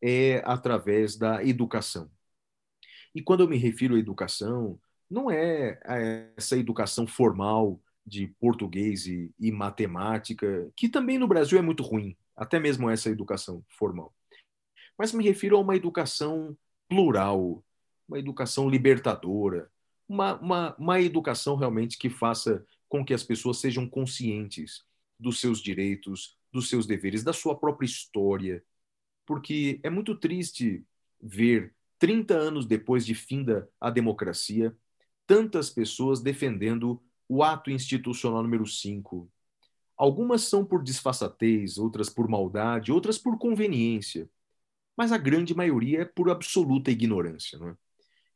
é 0.02 0.42
através 0.46 1.18
da 1.18 1.44
educação. 1.44 2.10
E 3.16 3.22
quando 3.22 3.42
eu 3.42 3.48
me 3.48 3.58
refiro 3.58 3.96
à 3.96 4.00
educação, 4.00 4.80
não 5.10 5.32
é 5.32 5.80
essa 6.36 6.58
educação 6.58 7.08
formal 7.08 7.80
de 8.06 8.28
português 8.40 9.06
e, 9.06 9.34
e, 9.40 9.52
matemática, 9.52 10.72
que 10.76 10.88
também 10.88 11.18
no 11.18 11.28
Brasil 11.28 11.58
é 11.58 11.62
muito 11.62 11.84
ruim, 11.84 12.16
até 12.36 12.60
mesmo 12.60 12.90
essa 12.90 13.10
educação 13.10 13.64
formal. 13.68 14.14
Mas 14.98 15.12
me 15.12 15.24
refiro 15.24 15.58
a 15.58 15.60
uma 15.60 15.76
educação 15.76 16.58
plural, 16.88 17.64
uma 18.08 18.18
educação 18.18 18.70
libertadora, 18.70 19.70
uma, 20.08 20.40
uma, 20.40 20.76
uma 20.78 21.02
educação 21.02 21.56
realmente 21.56 21.98
que 21.98 22.10
faça 22.10 22.66
com 22.88 23.04
que 23.04 23.14
as 23.14 23.24
pessoas 23.24 23.58
sejam 23.58 23.88
conscientes 23.88 24.86
dos 25.20 25.42
seus 25.42 25.62
direitos, 25.62 26.38
dos 26.52 26.70
seus 26.70 26.86
deveres, 26.86 27.24
da 27.24 27.34
sua 27.34 27.58
própria 27.58 27.86
história. 27.86 28.64
Porque 29.26 29.80
é 29.84 29.90
muito 29.90 30.16
triste 30.16 30.86
ver, 31.22 31.76
30 32.00 32.34
anos 32.34 32.66
depois 32.66 33.06
de 33.06 33.14
finda 33.14 33.70
a 33.82 33.90
democracia, 33.90 34.76
tantas 35.28 35.70
pessoas 35.70 36.22
defendendo 36.22 37.02
o 37.30 37.44
ato 37.44 37.70
institucional 37.70 38.42
número 38.42 38.66
5. 38.66 39.30
Algumas 39.98 40.44
são 40.44 40.64
por 40.64 40.82
disfarçatez, 40.82 41.78
outras 41.78 42.10
por 42.10 42.28
maldade, 42.28 42.92
outras 42.92 43.18
por 43.18 43.38
conveniência, 43.38 44.30
mas 44.96 45.12
a 45.12 45.18
grande 45.18 45.54
maioria 45.54 46.02
é 46.02 46.06
por 46.06 46.30
absoluta 46.30 46.90
ignorância. 46.90 47.60
Não 47.60 47.70
é? 47.70 47.76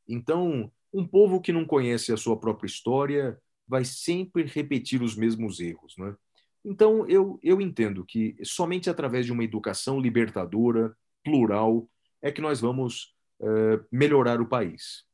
Então, 0.07 0.71
um 0.93 1.07
povo 1.07 1.39
que 1.39 1.51
não 1.51 1.65
conhece 1.65 2.11
a 2.11 2.17
sua 2.17 2.37
própria 2.37 2.67
história 2.67 3.39
vai 3.67 3.85
sempre 3.85 4.43
repetir 4.43 5.01
os 5.01 5.15
mesmos 5.15 5.59
erros. 5.59 5.95
Não 5.97 6.07
é? 6.07 6.15
Então, 6.63 7.07
eu, 7.07 7.39
eu 7.41 7.59
entendo 7.59 8.05
que 8.05 8.35
somente 8.43 8.89
através 8.89 9.25
de 9.25 9.31
uma 9.31 9.43
educação 9.43 9.99
libertadora, 9.99 10.95
plural, 11.23 11.89
é 12.21 12.31
que 12.31 12.41
nós 12.41 12.59
vamos 12.59 13.15
uh, 13.39 13.83
melhorar 13.91 14.41
o 14.41 14.47
país. 14.47 15.05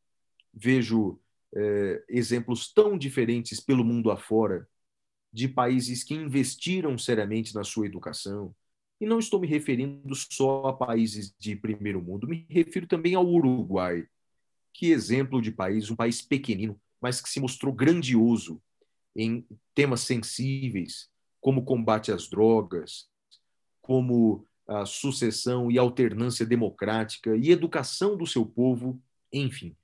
Vejo 0.54 1.20
uh, 1.54 2.04
exemplos 2.10 2.72
tão 2.72 2.98
diferentes 2.98 3.60
pelo 3.60 3.84
mundo 3.84 4.12
afora 4.12 4.68
de 5.32 5.48
países 5.48 6.04
que 6.04 6.14
investiram 6.14 6.98
seriamente 6.98 7.54
na 7.54 7.64
sua 7.64 7.86
educação. 7.86 8.56
E 9.00 9.06
não 9.06 9.20
estou 9.20 9.40
me 9.40 9.48
referindo 9.48 10.16
só 10.16 10.66
a 10.68 10.74
países 10.74 11.34
de 11.38 11.56
primeiro 11.56 12.02
mundo, 12.02 12.28
me 12.28 12.48
refiro 12.50 12.88
também 12.88 13.14
ao 13.14 13.28
Uruguai. 13.28 14.06
Que 14.74 14.92
exemplo 14.92 15.42
de 15.42 15.52
país, 15.52 15.90
um 15.92 15.96
país 15.96 16.22
pequenino, 16.22 16.80
mas 17.02 17.22
que 17.22 17.30
se 17.30 17.40
mostrou 17.40 17.74
grandioso 17.74 18.62
em 19.16 19.46
temas 19.74 20.02
sensíveis, 20.02 21.10
como 21.40 21.64
combate 21.64 22.12
às 22.12 22.28
drogas, 22.28 23.08
como 23.82 24.46
a 24.68 24.86
sucessão 24.86 25.72
e 25.72 25.78
alternância 25.78 26.46
democrática 26.46 27.36
e 27.36 27.52
educação 27.52 28.18
do 28.18 28.28
seu 28.28 28.46
povo, 28.46 29.02
enfim. 29.32 29.76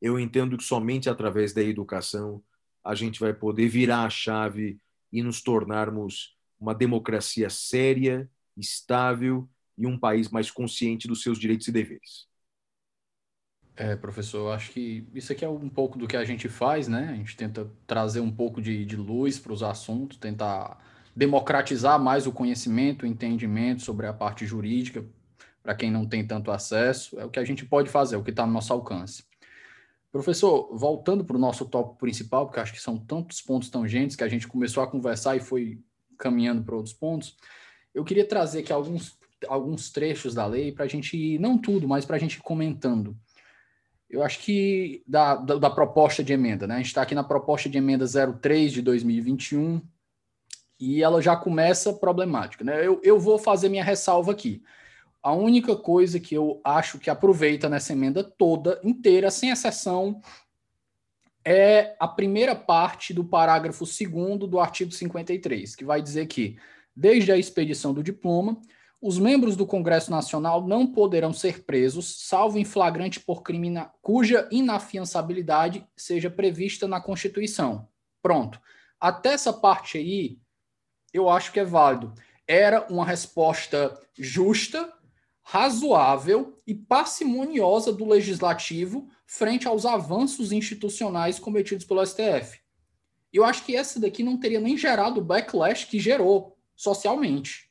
Eu 0.00 0.18
entendo 0.18 0.56
que 0.56 0.64
somente 0.64 1.08
através 1.08 1.52
da 1.52 1.62
educação 1.62 2.42
a 2.84 2.94
gente 2.94 3.18
vai 3.18 3.32
poder 3.32 3.68
virar 3.68 4.04
a 4.04 4.10
chave 4.10 4.78
e 5.12 5.22
nos 5.22 5.42
tornarmos 5.42 6.36
uma 6.58 6.74
democracia 6.74 7.50
séria, 7.50 8.30
estável 8.56 9.48
e 9.76 9.86
um 9.86 9.98
país 9.98 10.28
mais 10.30 10.50
consciente 10.50 11.08
dos 11.08 11.22
seus 11.22 11.38
direitos 11.38 11.68
e 11.68 11.72
deveres. 11.72 12.28
É, 13.76 13.94
professor, 13.94 14.54
acho 14.54 14.70
que 14.70 15.06
isso 15.14 15.32
aqui 15.32 15.44
é 15.44 15.48
um 15.48 15.68
pouco 15.68 15.98
do 15.98 16.08
que 16.08 16.16
a 16.16 16.24
gente 16.24 16.48
faz, 16.48 16.88
né? 16.88 17.10
A 17.10 17.14
gente 17.14 17.36
tenta 17.36 17.70
trazer 17.86 18.20
um 18.20 18.32
pouco 18.32 18.60
de, 18.60 18.86
de 18.86 18.96
luz 18.96 19.38
para 19.38 19.52
os 19.52 19.62
assuntos, 19.62 20.16
tentar 20.16 20.78
democratizar 21.14 22.00
mais 22.00 22.26
o 22.26 22.32
conhecimento, 22.32 23.02
o 23.02 23.06
entendimento 23.06 23.82
sobre 23.82 24.06
a 24.06 24.14
parte 24.14 24.46
jurídica, 24.46 25.04
para 25.62 25.74
quem 25.74 25.90
não 25.90 26.06
tem 26.06 26.26
tanto 26.26 26.50
acesso. 26.50 27.20
É 27.20 27.24
o 27.26 27.30
que 27.30 27.38
a 27.38 27.44
gente 27.44 27.66
pode 27.66 27.90
fazer, 27.90 28.14
é 28.14 28.18
o 28.18 28.24
que 28.24 28.30
está 28.30 28.46
no 28.46 28.52
nosso 28.52 28.72
alcance. 28.72 29.24
Professor, 30.16 30.68
voltando 30.76 31.24
para 31.24 31.36
o 31.36 31.40
nosso 31.40 31.64
tópico 31.64 31.98
principal, 31.98 32.46
porque 32.46 32.60
acho 32.60 32.72
que 32.72 32.80
são 32.80 32.96
tantos 32.96 33.40
pontos 33.40 33.68
tangentes 33.70 34.16
que 34.16 34.24
a 34.24 34.28
gente 34.28 34.48
começou 34.48 34.82
a 34.82 34.86
conversar 34.86 35.36
e 35.36 35.40
foi 35.40 35.80
caminhando 36.18 36.62
para 36.62 36.74
outros 36.74 36.94
pontos, 36.94 37.36
eu 37.94 38.04
queria 38.04 38.26
trazer 38.26 38.60
aqui 38.60 38.72
alguns, 38.72 39.18
alguns 39.48 39.90
trechos 39.90 40.34
da 40.34 40.46
lei 40.46 40.72
para 40.72 40.84
a 40.84 40.88
gente 40.88 41.38
não 41.38 41.58
tudo, 41.58 41.86
mas 41.86 42.04
para 42.04 42.16
a 42.16 42.18
gente 42.18 42.34
ir 42.34 42.42
comentando 42.42 43.16
eu 44.08 44.22
acho 44.22 44.38
que 44.40 45.02
da, 45.06 45.36
da, 45.36 45.56
da, 45.56 45.70
proposta 45.70 46.22
de 46.22 46.32
emenda, 46.32 46.66
né? 46.66 46.74
A 46.74 46.78
gente 46.78 46.86
está 46.86 47.02
aqui 47.02 47.14
na 47.14 47.24
proposta 47.24 47.68
de 47.68 47.76
emenda 47.76 48.06
03 48.06 48.72
de 48.72 48.82
2021 48.82 49.82
e 50.78 51.02
ela 51.02 51.20
já 51.20 51.36
começa 51.36 51.92
problemática, 51.92 52.64
né? 52.64 52.86
Eu, 52.86 53.00
eu 53.02 53.18
vou 53.18 53.38
fazer 53.38 53.68
minha 53.68 53.84
ressalva 53.84 54.32
aqui. 54.32 54.62
A 55.26 55.32
única 55.32 55.74
coisa 55.74 56.20
que 56.20 56.36
eu 56.36 56.60
acho 56.62 57.00
que 57.00 57.10
aproveita 57.10 57.68
nessa 57.68 57.92
emenda 57.92 58.22
toda, 58.22 58.80
inteira, 58.84 59.28
sem 59.28 59.50
exceção, 59.50 60.20
é 61.44 61.96
a 61.98 62.06
primeira 62.06 62.54
parte 62.54 63.12
do 63.12 63.24
parágrafo 63.24 63.84
2 63.84 64.48
do 64.48 64.60
artigo 64.60 64.92
53, 64.92 65.74
que 65.74 65.84
vai 65.84 66.00
dizer 66.00 66.26
que, 66.26 66.56
desde 66.94 67.32
a 67.32 67.36
expedição 67.36 67.92
do 67.92 68.04
diploma, 68.04 68.60
os 69.02 69.18
membros 69.18 69.56
do 69.56 69.66
Congresso 69.66 70.12
Nacional 70.12 70.64
não 70.64 70.86
poderão 70.86 71.32
ser 71.32 71.64
presos, 71.64 72.28
salvo 72.28 72.56
em 72.56 72.64
flagrante 72.64 73.18
por 73.18 73.42
crime 73.42 73.84
cuja 74.00 74.48
inafiançabilidade 74.52 75.84
seja 75.96 76.30
prevista 76.30 76.86
na 76.86 77.00
Constituição. 77.00 77.88
Pronto. 78.22 78.60
Até 79.00 79.30
essa 79.30 79.52
parte 79.52 79.98
aí, 79.98 80.38
eu 81.12 81.28
acho 81.28 81.50
que 81.50 81.58
é 81.58 81.64
válido. 81.64 82.14
Era 82.46 82.86
uma 82.88 83.04
resposta 83.04 84.00
justa, 84.16 84.94
razoável 85.48 86.58
e 86.66 86.74
parcimoniosa 86.74 87.92
do 87.92 88.04
legislativo 88.04 89.06
frente 89.24 89.68
aos 89.68 89.86
avanços 89.86 90.50
institucionais 90.50 91.38
cometidos 91.38 91.84
pelo 91.84 92.04
STF. 92.04 92.58
Eu 93.32 93.44
acho 93.44 93.64
que 93.64 93.76
essa 93.76 94.00
daqui 94.00 94.24
não 94.24 94.40
teria 94.40 94.58
nem 94.58 94.76
gerado 94.76 95.20
o 95.20 95.24
backlash 95.24 95.86
que 95.86 96.00
gerou 96.00 96.58
socialmente. 96.74 97.70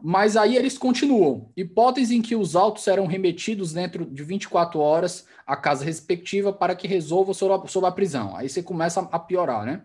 Mas 0.00 0.36
aí 0.36 0.56
eles 0.56 0.78
continuam. 0.78 1.50
Hipótese 1.56 2.14
em 2.14 2.22
que 2.22 2.36
os 2.36 2.54
autos 2.54 2.84
serão 2.84 3.06
remetidos 3.06 3.72
dentro 3.72 4.06
de 4.06 4.22
24 4.22 4.78
horas 4.78 5.26
à 5.44 5.56
casa 5.56 5.84
respectiva 5.84 6.52
para 6.52 6.76
que 6.76 6.86
resolva 6.86 7.34
sobre 7.34 7.56
a, 7.56 7.66
sobre 7.66 7.88
a 7.88 7.92
prisão. 7.92 8.36
Aí 8.36 8.48
você 8.48 8.62
começa 8.62 9.00
a 9.00 9.18
piorar, 9.18 9.66
né? 9.66 9.82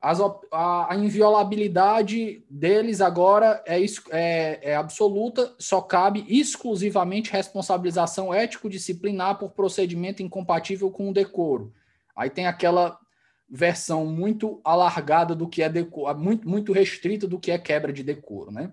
As, 0.00 0.18
a, 0.50 0.92
a, 0.92 0.96
inviolabilidade 0.96 2.42
deles 2.48 3.02
agora 3.02 3.62
é, 3.66 3.78
é, 4.10 4.70
é, 4.70 4.74
absoluta, 4.74 5.54
só 5.58 5.82
cabe 5.82 6.24
exclusivamente 6.26 7.30
responsabilização 7.30 8.32
ético-disciplinar 8.32 9.38
por 9.38 9.50
procedimento 9.50 10.22
incompatível 10.22 10.90
com 10.90 11.10
o 11.10 11.12
decoro. 11.12 11.74
Aí 12.16 12.30
tem 12.30 12.46
aquela 12.46 12.98
versão 13.46 14.06
muito 14.06 14.58
alargada 14.64 15.34
do 15.34 15.46
que 15.46 15.62
é 15.62 15.68
decoro, 15.68 16.18
muito, 16.18 16.48
muito 16.48 16.72
restrita 16.72 17.26
do 17.26 17.38
que 17.38 17.50
é 17.50 17.58
quebra 17.58 17.92
de 17.92 18.02
decoro, 18.02 18.50
né? 18.50 18.72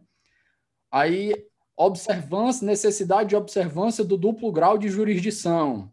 Aí, 0.89 1.33
observância, 1.75 2.65
necessidade 2.65 3.29
de 3.29 3.35
observância 3.35 4.03
do 4.03 4.17
duplo 4.17 4.49
grau 4.49 4.77
de 4.77 4.87
jurisdição, 4.87 5.91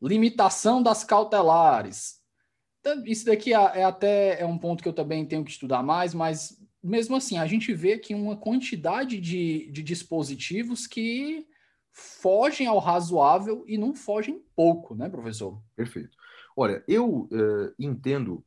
limitação 0.00 0.80
das 0.80 1.02
cautelares. 1.02 2.22
Então, 2.84 3.02
isso 3.06 3.24
daqui 3.24 3.54
é, 3.54 3.56
é 3.56 3.84
até 3.84 4.42
é 4.42 4.44
um 4.44 4.58
ponto 4.58 4.82
que 4.82 4.88
eu 4.88 4.92
também 4.92 5.24
tenho 5.24 5.42
que 5.42 5.50
estudar 5.50 5.82
mais, 5.82 6.12
mas 6.12 6.62
mesmo 6.82 7.16
assim, 7.16 7.38
a 7.38 7.46
gente 7.46 7.72
vê 7.72 7.96
que 7.96 8.14
uma 8.14 8.36
quantidade 8.36 9.18
de, 9.18 9.70
de 9.70 9.82
dispositivos 9.82 10.86
que 10.86 11.46
fogem 11.90 12.66
ao 12.66 12.78
razoável 12.78 13.64
e 13.66 13.78
não 13.78 13.94
fogem 13.94 14.44
pouco, 14.54 14.94
né, 14.94 15.08
professor? 15.08 15.58
Perfeito. 15.74 16.14
Olha, 16.54 16.84
eu 16.86 17.20
uh, 17.22 17.74
entendo 17.78 18.44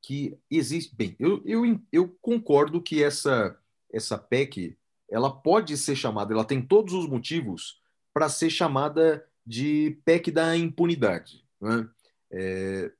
que 0.00 0.38
existe. 0.50 0.96
Bem, 0.96 1.14
eu, 1.18 1.42
eu, 1.44 1.78
eu 1.92 2.08
concordo 2.22 2.80
que 2.80 3.04
essa, 3.04 3.54
essa 3.92 4.16
PEC 4.16 4.78
ela 5.10 5.30
pode 5.30 5.76
ser 5.76 5.94
chamada, 5.94 6.32
ela 6.32 6.44
tem 6.44 6.62
todos 6.62 6.94
os 6.94 7.06
motivos 7.06 7.82
para 8.14 8.30
ser 8.30 8.48
chamada 8.48 9.26
de 9.44 10.00
PEC 10.06 10.30
da 10.30 10.56
impunidade. 10.56 11.44
Né? 11.60 11.86
É, 12.30 12.92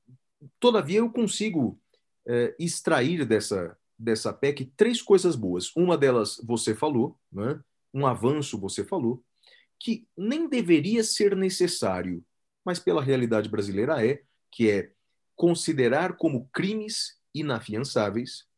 todavia, 0.59 0.99
eu 0.99 1.09
consigo 1.09 1.79
é, 2.25 2.55
extrair 2.59 3.25
dessa, 3.25 3.77
dessa 3.97 4.33
PEC 4.33 4.65
três 4.77 5.01
coisas 5.01 5.35
boas. 5.35 5.75
Uma 5.75 5.97
delas 5.97 6.39
você 6.43 6.75
falou, 6.75 7.17
né? 7.31 7.59
um 7.93 8.05
avanço 8.05 8.59
você 8.59 8.83
falou, 8.83 9.23
que 9.79 10.07
nem 10.17 10.47
deveria 10.47 11.03
ser 11.03 11.35
necessário, 11.35 12.23
mas 12.65 12.79
pela 12.79 13.01
realidade 13.01 13.49
brasileira 13.49 14.05
é, 14.05 14.21
que 14.51 14.69
é 14.69 14.91
considerar 15.35 16.17
como 16.17 16.49
crimes 16.51 17.17
inafiançáveis 17.33 18.49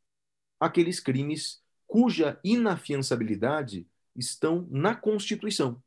aqueles 0.61 0.99
crimes 0.99 1.59
cuja 1.87 2.39
inafiançabilidade 2.43 3.87
estão 4.15 4.67
na 4.69 4.95
Constituição. 4.95 5.81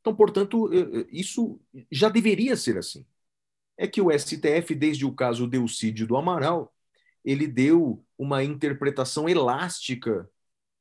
Então, 0.00 0.14
portanto, 0.14 0.72
eh, 0.72 1.00
eh, 1.00 1.06
isso 1.12 1.60
já 1.90 2.08
deveria 2.08 2.56
ser 2.56 2.76
assim. 2.76 3.06
É 3.78 3.86
que 3.86 4.02
o 4.02 4.10
STF, 4.10 4.74
desde 4.74 5.06
o 5.06 5.14
caso 5.14 5.46
Delcídio 5.46 6.06
do 6.06 6.16
Amaral, 6.16 6.74
ele 7.24 7.46
deu 7.46 8.04
uma 8.18 8.42
interpretação 8.44 9.28
elástica 9.28 10.28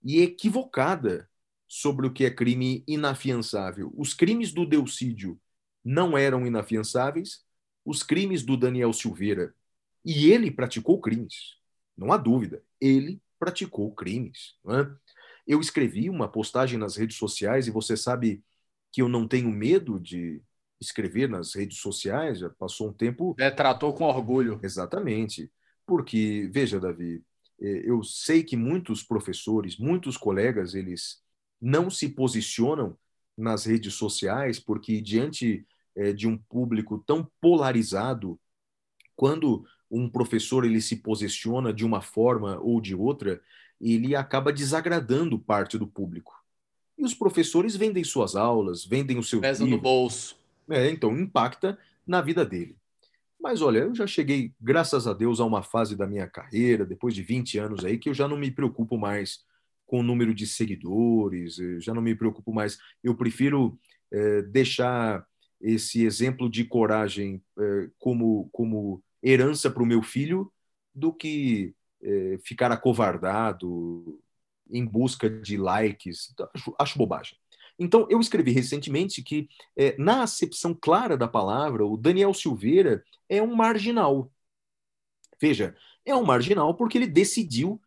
e 0.03 0.21
equivocada 0.21 1.29
sobre 1.67 2.07
o 2.07 2.13
que 2.13 2.25
é 2.25 2.31
crime 2.31 2.83
inafiançável. 2.87 3.93
Os 3.95 4.13
crimes 4.13 4.51
do 4.51 4.65
Delcídio 4.65 5.39
não 5.83 6.17
eram 6.17 6.45
inafiançáveis, 6.45 7.45
os 7.85 8.03
crimes 8.03 8.43
do 8.43 8.57
Daniel 8.57 8.91
Silveira. 8.93 9.53
E 10.03 10.31
ele 10.31 10.49
praticou 10.49 10.99
crimes, 10.99 11.57
não 11.97 12.11
há 12.11 12.17
dúvida. 12.17 12.63
Ele 12.79 13.21
praticou 13.39 13.93
crimes. 13.93 14.55
É? 14.69 14.87
Eu 15.45 15.59
escrevi 15.59 16.09
uma 16.09 16.27
postagem 16.27 16.77
nas 16.77 16.95
redes 16.95 17.17
sociais 17.17 17.67
e 17.67 17.71
você 17.71 17.95
sabe 17.95 18.43
que 18.91 19.01
eu 19.01 19.09
não 19.09 19.27
tenho 19.27 19.49
medo 19.49 19.99
de 19.99 20.41
escrever 20.79 21.29
nas 21.29 21.55
redes 21.55 21.79
sociais, 21.79 22.39
já 22.39 22.49
passou 22.49 22.89
um 22.89 22.93
tempo. 22.93 23.35
É, 23.39 23.49
tratou 23.49 23.93
com 23.93 24.05
orgulho. 24.05 24.59
Exatamente. 24.61 25.51
Porque, 25.85 26.49
veja, 26.51 26.79
Davi, 26.79 27.23
é, 27.59 27.89
eu 27.89 28.03
sei 28.03 28.43
que 28.43 28.55
muitos 28.55 29.03
professores, 29.03 29.77
muitos 29.77 30.17
colegas, 30.17 30.73
eles 30.73 31.21
não 31.59 31.89
se 31.89 32.09
posicionam 32.09 32.97
nas 33.37 33.65
redes 33.65 33.93
sociais 33.93 34.59
porque, 34.59 35.01
diante 35.01 35.65
é, 35.95 36.13
de 36.13 36.27
um 36.27 36.37
público 36.37 37.03
tão 37.05 37.29
polarizado, 37.41 38.39
quando 39.15 39.65
um 39.89 40.09
professor 40.09 40.65
ele 40.65 40.81
se 40.81 40.97
posiciona 40.97 41.73
de 41.73 41.85
uma 41.85 42.01
forma 42.01 42.59
ou 42.59 42.79
de 42.79 42.93
outra, 42.93 43.41
ele 43.79 44.15
acaba 44.15 44.51
desagradando 44.51 45.39
parte 45.39 45.77
do 45.77 45.87
público. 45.87 46.33
E 46.97 47.03
os 47.03 47.13
professores 47.13 47.75
vendem 47.75 48.03
suas 48.03 48.35
aulas, 48.35 48.83
vendem 48.83 49.17
o 49.17 49.23
seu 49.23 49.39
Pesa 49.39 49.65
no 49.65 49.79
bolso. 49.79 50.37
É, 50.69 50.89
então 50.89 51.17
impacta 51.17 51.77
na 52.05 52.21
vida 52.21 52.45
dele. 52.45 52.77
Mas 53.39 53.61
olha, 53.61 53.79
eu 53.79 53.95
já 53.95 54.07
cheguei, 54.07 54.53
graças 54.59 55.07
a 55.07 55.13
Deus, 55.13 55.39
a 55.39 55.45
uma 55.45 55.61
fase 55.61 55.95
da 55.95 56.07
minha 56.07 56.27
carreira, 56.27 56.85
depois 56.85 57.13
de 57.13 57.21
20 57.21 57.59
anos 57.59 57.85
aí, 57.85 57.97
que 57.97 58.09
eu 58.09 58.13
já 58.13 58.27
não 58.27 58.37
me 58.37 58.51
preocupo 58.51 58.97
mais 58.97 59.45
com 59.85 59.99
o 59.99 60.03
número 60.03 60.33
de 60.33 60.45
seguidores, 60.45 61.57
já 61.79 61.93
não 61.93 62.01
me 62.01 62.15
preocupo 62.15 62.51
mais. 62.51 62.77
Eu 63.03 63.15
prefiro 63.15 63.79
é, 64.11 64.41
deixar 64.41 65.25
esse 65.61 66.03
exemplo 66.03 66.49
de 66.49 66.65
coragem 66.65 67.41
é, 67.57 67.89
como, 67.97 68.49
como 68.51 69.03
herança 69.23 69.71
para 69.71 69.83
o 69.83 69.85
meu 69.85 70.01
filho 70.01 70.51
do 70.93 71.13
que 71.13 71.73
é, 72.01 72.37
ficar 72.43 72.71
acovardado 72.71 74.19
em 74.69 74.85
busca 74.85 75.29
de 75.29 75.57
likes. 75.57 76.33
Acho, 76.53 76.75
acho 76.77 76.97
bobagem. 76.97 77.37
Então, 77.79 78.07
eu 78.09 78.19
escrevi 78.19 78.51
recentemente 78.51 79.21
que, 79.21 79.47
é, 79.75 79.95
na 79.97 80.23
acepção 80.23 80.73
clara 80.73 81.15
da 81.15 81.27
palavra, 81.27 81.85
o 81.85 81.95
Daniel 81.95 82.33
Silveira 82.33 83.03
é 83.29 83.41
um 83.41 83.55
marginal. 83.55 84.31
Veja, 85.39 85.75
é 86.05 86.15
um 86.15 86.25
marginal 86.25 86.73
porque 86.73 86.97
ele 86.97 87.07
decidiu 87.07 87.79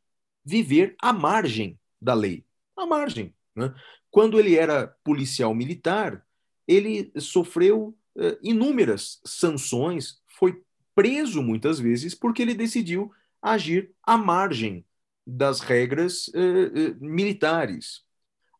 viver 0.44 0.94
à 1.00 1.12
margem 1.12 1.78
da 2.00 2.14
lei. 2.14 2.44
À 2.76 2.86
margem. 2.86 3.34
Né? 3.54 3.74
Quando 4.10 4.38
ele 4.38 4.56
era 4.56 4.88
policial 5.02 5.54
militar, 5.54 6.24
ele 6.66 7.12
sofreu 7.18 7.96
é, 8.16 8.38
inúmeras 8.42 9.20
sanções, 9.24 10.20
foi 10.38 10.62
preso 10.94 11.42
muitas 11.42 11.80
vezes 11.80 12.14
porque 12.14 12.42
ele 12.42 12.54
decidiu 12.54 13.12
agir 13.42 13.92
à 14.02 14.16
margem 14.16 14.84
das 15.26 15.60
regras 15.60 16.30
é, 16.34 16.94
militares. 17.00 18.04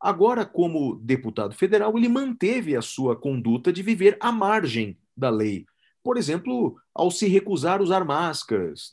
Agora, 0.01 0.47
como 0.47 0.97
deputado 0.97 1.55
federal, 1.55 1.97
ele 1.99 2.09
manteve 2.09 2.75
a 2.75 2.81
sua 2.81 3.15
conduta 3.15 3.73
de 3.73 3.83
viver 3.83 4.17
à 4.19 4.33
margem 4.33 4.99
da 5.15 5.29
lei. 5.29 5.67
Por 6.03 6.17
exemplo, 6.17 6.81
ao 6.95 7.11
se 7.11 7.29
recusar 7.29 7.81
a 7.81 7.83
usar 7.83 8.05
máscaras. 8.05 8.91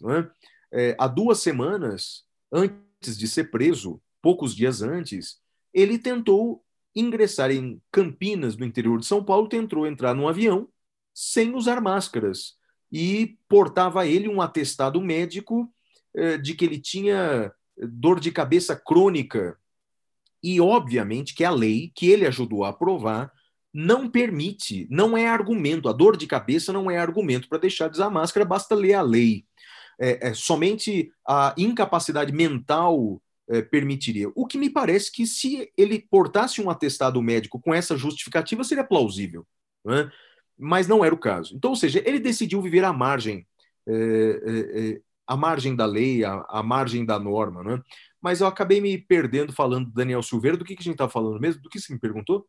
É? 0.72 0.90
É, 0.90 0.96
há 1.00 1.08
duas 1.08 1.40
semanas, 1.40 2.26
antes 2.52 3.18
de 3.18 3.28
ser 3.28 3.46
preso, 3.46 4.02
poucos 4.22 4.54
dias 4.54 4.82
antes, 4.82 5.40
ele 5.74 5.98
tentou 5.98 6.62
ingressar 6.94 7.52
em 7.52 7.82
Campinas, 7.92 8.58
no 8.58 8.66
interior 8.66 9.00
de 9.00 9.06
São 9.06 9.24
Paulo, 9.24 9.48
tentou 9.48 9.88
entrar 9.88 10.14
num 10.14 10.28
avião 10.28 10.68
sem 11.14 11.56
usar 11.56 11.80
máscaras 11.80 12.56
e 12.92 13.38
portava 13.48 14.02
a 14.02 14.08
ele 14.08 14.28
um 14.28 14.42
atestado 14.42 15.00
médico 15.00 15.72
eh, 16.16 16.38
de 16.38 16.54
que 16.54 16.66
ele 16.66 16.80
tinha 16.80 17.52
dor 17.78 18.20
de 18.20 18.32
cabeça 18.32 18.76
crônica 18.76 19.58
e, 20.44 20.62
obviamente, 20.62 21.34
que 21.34 21.44
a 21.44 21.52
lei 21.52 21.92
que 21.96 22.10
ele 22.10 22.26
ajudou 22.26 22.64
a 22.64 22.70
aprovar 22.70 23.32
não 23.74 24.10
permite, 24.10 24.88
não 24.90 25.18
é 25.18 25.28
argumento, 25.28 25.88
a 25.88 25.94
dor 25.94 26.18
de 26.18 26.26
cabeça 26.26 26.74
não 26.74 26.90
é 26.90 26.98
argumento 26.98 27.48
para 27.48 27.60
deixar 27.60 27.88
de 27.88 27.96
usar 27.96 28.10
máscara, 28.10 28.46
basta 28.46 28.74
ler 28.74 28.94
a 28.94 29.02
lei. 29.02 29.46
É, 30.00 30.30
é 30.30 30.34
somente 30.34 31.12
a 31.28 31.54
incapacidade 31.58 32.32
mental 32.32 33.22
é, 33.50 33.62
permitiria. 33.62 34.32
O 34.36 34.46
que 34.46 34.58
me 34.58 34.70
parece 34.70 35.12
que 35.12 35.26
se 35.26 35.72
ele 35.78 36.00
portasse 36.10 36.62
um 36.62 36.70
atestado 36.70 37.22
médico 37.22 37.60
com 37.60 37.74
essa 37.74 37.96
justificativa 37.96 38.64
seria 38.64 38.84
plausível, 38.84 39.46
né? 39.86 40.12
mas 40.58 40.88
não 40.88 41.06
era 41.06 41.14
o 41.14 41.20
caso. 41.20 41.56
Então, 41.56 41.72
ou 41.72 41.76
seja, 41.76 42.02
ele 42.06 42.20
decidiu 42.20 42.62
viver 42.62 42.84
à 42.84 42.92
margem, 42.92 43.46
é, 43.88 43.94
é, 43.94 44.90
é 44.90 45.02
à 45.28 45.36
margem 45.36 45.76
da 45.76 45.86
lei, 45.86 46.24
à, 46.24 46.46
à 46.50 46.64
margem 46.64 47.06
da 47.06 47.20
norma, 47.20 47.64
né? 47.64 47.82
Mas 48.22 48.42
eu 48.42 48.48
acabei 48.48 48.82
me 48.82 48.98
perdendo 48.98 49.54
falando 49.54 49.88
do 49.88 49.94
Daniel 49.94 50.24
Silveira. 50.24 50.58
Do 50.58 50.66
que, 50.66 50.76
que 50.76 50.82
a 50.82 50.84
gente 50.84 50.94
está 50.94 51.10
falando 51.10 51.40
mesmo? 51.40 51.62
Do 51.62 51.70
que 51.70 51.80
você 51.80 51.94
me 51.94 52.00
perguntou? 52.00 52.48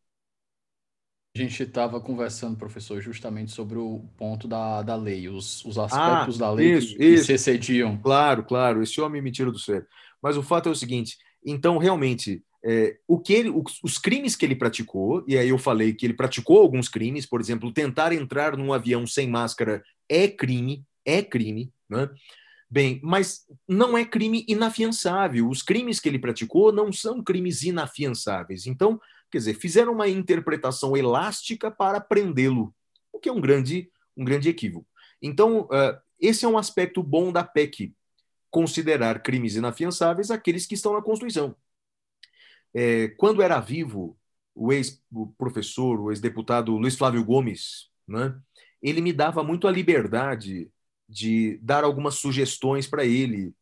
A 1.36 1.38
gente 1.38 1.62
estava 1.62 2.00
conversando, 2.00 2.56
professor, 2.56 3.00
justamente 3.00 3.52
sobre 3.52 3.78
o 3.78 4.08
ponto 4.16 4.48
da, 4.48 4.82
da 4.82 4.96
lei, 4.96 5.28
os, 5.28 5.64
os 5.64 5.78
aspectos 5.78 6.36
ah, 6.36 6.46
da 6.46 6.52
lei 6.52 6.74
isso, 6.74 6.96
que, 6.96 7.04
isso. 7.04 7.20
que 7.20 7.26
se 7.26 7.32
excediam. 7.34 7.96
Claro, 7.98 8.42
claro, 8.44 8.82
esse 8.82 9.00
homem 9.00 9.22
me 9.22 9.30
tira 9.30 9.52
do 9.52 9.58
sério. 9.58 9.86
Mas 10.22 10.36
o 10.36 10.42
fato 10.42 10.68
é 10.68 10.72
o 10.72 10.76
seguinte: 10.76 11.16
então, 11.44 11.78
realmente, 11.78 12.42
é, 12.64 12.98
o 13.06 13.20
que 13.20 13.32
ele, 13.34 13.50
os, 13.50 13.78
os 13.84 13.98
crimes 13.98 14.34
que 14.34 14.44
ele 14.44 14.56
praticou, 14.56 15.24
e 15.28 15.38
aí 15.38 15.50
eu 15.50 15.58
falei 15.58 15.92
que 15.92 16.06
ele 16.06 16.14
praticou 16.14 16.60
alguns 16.60 16.88
crimes, 16.88 17.24
por 17.24 17.40
exemplo, 17.40 17.72
tentar 17.72 18.12
entrar 18.12 18.56
num 18.56 18.72
avião 18.72 19.06
sem 19.06 19.28
máscara 19.28 19.82
é 20.08 20.26
crime, 20.26 20.84
é 21.04 21.22
crime, 21.22 21.72
né? 21.88 22.08
Bem, 22.70 23.00
mas 23.02 23.46
não 23.66 23.96
é 23.96 24.04
crime 24.04 24.44
inafiançável. 24.46 25.48
Os 25.48 25.62
crimes 25.62 25.98
que 25.98 26.08
ele 26.08 26.18
praticou 26.18 26.70
não 26.70 26.92
são 26.92 27.22
crimes 27.22 27.62
inafiançáveis. 27.62 28.66
Então, 28.66 29.00
quer 29.30 29.38
dizer, 29.38 29.54
fizeram 29.54 29.92
uma 29.94 30.08
interpretação 30.08 30.96
elástica 30.96 31.70
para 31.70 32.00
prendê-lo, 32.00 32.74
o 33.10 33.18
que 33.18 33.28
é 33.28 33.32
um 33.32 33.40
grande, 33.40 33.90
um 34.16 34.24
grande 34.24 34.50
equívoco. 34.50 34.86
Então, 35.22 35.62
uh, 35.62 35.98
esse 36.20 36.44
é 36.44 36.48
um 36.48 36.58
aspecto 36.58 37.02
bom 37.02 37.32
da 37.32 37.42
PEC, 37.42 37.94
considerar 38.50 39.22
crimes 39.22 39.56
inafiançáveis 39.56 40.30
aqueles 40.30 40.66
que 40.66 40.74
estão 40.74 40.92
na 40.92 41.02
Constituição. 41.02 41.56
É, 42.74 43.08
quando 43.16 43.42
era 43.42 43.60
vivo 43.60 44.18
o 44.54 44.72
ex-professor, 44.72 46.00
o 46.00 46.10
ex-deputado 46.10 46.76
Luiz 46.76 46.96
Flávio 46.96 47.24
Gomes, 47.24 47.90
né, 48.06 48.38
ele 48.82 49.00
me 49.00 49.12
dava 49.12 49.42
muito 49.42 49.66
a 49.66 49.70
liberdade 49.70 50.70
de 51.08 51.58
dar 51.62 51.84
algumas 51.84 52.16
sugestões 52.16 52.86
para 52.86 53.04
ele, 53.04 53.52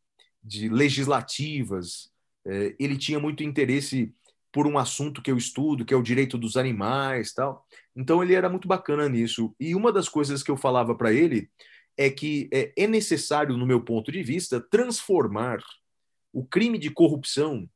de 0.42 0.68
legislativas. 0.68 2.10
É, 2.44 2.74
ele 2.78 2.96
tinha 2.96 3.20
muito 3.20 3.42
interesse 3.42 4.12
por 4.52 4.66
um 4.66 4.78
assunto 4.78 5.20
que 5.20 5.30
eu 5.30 5.36
estudo, 5.36 5.84
que 5.84 5.92
é 5.92 5.96
o 5.96 6.02
direito 6.02 6.38
dos 6.38 6.56
animais, 6.56 7.34
tal. 7.34 7.66
Então 7.94 8.22
ele 8.22 8.34
era 8.34 8.48
muito 8.48 8.66
bacana 8.66 9.08
nisso. 9.08 9.54
E 9.60 9.74
uma 9.74 9.92
das 9.92 10.08
coisas 10.08 10.42
que 10.42 10.50
eu 10.50 10.56
falava 10.56 10.94
para 10.94 11.12
ele 11.12 11.50
é 11.96 12.08
que 12.10 12.48
é, 12.50 12.72
é 12.74 12.86
necessário, 12.86 13.54
no 13.56 13.66
meu 13.66 13.82
ponto 13.82 14.10
de 14.10 14.22
vista, 14.22 14.58
transformar 14.58 15.58
o 16.32 16.42
crime 16.42 16.78
de 16.78 16.90
corrupção, 16.90 17.68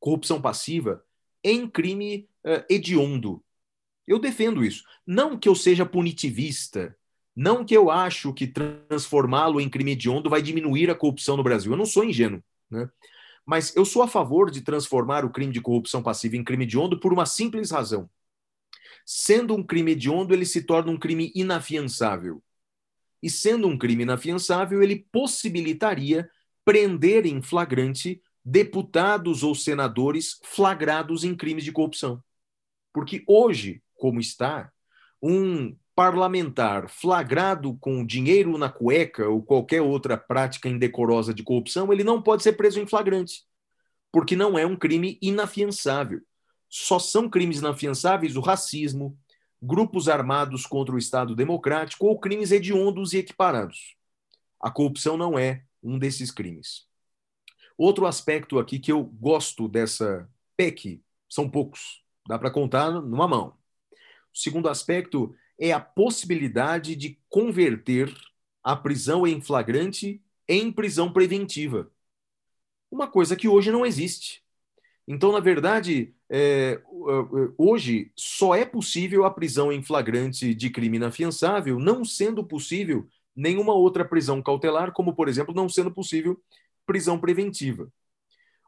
corrupção 0.00 0.42
passiva, 0.42 1.04
em 1.42 1.68
crime 1.68 2.28
uh, 2.44 2.64
hediondo. 2.68 3.44
Eu 4.04 4.18
defendo 4.18 4.64
isso. 4.64 4.82
Não 5.06 5.38
que 5.38 5.48
eu 5.48 5.54
seja 5.54 5.86
punitivista, 5.86 6.97
não 7.40 7.64
que 7.64 7.72
eu 7.72 7.88
acho 7.88 8.34
que 8.34 8.48
transformá-lo 8.48 9.60
em 9.60 9.68
crime 9.68 9.92
hediondo 9.92 10.28
vai 10.28 10.42
diminuir 10.42 10.90
a 10.90 10.94
corrupção 10.94 11.36
no 11.36 11.44
Brasil. 11.44 11.70
Eu 11.70 11.78
não 11.78 11.86
sou 11.86 12.02
ingênuo, 12.02 12.42
né? 12.68 12.90
Mas 13.46 13.76
eu 13.76 13.84
sou 13.84 14.02
a 14.02 14.08
favor 14.08 14.50
de 14.50 14.60
transformar 14.60 15.24
o 15.24 15.30
crime 15.30 15.52
de 15.52 15.60
corrupção 15.60 16.02
passiva 16.02 16.36
em 16.36 16.42
crime 16.42 16.64
hediondo 16.64 16.98
por 16.98 17.12
uma 17.12 17.24
simples 17.24 17.70
razão. 17.70 18.10
Sendo 19.06 19.54
um 19.54 19.62
crime 19.62 19.92
hediondo, 19.92 20.34
ele 20.34 20.44
se 20.44 20.62
torna 20.62 20.90
um 20.90 20.98
crime 20.98 21.30
inafiançável. 21.32 22.42
E 23.22 23.30
sendo 23.30 23.68
um 23.68 23.78
crime 23.78 24.02
inafiançável, 24.02 24.82
ele 24.82 25.06
possibilitaria 25.12 26.28
prender 26.64 27.24
em 27.24 27.40
flagrante 27.40 28.20
deputados 28.44 29.44
ou 29.44 29.54
senadores 29.54 30.40
flagrados 30.42 31.22
em 31.22 31.36
crimes 31.36 31.62
de 31.62 31.70
corrupção. 31.70 32.20
Porque 32.92 33.22
hoje, 33.28 33.80
como 33.94 34.18
está, 34.18 34.72
um 35.22 35.76
parlamentar 35.98 36.88
flagrado 36.88 37.76
com 37.80 38.06
dinheiro 38.06 38.56
na 38.56 38.68
cueca 38.68 39.28
ou 39.28 39.42
qualquer 39.42 39.82
outra 39.82 40.16
prática 40.16 40.68
indecorosa 40.68 41.34
de 41.34 41.42
corrupção, 41.42 41.92
ele 41.92 42.04
não 42.04 42.22
pode 42.22 42.44
ser 42.44 42.52
preso 42.52 42.78
em 42.78 42.86
flagrante, 42.86 43.42
porque 44.12 44.36
não 44.36 44.56
é 44.56 44.64
um 44.64 44.76
crime 44.76 45.18
inafiançável. 45.20 46.20
Só 46.68 47.00
são 47.00 47.28
crimes 47.28 47.58
inafiançáveis 47.58 48.36
o 48.36 48.40
racismo, 48.40 49.18
grupos 49.60 50.08
armados 50.08 50.66
contra 50.66 50.94
o 50.94 50.98
Estado 50.98 51.34
democrático 51.34 52.06
ou 52.06 52.16
crimes 52.20 52.52
hediondos 52.52 53.12
e 53.12 53.18
equiparados. 53.18 53.96
A 54.60 54.70
corrupção 54.70 55.16
não 55.16 55.36
é 55.36 55.64
um 55.82 55.98
desses 55.98 56.30
crimes. 56.30 56.86
Outro 57.76 58.06
aspecto 58.06 58.60
aqui 58.60 58.78
que 58.78 58.92
eu 58.92 59.02
gosto 59.02 59.66
dessa 59.66 60.30
PEC, 60.56 61.02
são 61.28 61.50
poucos, 61.50 62.04
dá 62.24 62.38
para 62.38 62.52
contar 62.52 62.88
numa 62.92 63.26
mão. 63.26 63.52
O 64.32 64.38
segundo 64.38 64.68
aspecto 64.68 65.34
é 65.58 65.72
a 65.72 65.80
possibilidade 65.80 66.94
de 66.94 67.18
converter 67.28 68.14
a 68.62 68.76
prisão 68.76 69.26
em 69.26 69.40
flagrante 69.40 70.22
em 70.48 70.72
prisão 70.72 71.12
preventiva. 71.12 71.90
Uma 72.90 73.06
coisa 73.06 73.36
que 73.36 73.48
hoje 73.48 73.70
não 73.70 73.84
existe. 73.84 74.42
Então, 75.06 75.32
na 75.32 75.40
verdade, 75.40 76.14
é, 76.28 76.80
hoje 77.56 78.12
só 78.14 78.54
é 78.54 78.64
possível 78.64 79.24
a 79.24 79.30
prisão 79.30 79.72
em 79.72 79.82
flagrante 79.82 80.54
de 80.54 80.70
crime 80.70 80.96
inafiançável, 80.96 81.78
não 81.78 82.04
sendo 82.04 82.44
possível 82.44 83.08
nenhuma 83.34 83.72
outra 83.72 84.04
prisão 84.04 84.42
cautelar, 84.42 84.92
como, 84.92 85.14
por 85.14 85.28
exemplo, 85.28 85.54
não 85.54 85.68
sendo 85.68 85.90
possível 85.90 86.40
prisão 86.86 87.18
preventiva. 87.18 87.90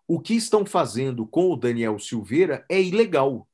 O 0.07 0.20
que 0.20 0.34
estão 0.34 0.64
fazendo 0.64 1.26
com 1.26 1.51
o 1.51 1.57
Daniel 1.57 1.99
Silveira 1.99 2.64
é 2.68 2.80
ilegal 2.82 3.47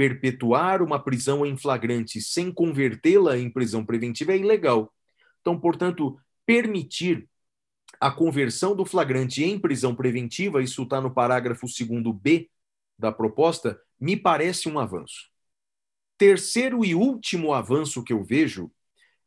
perpetuar 0.00 0.80
uma 0.80 0.98
prisão 0.98 1.44
em 1.44 1.58
flagrante 1.58 2.22
sem 2.22 2.50
convertê-la 2.50 3.36
em 3.36 3.50
prisão 3.50 3.84
preventiva 3.84 4.32
é 4.32 4.38
ilegal. 4.38 4.90
Então, 5.42 5.60
portanto, 5.60 6.18
permitir 6.46 7.28
a 8.00 8.10
conversão 8.10 8.74
do 8.74 8.86
flagrante 8.86 9.44
em 9.44 9.58
prisão 9.58 9.94
preventiva, 9.94 10.62
isso 10.62 10.84
está 10.84 11.02
no 11.02 11.12
parágrafo 11.12 11.66
2b 11.66 12.48
da 12.98 13.12
proposta, 13.12 13.78
me 14.00 14.16
parece 14.16 14.70
um 14.70 14.78
avanço. 14.78 15.28
Terceiro 16.16 16.82
e 16.82 16.94
último 16.94 17.52
avanço 17.52 18.02
que 18.02 18.14
eu 18.14 18.24
vejo 18.24 18.72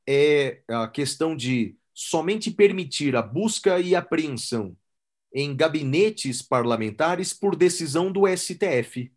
é 0.10 0.64
a 0.68 0.88
questão 0.88 1.36
de 1.36 1.78
somente 1.94 2.50
permitir 2.50 3.16
a 3.16 3.22
busca 3.22 3.80
e 3.80 3.94
apreensão 3.94 4.76
em 5.32 5.56
gabinetes 5.56 6.42
parlamentares 6.42 7.32
por 7.32 7.56
decisão 7.56 8.12
do 8.12 8.24
STF. 8.28 9.12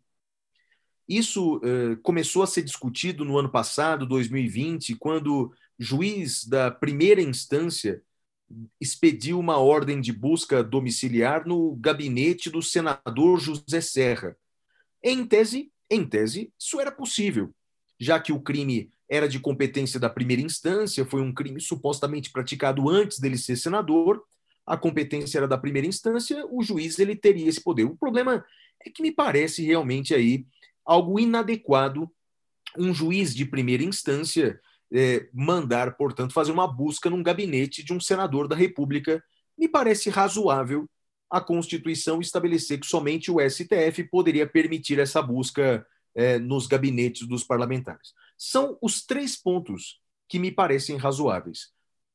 Isso 1.07 1.61
eh, 1.63 1.97
começou 2.03 2.43
a 2.43 2.47
ser 2.47 2.63
discutido 2.63 3.23
no 3.23 3.37
ano 3.37 3.49
passado, 3.49 4.05
2020, 4.05 4.95
quando 4.95 5.53
juiz 5.79 6.45
da 6.45 6.69
primeira 6.69 7.21
instância 7.21 8.01
expediu 8.79 9.39
uma 9.39 9.57
ordem 9.57 10.01
de 10.01 10.11
busca 10.11 10.63
domiciliar 10.63 11.45
no 11.45 11.75
gabinete 11.75 12.49
do 12.49 12.61
senador 12.61 13.39
José 13.39 13.81
Serra. 13.81 14.35
Em 15.03 15.25
tese, 15.25 15.71
em 15.89 16.05
tese, 16.05 16.51
isso 16.59 16.79
era 16.79 16.91
possível, 16.91 17.53
já 17.99 18.19
que 18.19 18.31
o 18.31 18.41
crime 18.41 18.89
era 19.09 19.27
de 19.27 19.39
competência 19.39 19.99
da 19.99 20.09
primeira 20.09 20.41
instância, 20.41 21.05
foi 21.05 21.21
um 21.21 21.33
crime 21.33 21.61
supostamente 21.61 22.31
praticado 22.31 22.89
antes 22.89 23.19
dele 23.19 23.37
ser 23.37 23.55
senador, 23.55 24.23
a 24.65 24.75
competência 24.75 25.37
era 25.37 25.47
da 25.47 25.57
primeira 25.57 25.87
instância, 25.87 26.45
o 26.49 26.61
juiz 26.61 26.99
ele 26.99 27.15
teria 27.15 27.47
esse 27.47 27.63
poder. 27.63 27.85
O 27.85 27.95
problema 27.95 28.43
é 28.85 28.89
que 28.89 29.01
me 29.01 29.13
parece 29.13 29.63
realmente 29.63 30.13
aí 30.13 30.45
algo 30.87 31.19
inadequado 31.19 32.09
um 32.77 32.93
juiz 32.93 33.35
de 33.35 33.45
primeira 33.45 33.83
instância 33.83 34.59
é, 34.91 35.27
mandar, 35.33 35.97
portanto, 35.97 36.33
fazer 36.33 36.51
uma 36.51 36.67
busca 36.67 37.09
num 37.09 37.21
gabinete 37.21 37.83
de 37.83 37.93
um 37.93 37.99
senador 37.99 38.47
da 38.47 38.55
República. 38.55 39.21
Me 39.57 39.67
parece 39.67 40.09
razoável 40.09 40.89
a 41.29 41.41
Constituição 41.41 42.21
estabelecer 42.21 42.79
que 42.79 42.87
somente 42.87 43.29
o 43.29 43.37
STF 43.39 44.03
poderia 44.09 44.47
permitir 44.47 44.99
essa 44.99 45.21
busca 45.21 45.85
é, 46.15 46.39
nos 46.39 46.67
gabinetes 46.67 47.27
dos 47.27 47.43
parlamentares. 47.43 48.13
São 48.37 48.77
os 48.81 49.05
três 49.05 49.35
pontos 49.35 49.99
que 50.29 50.39
me 50.39 50.51
parecem 50.51 50.95
razoáveis. 50.95 51.71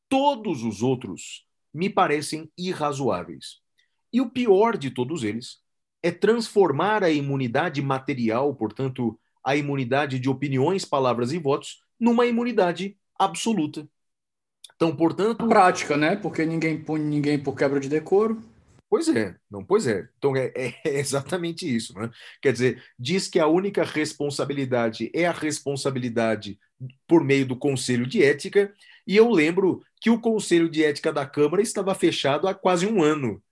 Todos 0.09 0.63
os 0.63 0.83
outros 0.83 1.45
me 1.75 1.91
parecem 1.91 2.51
irrazoáveis. 2.57 3.61
E 4.13 4.21
o 4.21 4.31
pior 4.31 4.77
de 4.77 4.91
todos 4.91 5.25
eles 5.25 5.62
é 6.03 6.11
transformar 6.11 7.05
a 7.05 7.11
imunidade 7.11 7.81
material, 7.81 8.55
portanto, 8.55 9.19
a 9.45 9.57
imunidade 9.57 10.19
de 10.19 10.29
opiniões, 10.29 10.85
palavras 10.85 11.33
e 11.33 11.39
votos, 11.39 11.83
numa 11.99 12.27
imunidade 12.27 12.97
absoluta. 13.19 13.89
Então, 14.75 14.95
portanto. 14.95 15.47
Prática, 15.47 15.97
né? 15.97 16.17
Porque 16.17 16.45
ninguém 16.45 16.79
pune 16.83 17.05
ninguém 17.05 17.39
por 17.39 17.57
quebra 17.57 17.79
de 17.79 17.89
decoro. 17.89 18.43
Pois 18.93 19.09
é, 19.09 19.35
não, 19.51 19.65
pois 19.65 19.87
é. 19.87 20.07
Então 20.19 20.37
é, 20.37 20.53
é, 20.55 20.75
exatamente 20.99 21.65
isso, 21.65 21.99
né? 21.99 22.11
Quer 22.43 22.53
dizer, 22.53 22.83
diz 22.99 23.27
que 23.27 23.39
a 23.39 23.47
única 23.47 23.85
responsabilidade 23.85 25.11
é 25.15 25.25
a 25.25 25.33
responsabilidade 25.33 26.59
por 27.07 27.25
meio 27.25 27.47
do 27.47 27.57
Conselho 27.57 28.07
de 28.07 28.23
Ética, 28.23 28.71
e 29.07 29.17
eu 29.17 29.31
lembro 29.31 29.83
que 30.01 30.11
o 30.11 30.21
Conselho 30.21 30.69
de 30.69 30.85
Ética 30.85 31.13
da 31.13 31.25
Câmara 31.25 31.63
estava 31.63 31.95
fechado 31.95 32.47
há 32.47 32.55
quase 32.55 32.87
um 32.87 33.03
ano. 33.03 33.43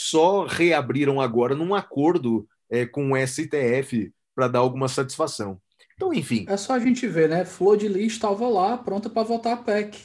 Só 0.00 0.44
reabriram 0.44 1.20
agora 1.20 1.56
num 1.56 1.74
acordo 1.74 2.48
é, 2.70 2.86
com 2.86 3.10
o 3.10 3.16
STF 3.16 4.14
para 4.32 4.46
dar 4.46 4.60
alguma 4.60 4.86
satisfação. 4.86 5.60
Então, 5.96 6.14
enfim. 6.14 6.46
É 6.48 6.56
só 6.56 6.74
a 6.74 6.78
gente 6.78 7.04
ver, 7.08 7.28
né? 7.28 7.44
Flor 7.44 7.76
de 7.76 7.88
Lis 7.88 8.12
estava 8.12 8.48
lá, 8.48 8.78
pronta 8.78 9.10
para 9.10 9.24
votar 9.24 9.54
a 9.54 9.56
PEC. 9.56 9.98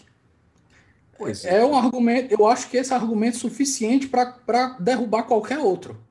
É. 1.45 1.57
é. 1.57 1.63
um 1.63 1.77
argumento, 1.77 2.33
eu 2.33 2.47
acho 2.47 2.71
que 2.71 2.77
esse 2.77 2.91
é 2.91 2.95
argumento 2.95 3.37
suficiente 3.37 4.07
para 4.07 4.79
derrubar 4.79 5.27
qualquer 5.27 5.59
outro. 5.59 6.03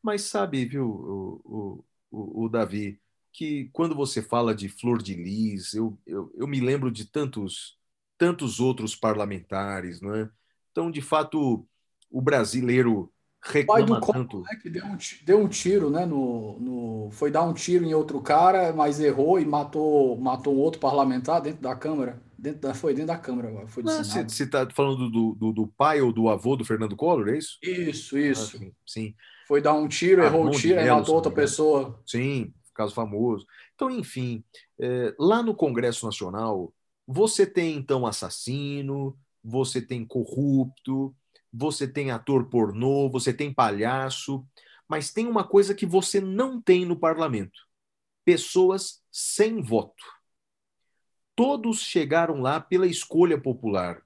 Mas 0.00 0.22
sabe, 0.22 0.64
viu, 0.64 0.88
o, 0.88 1.40
o, 1.44 1.84
o, 2.12 2.44
o, 2.44 2.48
Davi, 2.48 3.00
que 3.32 3.68
quando 3.72 3.96
você 3.96 4.22
fala 4.22 4.54
de 4.54 4.68
Flor 4.68 5.02
de 5.02 5.14
Lis, 5.14 5.74
eu, 5.74 5.98
eu, 6.06 6.32
eu 6.36 6.46
me 6.46 6.60
lembro 6.60 6.92
de 6.92 7.04
tantos, 7.04 7.76
tantos 8.16 8.60
outros 8.60 8.94
parlamentares, 8.94 10.00
não 10.00 10.14
é? 10.14 10.30
Então, 10.70 10.92
de 10.92 11.02
fato, 11.02 11.66
o 12.08 12.22
brasileiro 12.22 13.12
reclama 13.46 14.00
pai 14.00 14.12
tanto. 14.12 14.40
né, 14.40 14.58
que 14.60 14.68
deu 14.68 14.84
um, 14.84 14.98
deu 15.24 15.40
um 15.40 15.48
tiro, 15.48 15.90
né? 15.90 16.04
No, 16.04 16.58
no, 16.58 17.10
foi 17.10 17.30
dar 17.30 17.42
um 17.42 17.52
tiro 17.52 17.84
em 17.84 17.94
outro 17.94 18.20
cara, 18.20 18.72
mas 18.72 19.00
errou 19.00 19.38
e 19.38 19.44
matou, 19.44 20.16
matou 20.18 20.54
um 20.54 20.58
outro 20.58 20.80
parlamentar 20.80 21.40
dentro 21.40 21.62
da 21.62 21.74
Câmara. 21.74 22.22
Dentro 22.38 22.60
da, 22.60 22.74
foi 22.74 22.92
dentro 22.92 23.08
da 23.08 23.18
Câmara, 23.18 23.66
foi 23.66 23.82
do 23.82 23.90
Você 23.90 24.42
está 24.42 24.68
falando 24.70 25.10
do, 25.10 25.34
do, 25.34 25.52
do, 25.52 25.66
pai 25.68 26.02
ou 26.02 26.12
do 26.12 26.28
avô 26.28 26.54
do 26.54 26.64
Fernando 26.64 26.94
Collor, 26.94 27.28
é 27.28 27.38
isso? 27.38 27.58
Isso, 27.62 28.18
isso. 28.18 28.56
Ah, 28.56 28.58
sim, 28.58 28.72
sim, 28.86 29.14
Foi 29.48 29.62
dar 29.62 29.72
um 29.72 29.88
tiro, 29.88 30.22
ah, 30.22 30.26
errou 30.26 30.46
o 30.46 30.50
tiro 30.50 30.78
e 30.78 30.90
matou 30.90 31.14
outra 31.14 31.32
pessoa. 31.32 31.98
Sim, 32.04 32.52
caso 32.74 32.94
famoso. 32.94 33.46
Então, 33.74 33.90
enfim, 33.90 34.44
é, 34.78 35.14
lá 35.18 35.42
no 35.42 35.54
Congresso 35.54 36.04
Nacional, 36.04 36.72
você 37.06 37.46
tem 37.46 37.76
então 37.76 38.06
assassino, 38.06 39.16
você 39.42 39.80
tem 39.80 40.04
corrupto, 40.04 41.14
você 41.56 41.88
tem 41.88 42.10
ator 42.10 42.46
pornô, 42.50 43.08
você 43.08 43.32
tem 43.32 43.52
palhaço, 43.52 44.46
mas 44.88 45.12
tem 45.12 45.26
uma 45.26 45.42
coisa 45.42 45.74
que 45.74 45.86
você 45.86 46.20
não 46.20 46.60
tem 46.60 46.84
no 46.84 46.96
parlamento: 46.96 47.66
pessoas 48.24 49.02
sem 49.10 49.62
voto. 49.62 50.04
Todos 51.34 51.80
chegaram 51.80 52.40
lá 52.40 52.60
pela 52.60 52.86
escolha 52.86 53.40
popular. 53.40 54.02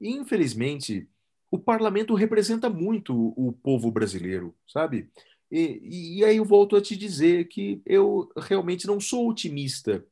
E, 0.00 0.10
infelizmente, 0.10 1.08
o 1.50 1.58
parlamento 1.58 2.14
representa 2.14 2.68
muito 2.68 3.32
o 3.36 3.52
povo 3.52 3.90
brasileiro, 3.90 4.54
sabe? 4.66 5.08
E, 5.50 6.18
e, 6.18 6.24
aí 6.24 6.38
eu 6.38 6.44
volto 6.44 6.74
a 6.74 6.82
te 6.82 6.96
dizer 6.96 7.46
que 7.48 7.80
eu 7.86 8.30
realmente 8.36 8.86
não 8.86 8.98
sou 8.98 9.28
otimista 9.28 10.04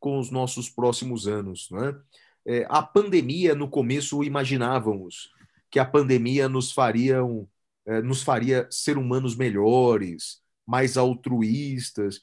com 0.00 0.18
os 0.18 0.30
nossos 0.30 0.70
próximos 0.70 1.28
anos. 1.28 1.70
Né? 1.70 1.94
É, 2.46 2.66
a 2.70 2.82
pandemia, 2.82 3.54
no 3.54 3.68
começo, 3.68 4.24
imaginávamos 4.24 5.30
que 5.70 5.78
a 5.78 5.84
pandemia 5.84 6.48
nos 6.48 6.72
faria, 6.72 7.18
é, 7.86 8.02
nos 8.02 8.22
faria 8.22 8.66
ser 8.70 8.98
humanos 8.98 9.36
melhores, 9.36 10.40
mais 10.66 10.96
altruístas. 10.96 12.20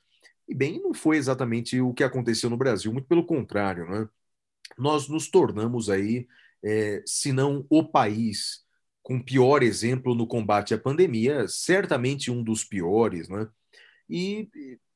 E 0.48 0.54
bem, 0.54 0.82
não 0.82 0.94
foi 0.94 1.18
exatamente 1.18 1.80
o 1.82 1.94
que 1.94 2.04
aconteceu 2.04 2.50
no 2.50 2.58
Brasil, 2.58 2.92
muito 2.92 3.08
pelo 3.08 3.26
contrário, 3.26 3.90
né? 3.90 4.08
Nós 4.78 5.08
nos 5.08 5.30
tornamos 5.30 5.90
aí, 5.90 6.28
é, 6.64 7.04
se 7.06 7.32
não 7.32 7.66
o 7.70 7.84
país 7.84 8.66
com 9.02 9.22
pior 9.22 9.62
exemplo 9.62 10.16
no 10.16 10.28
combate 10.28 10.74
à 10.74 10.78
pandemia, 10.80 11.48
certamente 11.48 12.32
um 12.32 12.44
dos 12.44 12.64
piores, 12.64 13.30
né? 13.30 13.48
E, 14.10 14.50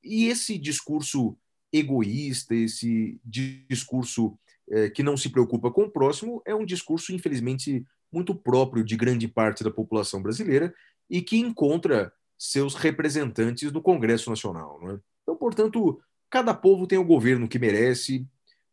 e 0.03 0.27
esse 0.27 0.57
discurso 0.57 1.37
egoísta, 1.71 2.55
esse 2.55 3.19
discurso 3.23 4.37
é, 4.69 4.89
que 4.89 5.03
não 5.03 5.15
se 5.15 5.29
preocupa 5.29 5.71
com 5.71 5.83
o 5.83 5.91
próximo, 5.91 6.41
é 6.45 6.53
um 6.55 6.65
discurso, 6.65 7.13
infelizmente, 7.13 7.85
muito 8.11 8.33
próprio 8.35 8.83
de 8.83 8.95
grande 8.95 9.27
parte 9.27 9.63
da 9.63 9.71
população 9.71 10.21
brasileira 10.21 10.73
e 11.09 11.21
que 11.21 11.37
encontra 11.37 12.11
seus 12.37 12.75
representantes 12.75 13.71
no 13.71 13.81
Congresso 13.81 14.29
Nacional. 14.29 14.79
Né? 14.81 14.99
Então, 15.23 15.35
portanto, 15.35 16.01
cada 16.29 16.53
povo 16.53 16.87
tem 16.87 16.97
o 16.97 17.05
governo 17.05 17.47
que 17.47 17.59
merece, 17.59 18.25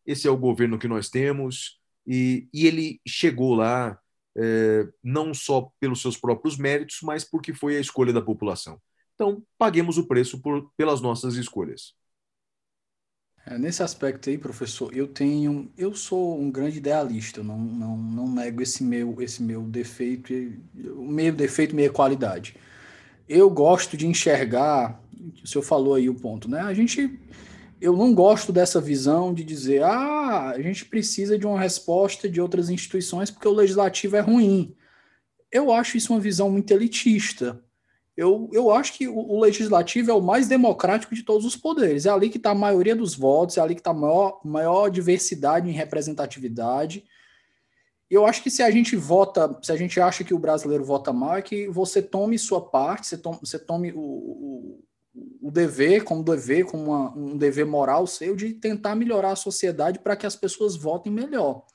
esse 0.05 0.29
é 0.29 0.31
o 0.31 0.37
governo 0.37 0.79
que 0.79 0.87
nós 0.87 1.09
temos, 1.09 1.81
e, 2.07 2.49
e 2.53 2.67
ele 2.67 3.01
chegou 3.07 3.55
lá 3.55 3.99
é, 4.37 4.87
não 5.03 5.35
só 5.35 5.73
pelos 5.81 6.01
seus 6.01 6.17
próprios 6.17 6.57
méritos, 6.57 6.99
mas 7.03 7.25
porque 7.25 7.53
foi 7.53 7.77
a 7.77 7.81
escolha 7.81 8.13
da 8.13 8.23
população. 8.23 8.81
Então, 9.15 9.43
paguemos 9.59 9.97
o 9.97 10.07
preço 10.07 10.41
por, 10.41 10.71
pelas 10.77 11.01
nossas 11.01 11.35
escolhas. 11.37 11.95
É, 13.49 13.57
nesse 13.57 13.81
aspecto 13.81 14.29
aí, 14.29 14.37
professor, 14.37 14.93
eu 14.93 15.07
tenho, 15.07 15.71
eu 15.79 15.95
sou 15.95 16.37
um 16.41 16.51
grande 16.51 16.79
idealista, 16.79 17.45
não, 17.45 17.57
não, 17.57 17.97
não 17.97 18.29
nego 18.29 18.61
esse 18.61 18.83
meu, 18.83 19.23
esse 19.23 19.41
meu 19.41 19.63
defeito, 19.63 20.33
meio 20.75 21.33
defeito, 21.33 21.75
meia 21.75 21.89
qualidade. 21.89 22.57
Eu 23.29 23.49
gosto 23.49 23.97
de 23.97 24.05
enxergar, 24.07 25.01
o 25.45 25.47
senhor 25.47 25.63
falou 25.63 25.95
aí 25.95 26.09
o 26.09 26.15
ponto, 26.15 26.51
né? 26.51 26.61
A 26.61 26.75
gente, 26.75 27.21
eu 27.81 27.97
não 27.97 28.13
gosto 28.13 28.53
dessa 28.53 28.81
visão 28.81 29.33
de 29.33 29.45
dizer, 29.45 29.81
ah, 29.85 30.51
a 30.51 30.61
gente 30.61 30.85
precisa 30.85 31.39
de 31.39 31.47
uma 31.47 31.61
resposta 31.61 32.29
de 32.29 32.41
outras 32.41 32.69
instituições 32.69 33.31
porque 33.31 33.47
o 33.47 33.55
legislativo 33.55 34.17
é 34.17 34.21
ruim. 34.21 34.75
Eu 35.53 35.73
acho 35.73 35.97
isso 35.97 36.13
uma 36.13 36.21
visão 36.21 36.51
muito 36.51 36.73
elitista 36.73 37.63
eu, 38.17 38.49
eu 38.53 38.71
acho 38.71 38.95
que 38.95 39.07
o, 39.07 39.19
o, 39.19 39.39
legislativo 39.39 40.11
é 40.11 40.15
o 40.15 40.23
mais 40.23 40.49
democrático 40.49 41.15
de 41.15 41.23
todos 41.23 41.45
os 41.45 41.55
poderes. 41.55 42.07
É 42.07 42.11
ali 42.11 42.31
que 42.31 42.39
está 42.39 42.51
a 42.51 42.55
maioria 42.55 42.97
dos 42.97 43.15
votos, 43.15 43.59
é 43.59 43.61
ali 43.61 43.75
que 43.75 43.81
está 43.81 43.91
a 43.91 43.95
maior, 43.95 44.41
maior 44.43 44.89
diversidade 44.89 45.69
em 45.69 45.73
representatividade. 45.73 47.05
Eu 48.09 48.25
acho 48.25 48.43
que 48.43 48.51
se 48.51 48.63
a 48.63 48.71
gente 48.71 48.97
vota, 48.97 49.59
se 49.63 49.71
a 49.71 49.77
gente 49.77 50.01
acha 50.01 50.25
que 50.25 50.33
o 50.33 50.39
brasileiro 50.39 50.85
vota 50.85 51.13
mal, 51.13 51.37
é 51.37 51.43
que 51.43 51.69
você 51.69 52.01
tome 52.01 52.39
sua 52.39 52.61
parte, 52.61 53.07
você 53.07 53.19
tome, 53.19 53.39
você 53.43 53.59
tome 53.59 53.93
o, 53.93 54.01
o, 54.01 54.85
o 55.43 55.51
dever 55.51 56.03
como 56.03 56.23
dever, 56.23 56.65
como 56.65 56.85
uma, 56.85 57.15
um 57.15 57.37
dever 57.37 57.67
moral 57.67 58.07
seu 58.07 58.35
de 58.35 58.55
tentar 58.55 58.95
melhorar 58.95 59.33
a 59.33 59.37
sociedade 59.37 59.99
para 59.99 60.17
que 60.17 60.25
as 60.25 60.37
pessoas 60.37 60.75
votem 60.75 61.13
melhor. 61.13 61.67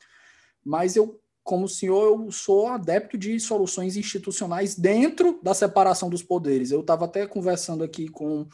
Mas 0.65 0.95
eu 0.95 1.20
como 1.51 1.67
senhor, 1.67 2.05
eu 2.05 2.31
sou 2.31 2.67
adepto 2.69 3.17
de 3.17 3.37
soluções 3.37 3.97
institucionais 3.97 4.73
dentro 4.73 5.37
da 5.43 5.53
separação 5.53 6.09
dos 6.09 6.23
poderes. 6.23 6.71
Eu 6.71 6.79
estava 6.79 7.03
até 7.03 7.27
conversando 7.27 7.83
aqui 7.83 8.07
com 8.07 8.47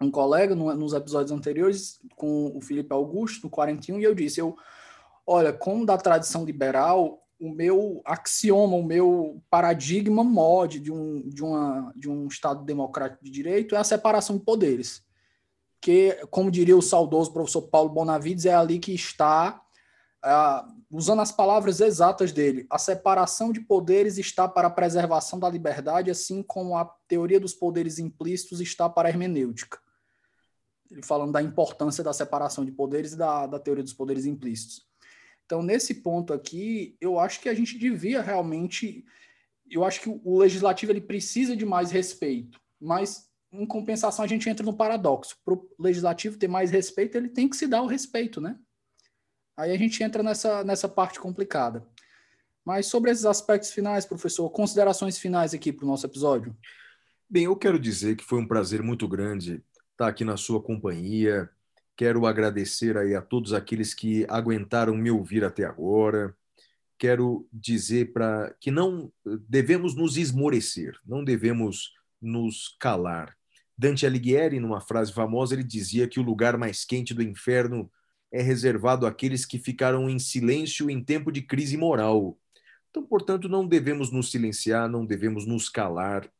um 0.00 0.10
colega 0.10 0.52
no, 0.52 0.74
nos 0.74 0.92
episódios 0.92 1.30
anteriores, 1.30 2.00
com 2.16 2.50
o 2.52 2.60
Felipe 2.60 2.92
Augusto, 2.92 3.44
no 3.44 3.50
41, 3.50 4.00
e 4.00 4.02
eu 4.02 4.12
disse: 4.12 4.40
eu, 4.40 4.56
Olha, 5.24 5.52
como 5.52 5.86
da 5.86 5.96
tradição 5.96 6.44
liberal, 6.44 7.22
o 7.38 7.48
meu 7.48 8.02
axioma, 8.04 8.74
o 8.74 8.82
meu 8.82 9.40
paradigma 9.48 10.24
mod 10.24 10.80
de 10.80 10.90
um, 10.90 11.28
de, 11.28 11.44
uma, 11.44 11.92
de 11.94 12.10
um 12.10 12.26
Estado 12.26 12.64
democrático 12.64 13.24
de 13.24 13.30
direito 13.30 13.76
é 13.76 13.78
a 13.78 13.84
separação 13.84 14.36
de 14.36 14.44
poderes. 14.44 15.00
Que, 15.80 16.18
como 16.28 16.50
diria 16.50 16.76
o 16.76 16.82
saudoso 16.82 17.32
professor 17.32 17.62
Paulo 17.62 17.90
Bonavides, 17.90 18.46
é 18.46 18.54
ali 18.54 18.80
que 18.80 18.92
está, 18.92 19.62
uh, 20.24 20.75
usando 20.90 21.20
as 21.20 21.32
palavras 21.32 21.80
exatas 21.80 22.32
dele, 22.32 22.66
a 22.70 22.78
separação 22.78 23.52
de 23.52 23.60
poderes 23.60 24.18
está 24.18 24.48
para 24.48 24.68
a 24.68 24.70
preservação 24.70 25.38
da 25.38 25.48
liberdade, 25.48 26.10
assim 26.10 26.42
como 26.42 26.76
a 26.76 26.84
teoria 27.08 27.40
dos 27.40 27.54
poderes 27.54 27.98
implícitos 27.98 28.60
está 28.60 28.88
para 28.88 29.08
a 29.08 29.10
hermenêutica. 29.10 29.78
Ele 30.90 31.02
falando 31.02 31.32
da 31.32 31.42
importância 31.42 32.04
da 32.04 32.12
separação 32.12 32.64
de 32.64 32.70
poderes 32.70 33.12
e 33.12 33.16
da, 33.16 33.46
da 33.46 33.58
teoria 33.58 33.82
dos 33.82 33.92
poderes 33.92 34.24
implícitos. 34.24 34.86
Então, 35.44 35.62
nesse 35.62 35.94
ponto 35.94 36.32
aqui, 36.32 36.96
eu 37.00 37.18
acho 37.18 37.40
que 37.40 37.48
a 37.48 37.54
gente 37.54 37.78
devia 37.78 38.22
realmente. 38.22 39.04
Eu 39.68 39.84
acho 39.84 40.00
que 40.00 40.08
o 40.08 40.38
legislativo 40.38 40.92
ele 40.92 41.00
precisa 41.00 41.56
de 41.56 41.66
mais 41.66 41.90
respeito, 41.90 42.60
mas 42.80 43.28
em 43.52 43.66
compensação 43.66 44.24
a 44.24 44.28
gente 44.28 44.48
entra 44.48 44.64
no 44.64 44.76
paradoxo. 44.76 45.36
Para 45.44 45.54
o 45.54 45.68
legislativo 45.78 46.38
ter 46.38 46.48
mais 46.48 46.70
respeito, 46.70 47.16
ele 47.16 47.28
tem 47.28 47.48
que 47.48 47.56
se 47.56 47.66
dar 47.66 47.82
o 47.82 47.86
respeito, 47.86 48.40
né? 48.40 48.56
Aí 49.56 49.72
a 49.72 49.78
gente 49.78 50.02
entra 50.02 50.22
nessa, 50.22 50.62
nessa 50.62 50.88
parte 50.88 51.18
complicada. 51.18 51.86
Mas 52.64 52.86
sobre 52.86 53.10
esses 53.10 53.24
aspectos 53.24 53.70
finais, 53.70 54.04
professor, 54.04 54.50
considerações 54.50 55.18
finais 55.18 55.54
aqui 55.54 55.72
para 55.72 55.84
o 55.84 55.88
nosso 55.88 56.06
episódio? 56.06 56.56
Bem, 57.28 57.44
eu 57.44 57.56
quero 57.56 57.78
dizer 57.78 58.16
que 58.16 58.24
foi 58.24 58.38
um 58.38 58.46
prazer 58.46 58.82
muito 58.82 59.06
grande 59.08 59.62
estar 59.92 60.08
aqui 60.08 60.24
na 60.24 60.36
sua 60.36 60.60
companhia, 60.62 61.50
Quero 61.96 62.26
agradecer 62.26 62.98
aí 62.98 63.14
a 63.14 63.22
todos 63.22 63.54
aqueles 63.54 63.94
que 63.94 64.26
aguentaram 64.28 64.94
me 64.94 65.10
ouvir 65.10 65.42
até 65.42 65.64
agora. 65.64 66.36
Quero 66.98 67.48
dizer 67.50 68.12
para 68.12 68.54
que 68.60 68.70
não 68.70 69.10
devemos 69.48 69.94
nos 69.94 70.18
esmorecer, 70.18 70.98
não 71.06 71.24
devemos 71.24 71.94
nos 72.20 72.76
calar. 72.78 73.34
Dante 73.78 74.04
Alighieri, 74.04 74.60
numa 74.60 74.80
frase 74.80 75.10
famosa, 75.10 75.54
ele 75.54 75.64
dizia 75.64 76.06
que 76.06 76.20
o 76.20 76.22
lugar 76.22 76.58
mais 76.58 76.84
quente 76.84 77.14
do 77.14 77.22
inferno 77.22 77.90
é 78.32 78.42
reservado 78.42 79.06
àqueles 79.06 79.44
que 79.44 79.58
ficaram 79.58 80.08
em 80.08 80.18
silêncio 80.18 80.90
em 80.90 81.02
tempo 81.02 81.30
de 81.30 81.42
crise 81.42 81.76
moral. 81.76 82.38
Então, 82.90 83.04
portanto, 83.04 83.48
não 83.48 83.66
devemos 83.66 84.10
nos 84.10 84.30
silenciar, 84.30 84.88
não 84.88 85.04
devemos 85.04 85.46
nos 85.46 85.68
calar. 85.68 86.30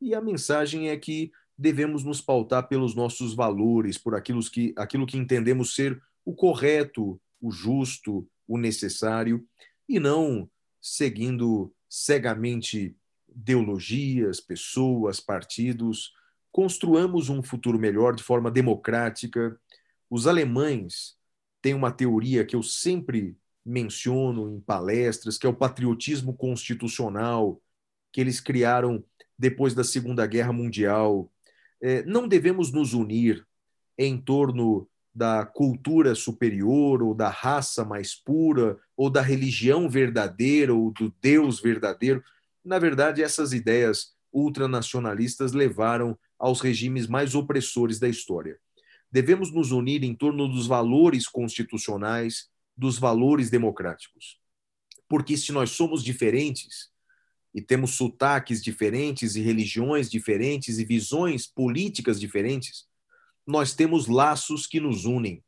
E 0.00 0.14
a 0.14 0.20
mensagem 0.20 0.88
é 0.88 0.96
que 0.96 1.32
devemos 1.56 2.04
nos 2.04 2.20
pautar 2.20 2.68
pelos 2.68 2.94
nossos 2.94 3.34
valores, 3.34 3.96
por 3.96 4.14
aquilo 4.14 4.40
que, 4.50 4.74
aquilo 4.76 5.06
que 5.06 5.16
entendemos 5.16 5.74
ser 5.74 6.00
o 6.24 6.34
correto, 6.34 7.20
o 7.40 7.50
justo, 7.50 8.28
o 8.46 8.58
necessário, 8.58 9.46
e 9.88 9.98
não 9.98 10.48
seguindo 10.80 11.72
cegamente 11.88 12.96
ideologias, 13.28 14.40
pessoas, 14.40 15.20
partidos. 15.20 16.12
Construamos 16.52 17.28
um 17.28 17.42
futuro 17.42 17.78
melhor 17.78 18.14
de 18.14 18.22
forma 18.22 18.50
democrática. 18.50 19.58
Os 20.10 20.26
alemães 20.26 21.16
têm 21.64 21.72
uma 21.72 21.90
teoria 21.90 22.44
que 22.44 22.54
eu 22.54 22.62
sempre 22.62 23.38
menciono 23.64 24.54
em 24.54 24.60
palestras, 24.60 25.38
que 25.38 25.46
é 25.46 25.48
o 25.48 25.56
patriotismo 25.56 26.36
constitucional, 26.36 27.58
que 28.12 28.20
eles 28.20 28.38
criaram 28.38 29.02
depois 29.38 29.72
da 29.72 29.82
Segunda 29.82 30.26
Guerra 30.26 30.52
Mundial, 30.52 31.32
é, 31.80 32.04
não 32.04 32.28
devemos 32.28 32.70
nos 32.70 32.92
unir 32.92 33.46
em 33.96 34.20
torno 34.20 34.86
da 35.14 35.46
cultura 35.46 36.14
superior 36.14 37.02
ou 37.02 37.14
da 37.14 37.30
raça 37.30 37.82
mais 37.82 38.14
pura 38.14 38.78
ou 38.94 39.08
da 39.08 39.22
religião 39.22 39.88
verdadeira 39.88 40.74
ou 40.74 40.90
do 40.90 41.14
Deus 41.18 41.60
verdadeiro. 41.60 42.22
Na 42.62 42.78
verdade, 42.78 43.22
essas 43.22 43.54
ideias 43.54 44.12
ultranacionalistas 44.30 45.54
levaram 45.54 46.18
aos 46.38 46.60
regimes 46.60 47.06
mais 47.06 47.34
opressores 47.34 47.98
da 47.98 48.08
história. 48.08 48.58
Devemos 49.14 49.52
nos 49.52 49.70
unir 49.70 50.02
em 50.02 50.12
torno 50.12 50.48
dos 50.48 50.66
valores 50.66 51.28
constitucionais, 51.28 52.48
dos 52.76 52.98
valores 52.98 53.48
democráticos. 53.48 54.40
Porque 55.08 55.36
se 55.36 55.52
nós 55.52 55.70
somos 55.70 56.02
diferentes, 56.02 56.90
e 57.54 57.62
temos 57.62 57.92
sotaques 57.92 58.60
diferentes 58.60 59.36
e 59.36 59.40
religiões 59.40 60.10
diferentes 60.10 60.80
e 60.80 60.84
visões 60.84 61.46
políticas 61.46 62.18
diferentes, 62.18 62.88
nós 63.46 63.72
temos 63.72 64.08
laços 64.08 64.66
que 64.66 64.80
nos 64.80 65.04
unem. 65.04 65.44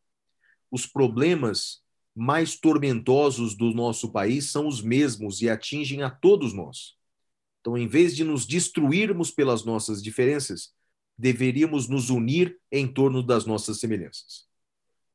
Os 0.70 0.86
problemas 0.86 1.82
mais 2.14 2.54
tormentosos 2.54 3.56
do 3.56 3.72
nosso 3.72 4.12
país 4.12 4.48
são 4.52 4.68
os 4.68 4.80
mesmos 4.80 5.42
e 5.42 5.50
atingem 5.50 6.04
a 6.04 6.10
todos 6.10 6.52
nós. 6.52 6.94
Então, 7.60 7.76
em 7.76 7.88
vez 7.88 8.14
de 8.14 8.22
nos 8.22 8.46
destruirmos 8.46 9.32
pelas 9.32 9.64
nossas 9.64 10.00
diferenças, 10.00 10.75
deveríamos 11.18 11.88
nos 11.88 12.10
unir 12.10 12.58
em 12.70 12.86
torno 12.86 13.22
das 13.22 13.46
nossas 13.46 13.78
semelhanças. 13.78 14.46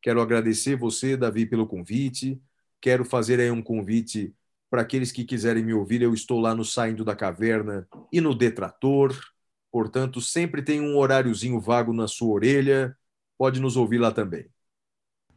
Quero 0.02 0.22
agradecer 0.22 0.76
você, 0.76 1.16
Davi, 1.16 1.46
pelo 1.46 1.68
convite. 1.68 2.42
Quero 2.82 3.06
fazer 3.06 3.40
aí 3.40 3.52
um 3.52 3.62
convite 3.62 4.34
para 4.72 4.82
aqueles 4.82 5.12
que 5.12 5.26
quiserem 5.26 5.66
me 5.66 5.74
ouvir, 5.74 6.02
eu 6.02 6.14
estou 6.14 6.40
lá 6.40 6.56
no 6.56 6.64
Saindo 6.64 7.04
da 7.04 7.14
Caverna 7.14 7.86
e 8.10 8.22
no 8.22 8.34
Detrator. 8.34 9.14
Portanto, 9.70 10.22
sempre 10.22 10.62
tem 10.62 10.80
um 10.80 10.96
horáriozinho 10.96 11.60
vago 11.60 11.92
na 11.92 12.08
sua 12.08 12.34
orelha. 12.34 12.98
Pode 13.38 13.60
nos 13.60 13.76
ouvir 13.76 13.98
lá 13.98 14.12
também. 14.12 14.46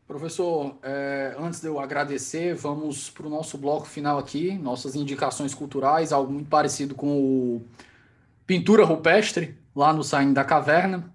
Professor, 0.06 0.78
é, 0.82 1.34
antes 1.36 1.60
de 1.60 1.66
eu 1.66 1.80
agradecer, 1.80 2.54
vamos 2.54 3.10
para 3.10 3.26
o 3.26 3.30
nosso 3.30 3.58
bloco 3.58 3.86
final 3.86 4.18
aqui, 4.18 4.56
nossas 4.56 4.94
indicações 4.94 5.52
culturais, 5.52 6.12
algo 6.12 6.32
muito 6.32 6.48
parecido 6.48 6.94
com 6.94 7.08
o 7.18 7.64
Pintura 8.46 8.84
Rupestre, 8.84 9.58
lá 9.74 9.92
no 9.92 10.04
Saindo 10.04 10.34
da 10.34 10.44
Caverna. 10.44 11.12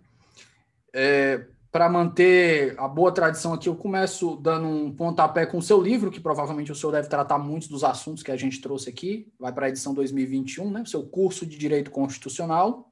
É, 0.94 1.46
para 1.72 1.88
manter 1.88 2.76
a 2.80 2.88
boa 2.88 3.12
tradição 3.12 3.54
aqui, 3.54 3.70
eu 3.70 3.76
começo 3.76 4.36
dando 4.38 4.68
um 4.68 4.92
pontapé 4.92 5.46
com 5.46 5.60
o 5.60 5.62
seu 5.62 5.80
livro, 5.80 6.10
que 6.10 6.20
provavelmente 6.20 6.72
o 6.72 6.76
senhor 6.76 6.92
deve 6.92 7.08
tratar 7.08 7.38
muitos 7.38 7.68
dos 7.68 7.84
assuntos 7.84 8.24
que 8.24 8.32
a 8.32 8.38
gente 8.38 8.60
trouxe 8.60 8.90
aqui, 8.90 9.32
vai 9.40 9.54
para 9.54 9.68
a 9.68 9.70
edição 9.70 9.94
2021, 9.94 10.72
né? 10.72 10.82
O 10.82 10.88
seu 10.88 11.06
curso 11.06 11.46
de 11.46 11.58
Direito 11.58 11.92
Constitucional. 11.92 12.92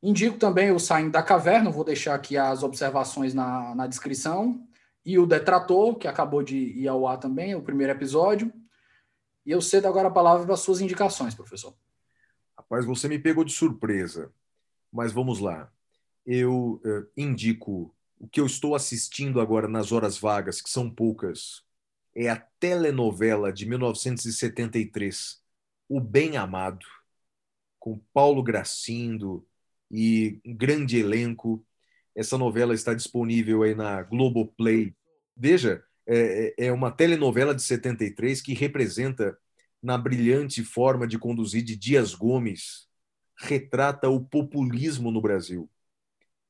Indico 0.00 0.38
também 0.38 0.70
o 0.70 0.78
Saindo 0.78 1.10
da 1.10 1.22
Caverna, 1.22 1.70
vou 1.70 1.82
deixar 1.82 2.14
aqui 2.14 2.36
as 2.36 2.62
observações 2.62 3.34
na, 3.34 3.74
na 3.74 3.86
descrição, 3.86 4.64
e 5.04 5.18
o 5.18 5.26
Detrator, 5.26 5.96
que 5.96 6.06
acabou 6.06 6.42
de 6.42 6.56
ir 6.56 6.88
ao 6.88 7.06
ar 7.06 7.18
também, 7.18 7.54
o 7.54 7.62
primeiro 7.62 7.92
episódio. 7.92 8.52
E 9.44 9.50
eu 9.50 9.60
cedo 9.60 9.86
agora 9.86 10.08
a 10.08 10.10
palavra 10.10 10.44
para 10.44 10.54
as 10.54 10.60
suas 10.60 10.80
indicações, 10.80 11.34
professor. 11.34 11.74
Rapaz, 12.56 12.86
você 12.86 13.08
me 13.08 13.18
pegou 13.18 13.44
de 13.44 13.52
surpresa, 13.52 14.32
mas 14.94 15.12
vamos 15.12 15.40
lá. 15.40 15.70
Eu 16.24 16.80
uh, 16.84 17.06
indico 17.16 17.92
o 18.16 18.28
que 18.28 18.40
eu 18.40 18.46
estou 18.46 18.76
assistindo 18.76 19.40
agora 19.40 19.66
nas 19.66 19.90
horas 19.90 20.16
vagas, 20.16 20.62
que 20.62 20.70
são 20.70 20.88
poucas, 20.88 21.64
é 22.14 22.28
a 22.28 22.36
telenovela 22.36 23.52
de 23.52 23.66
1973, 23.66 25.42
O 25.88 26.00
Bem 26.00 26.36
Amado, 26.36 26.86
com 27.80 28.00
Paulo 28.14 28.40
Gracindo 28.40 29.44
e 29.90 30.40
um 30.46 30.54
grande 30.54 30.96
elenco. 30.96 31.66
Essa 32.14 32.38
novela 32.38 32.72
está 32.72 32.94
disponível 32.94 33.64
aí 33.64 33.74
na 33.74 34.00
Globoplay. 34.04 34.94
Veja, 35.36 35.84
é, 36.06 36.54
é 36.66 36.72
uma 36.72 36.92
telenovela 36.92 37.52
de 37.52 37.62
73 37.62 38.40
que 38.40 38.54
representa, 38.54 39.36
na 39.82 39.98
brilhante 39.98 40.62
forma 40.62 41.06
de 41.06 41.18
conduzir 41.18 41.62
de 41.64 41.76
Dias 41.76 42.14
Gomes, 42.14 42.88
retrata 43.36 44.08
o 44.08 44.24
populismo 44.24 45.10
no 45.10 45.20
Brasil. 45.20 45.68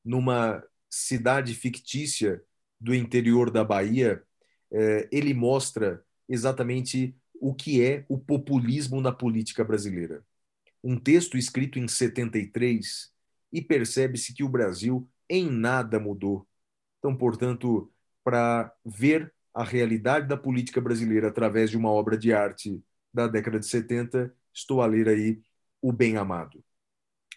Numa 0.03 0.63
cidade 0.89 1.53
fictícia 1.53 2.43
do 2.79 2.93
interior 2.93 3.49
da 3.49 3.63
Bahia, 3.63 4.23
é, 4.71 5.07
ele 5.11 5.33
mostra 5.33 6.03
exatamente 6.27 7.15
o 7.39 7.53
que 7.53 7.83
é 7.83 8.05
o 8.07 8.17
populismo 8.17 9.01
na 9.01 9.11
política 9.11 9.63
brasileira. 9.63 10.23
Um 10.83 10.97
texto 10.97 11.37
escrito 11.37 11.79
em 11.79 11.87
73 11.87 13.11
e 13.51 13.61
percebe-se 13.61 14.33
que 14.33 14.43
o 14.43 14.49
Brasil 14.49 15.09
em 15.29 15.49
nada 15.49 15.99
mudou. 15.99 16.47
Então, 16.99 17.15
portanto, 17.15 17.91
para 18.23 18.73
ver 18.83 19.33
a 19.53 19.63
realidade 19.63 20.27
da 20.27 20.37
política 20.37 20.81
brasileira 20.81 21.29
através 21.29 21.69
de 21.69 21.77
uma 21.77 21.89
obra 21.89 22.17
de 22.17 22.33
arte 22.33 22.83
da 23.13 23.27
década 23.27 23.59
de 23.59 23.65
70, 23.65 24.35
estou 24.53 24.81
a 24.81 24.85
ler 24.85 25.07
aí 25.07 25.41
O 25.81 25.91
Bem 25.91 26.17
Amado. 26.17 26.63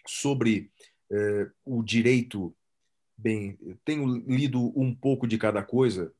Sobre 0.07 0.71
eh, 1.11 1.49
o 1.65 1.83
direito 1.83 2.55
Bem, 3.21 3.57
tenho 3.83 4.05
lido 4.05 4.71
um 4.79 4.95
pouco 4.95 5.27
de 5.27 5.37
cada 5.37 5.61
coisa, 5.61 6.13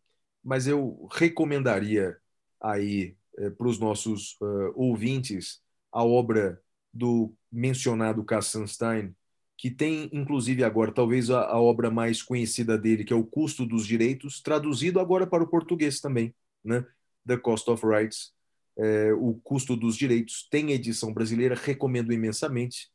mas 0.44 0.68
eu 0.68 1.08
recomendaria 1.10 2.18
aí 2.60 3.16
eh, 3.38 3.50
para 3.52 3.70
os 3.70 3.80
nossos 3.80 4.36
uh, 4.42 4.74
ouvintes 4.76 5.62
a 5.94 6.04
obra 6.04 6.62
do 6.94 7.34
mencionado 7.50 8.22
Kassenstein, 8.26 9.16
que 9.58 9.72
tem 9.72 10.10
inclusive 10.12 10.62
agora 10.62 10.92
talvez 10.92 11.30
a, 11.30 11.46
a, 11.46 11.62
obra 11.62 11.90
mais 11.90 12.22
conhecida 12.22 12.78
dele, 12.78 13.06
que 13.06 13.14
é 13.14 13.16
O 13.16 13.24
Custo 13.24 13.66
dos 13.66 13.88
Direitos, 13.88 14.42
traduzido 14.42 15.00
agora 15.00 15.26
para 15.26 15.44
o 15.44 15.48
português 15.48 16.02
também, 16.02 16.36
né? 16.62 16.86
The 17.26 17.38
Cost 17.38 17.70
of 17.72 17.86
Rights, 17.86 18.34
é, 18.78 19.14
O 19.14 19.36
Custo 19.42 19.74
dos 19.78 19.96
Direitos, 19.96 20.46
tem 20.52 20.72
edição 20.74 21.14
brasileira, 21.14 21.56
recomendo 21.56 22.12
imensamente. 22.12 22.90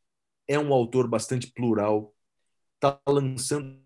É 0.47 0.59
um 0.59 0.73
autor 0.73 1.09
bastante 1.09 1.51
plural, 1.51 2.15
está 2.75 3.01
lançando 3.09 3.79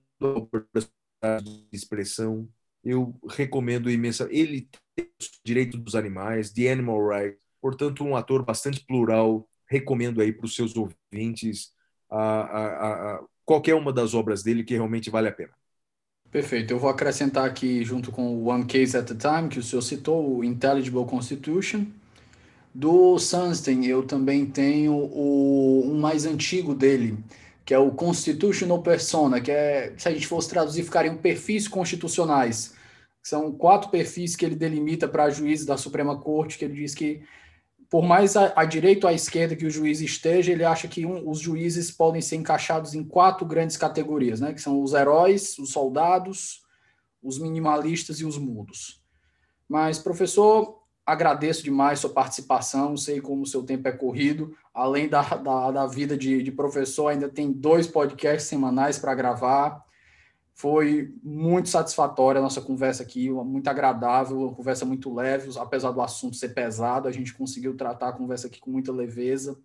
de 1.43 1.77
expressão, 1.77 2.49
eu 2.85 3.15
recomendo 3.29 3.91
imensamente. 3.91 4.39
Ele 4.39 4.69
tem 4.95 5.05
o 5.07 5.45
direito 5.45 5.77
dos 5.77 5.95
animais, 5.95 6.53
The 6.53 6.73
Animal 6.73 7.09
Rights, 7.09 7.41
portanto, 7.61 8.05
um 8.05 8.17
ator 8.17 8.45
bastante 8.45 8.85
plural. 8.85 9.49
Recomendo 9.67 10.23
aí 10.23 10.33
para 10.33 10.47
os 10.47 10.55
seus 10.55 10.75
ouvintes 10.75 11.73
a, 12.11 12.19
a, 12.19 13.15
a, 13.15 13.25
qualquer 13.45 13.75
uma 13.75 13.93
das 13.93 14.15
obras 14.15 14.43
dele 14.43 14.65
que 14.65 14.75
realmente 14.75 15.11
vale 15.11 15.29
a 15.29 15.33
pena. 15.33 15.53
Perfeito. 16.31 16.73
Eu 16.73 16.79
vou 16.79 16.91
acrescentar 16.91 17.47
aqui, 17.47 17.85
junto 17.85 18.11
com 18.11 18.35
o 18.35 18.47
One 18.47 18.65
Case 18.65 18.97
at 18.97 19.11
a 19.11 19.15
Time, 19.15 19.49
que 19.49 19.59
o 19.59 19.63
senhor 19.63 19.83
citou, 19.83 20.39
o 20.39 20.45
Intelligible 20.45 21.05
Constitution. 21.05 21.87
Do 22.79 23.19
Sunstein, 23.19 23.87
eu 23.87 24.05
também 24.05 24.47
tenho 24.47 24.95
o 24.95 25.83
um 25.85 25.99
mais 25.99 26.25
antigo 26.25 26.73
dele, 26.73 27.19
que 27.65 27.75
é 27.75 27.79
o 27.79 27.91
Constitutional 27.91 28.81
Persona, 28.85 29.41
que 29.41 29.51
é, 29.51 29.93
se 29.99 30.07
a 30.07 30.13
gente 30.13 30.29
fosse 30.29 30.49
traduzir, 30.49 30.85
ficariam 30.85 31.17
perfis 31.17 31.67
constitucionais. 31.67 32.77
São 33.21 33.51
quatro 33.51 33.91
perfis 33.91 34.37
que 34.37 34.45
ele 34.45 34.55
delimita 34.55 35.09
para 35.09 35.29
juízes 35.29 35.67
da 35.67 35.77
Suprema 35.77 36.21
Corte, 36.21 36.57
que 36.57 36.67
ele 36.67 36.75
diz 36.75 36.95
que 36.95 37.25
por 37.91 38.05
mais 38.05 38.37
a, 38.37 38.53
a 38.55 38.65
direita 38.65 39.09
ou 39.09 39.11
à 39.11 39.13
esquerda 39.13 39.57
que 39.57 39.67
o 39.67 39.71
juiz 39.71 40.01
esteja, 40.01 40.53
ele 40.53 40.65
acha 40.65 40.87
que 40.87 41.05
um, 41.05 41.29
os 41.29 41.41
juízes 41.41 41.91
podem 41.91 42.23
ser 42.23 42.37
encaixados 42.37 42.95
em 42.95 43.03
quatro 43.03 43.45
grandes 43.45 43.77
categorias, 43.77 44.41
né? 44.41 44.55
Que 44.55 44.63
são 44.63 44.81
os 44.81 44.93
heróis, 44.93 45.59
os 45.59 45.73
soldados, 45.73 46.63
os 47.21 47.41
minimalistas 47.41 48.21
e 48.21 48.25
os 48.25 48.39
mudos. 48.39 49.03
Mas, 49.69 49.99
professor, 49.99 50.78
agradeço 51.09 51.65
demais 51.65 52.01
sua 52.01 52.11
participação, 52.11 52.95
sei 52.95 53.19
como 53.19 53.43
o 53.43 53.47
seu 53.47 53.63
tempo 53.63 53.89
é 53.89 53.93
corrido. 53.93 54.55
Além 54.75 55.09
da, 55.09 55.23
da, 55.23 55.71
da 55.71 55.87
vida 55.87 56.19
de, 56.19 56.43
de 56.43 56.53
professor, 56.53 57.09
ainda 57.09 57.31
tem 57.31 57.51
dois 57.51 57.87
podcasts 57.87 58.47
semanais 58.47 58.99
para 58.99 59.15
gravar. 59.15 59.83
Foi 60.53 61.15
muito 61.23 61.71
satisfatória 61.71 62.41
a 62.41 62.43
nossa 62.43 62.61
conversa 62.61 63.05
aqui, 63.05 63.31
muito 63.31 63.69
agradável, 63.69 64.39
uma 64.39 64.55
conversa 64.55 64.85
muito 64.85 65.15
leve, 65.15 65.51
apesar 65.59 65.93
do 65.93 66.03
assunto 66.03 66.37
ser 66.37 66.51
pesado, 66.51 67.09
a 67.09 67.13
gente 67.13 67.33
conseguiu 67.33 67.75
tratar 67.75 68.09
a 68.09 68.13
conversa 68.13 68.49
aqui 68.49 68.61
com 68.61 68.71
muita 68.71 68.93
leveza. 68.93 69.59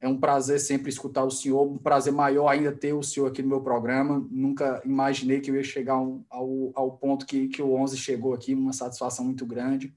É 0.00 0.06
um 0.06 0.18
prazer 0.18 0.60
sempre 0.60 0.90
escutar 0.90 1.24
o 1.24 1.30
senhor, 1.30 1.62
um 1.62 1.78
prazer 1.78 2.12
maior 2.12 2.46
ainda 2.48 2.72
ter 2.72 2.92
o 2.92 3.02
senhor 3.02 3.26
aqui 3.26 3.42
no 3.42 3.48
meu 3.48 3.62
programa. 3.62 4.26
Nunca 4.30 4.82
imaginei 4.84 5.40
que 5.40 5.50
eu 5.50 5.56
ia 5.56 5.64
chegar 5.64 5.94
ao, 5.94 6.72
ao 6.74 6.90
ponto 6.92 7.24
que, 7.24 7.48
que 7.48 7.62
o 7.62 7.72
11 7.72 7.96
chegou 7.96 8.34
aqui, 8.34 8.54
uma 8.54 8.74
satisfação 8.74 9.24
muito 9.24 9.46
grande. 9.46 9.94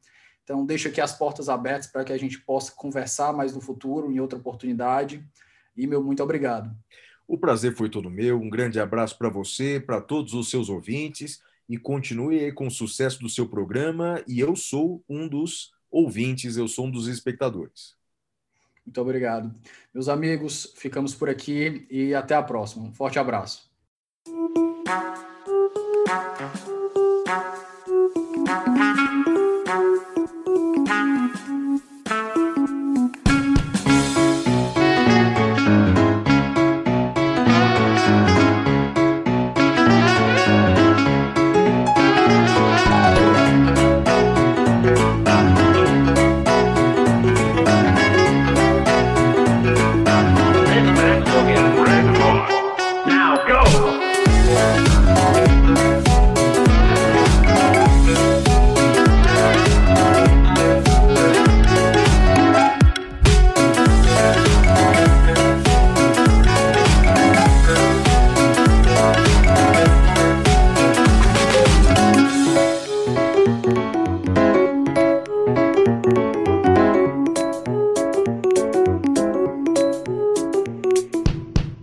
Então, 0.51 0.65
deixo 0.65 0.89
aqui 0.89 0.99
as 0.99 1.17
portas 1.17 1.47
abertas 1.47 1.87
para 1.87 2.03
que 2.03 2.11
a 2.11 2.17
gente 2.17 2.37
possa 2.41 2.73
conversar 2.73 3.31
mais 3.31 3.55
no 3.55 3.61
futuro, 3.61 4.11
em 4.11 4.19
outra 4.19 4.37
oportunidade. 4.37 5.25
E 5.77 5.87
meu 5.87 6.03
muito 6.03 6.21
obrigado. 6.21 6.75
O 7.25 7.37
prazer 7.37 7.73
foi 7.73 7.89
todo 7.89 8.09
meu. 8.09 8.37
Um 8.37 8.49
grande 8.49 8.77
abraço 8.77 9.17
para 9.17 9.29
você, 9.29 9.79
para 9.79 10.01
todos 10.01 10.33
os 10.33 10.49
seus 10.49 10.67
ouvintes 10.67 11.41
e 11.69 11.77
continue 11.77 12.37
aí 12.37 12.51
com 12.51 12.67
o 12.67 12.71
sucesso 12.71 13.21
do 13.21 13.29
seu 13.29 13.47
programa. 13.47 14.21
E 14.27 14.41
eu 14.41 14.53
sou 14.57 15.01
um 15.07 15.25
dos 15.25 15.71
ouvintes, 15.89 16.57
eu 16.57 16.67
sou 16.67 16.87
um 16.87 16.91
dos 16.91 17.07
espectadores. 17.07 17.95
Muito 18.85 18.99
obrigado. 18.99 19.55
Meus 19.93 20.09
amigos, 20.09 20.73
ficamos 20.75 21.15
por 21.15 21.29
aqui 21.29 21.87
e 21.89 22.13
até 22.13 22.35
a 22.35 22.43
próxima. 22.43 22.83
Um 22.83 22.93
forte 22.93 23.17
abraço. 23.17 23.70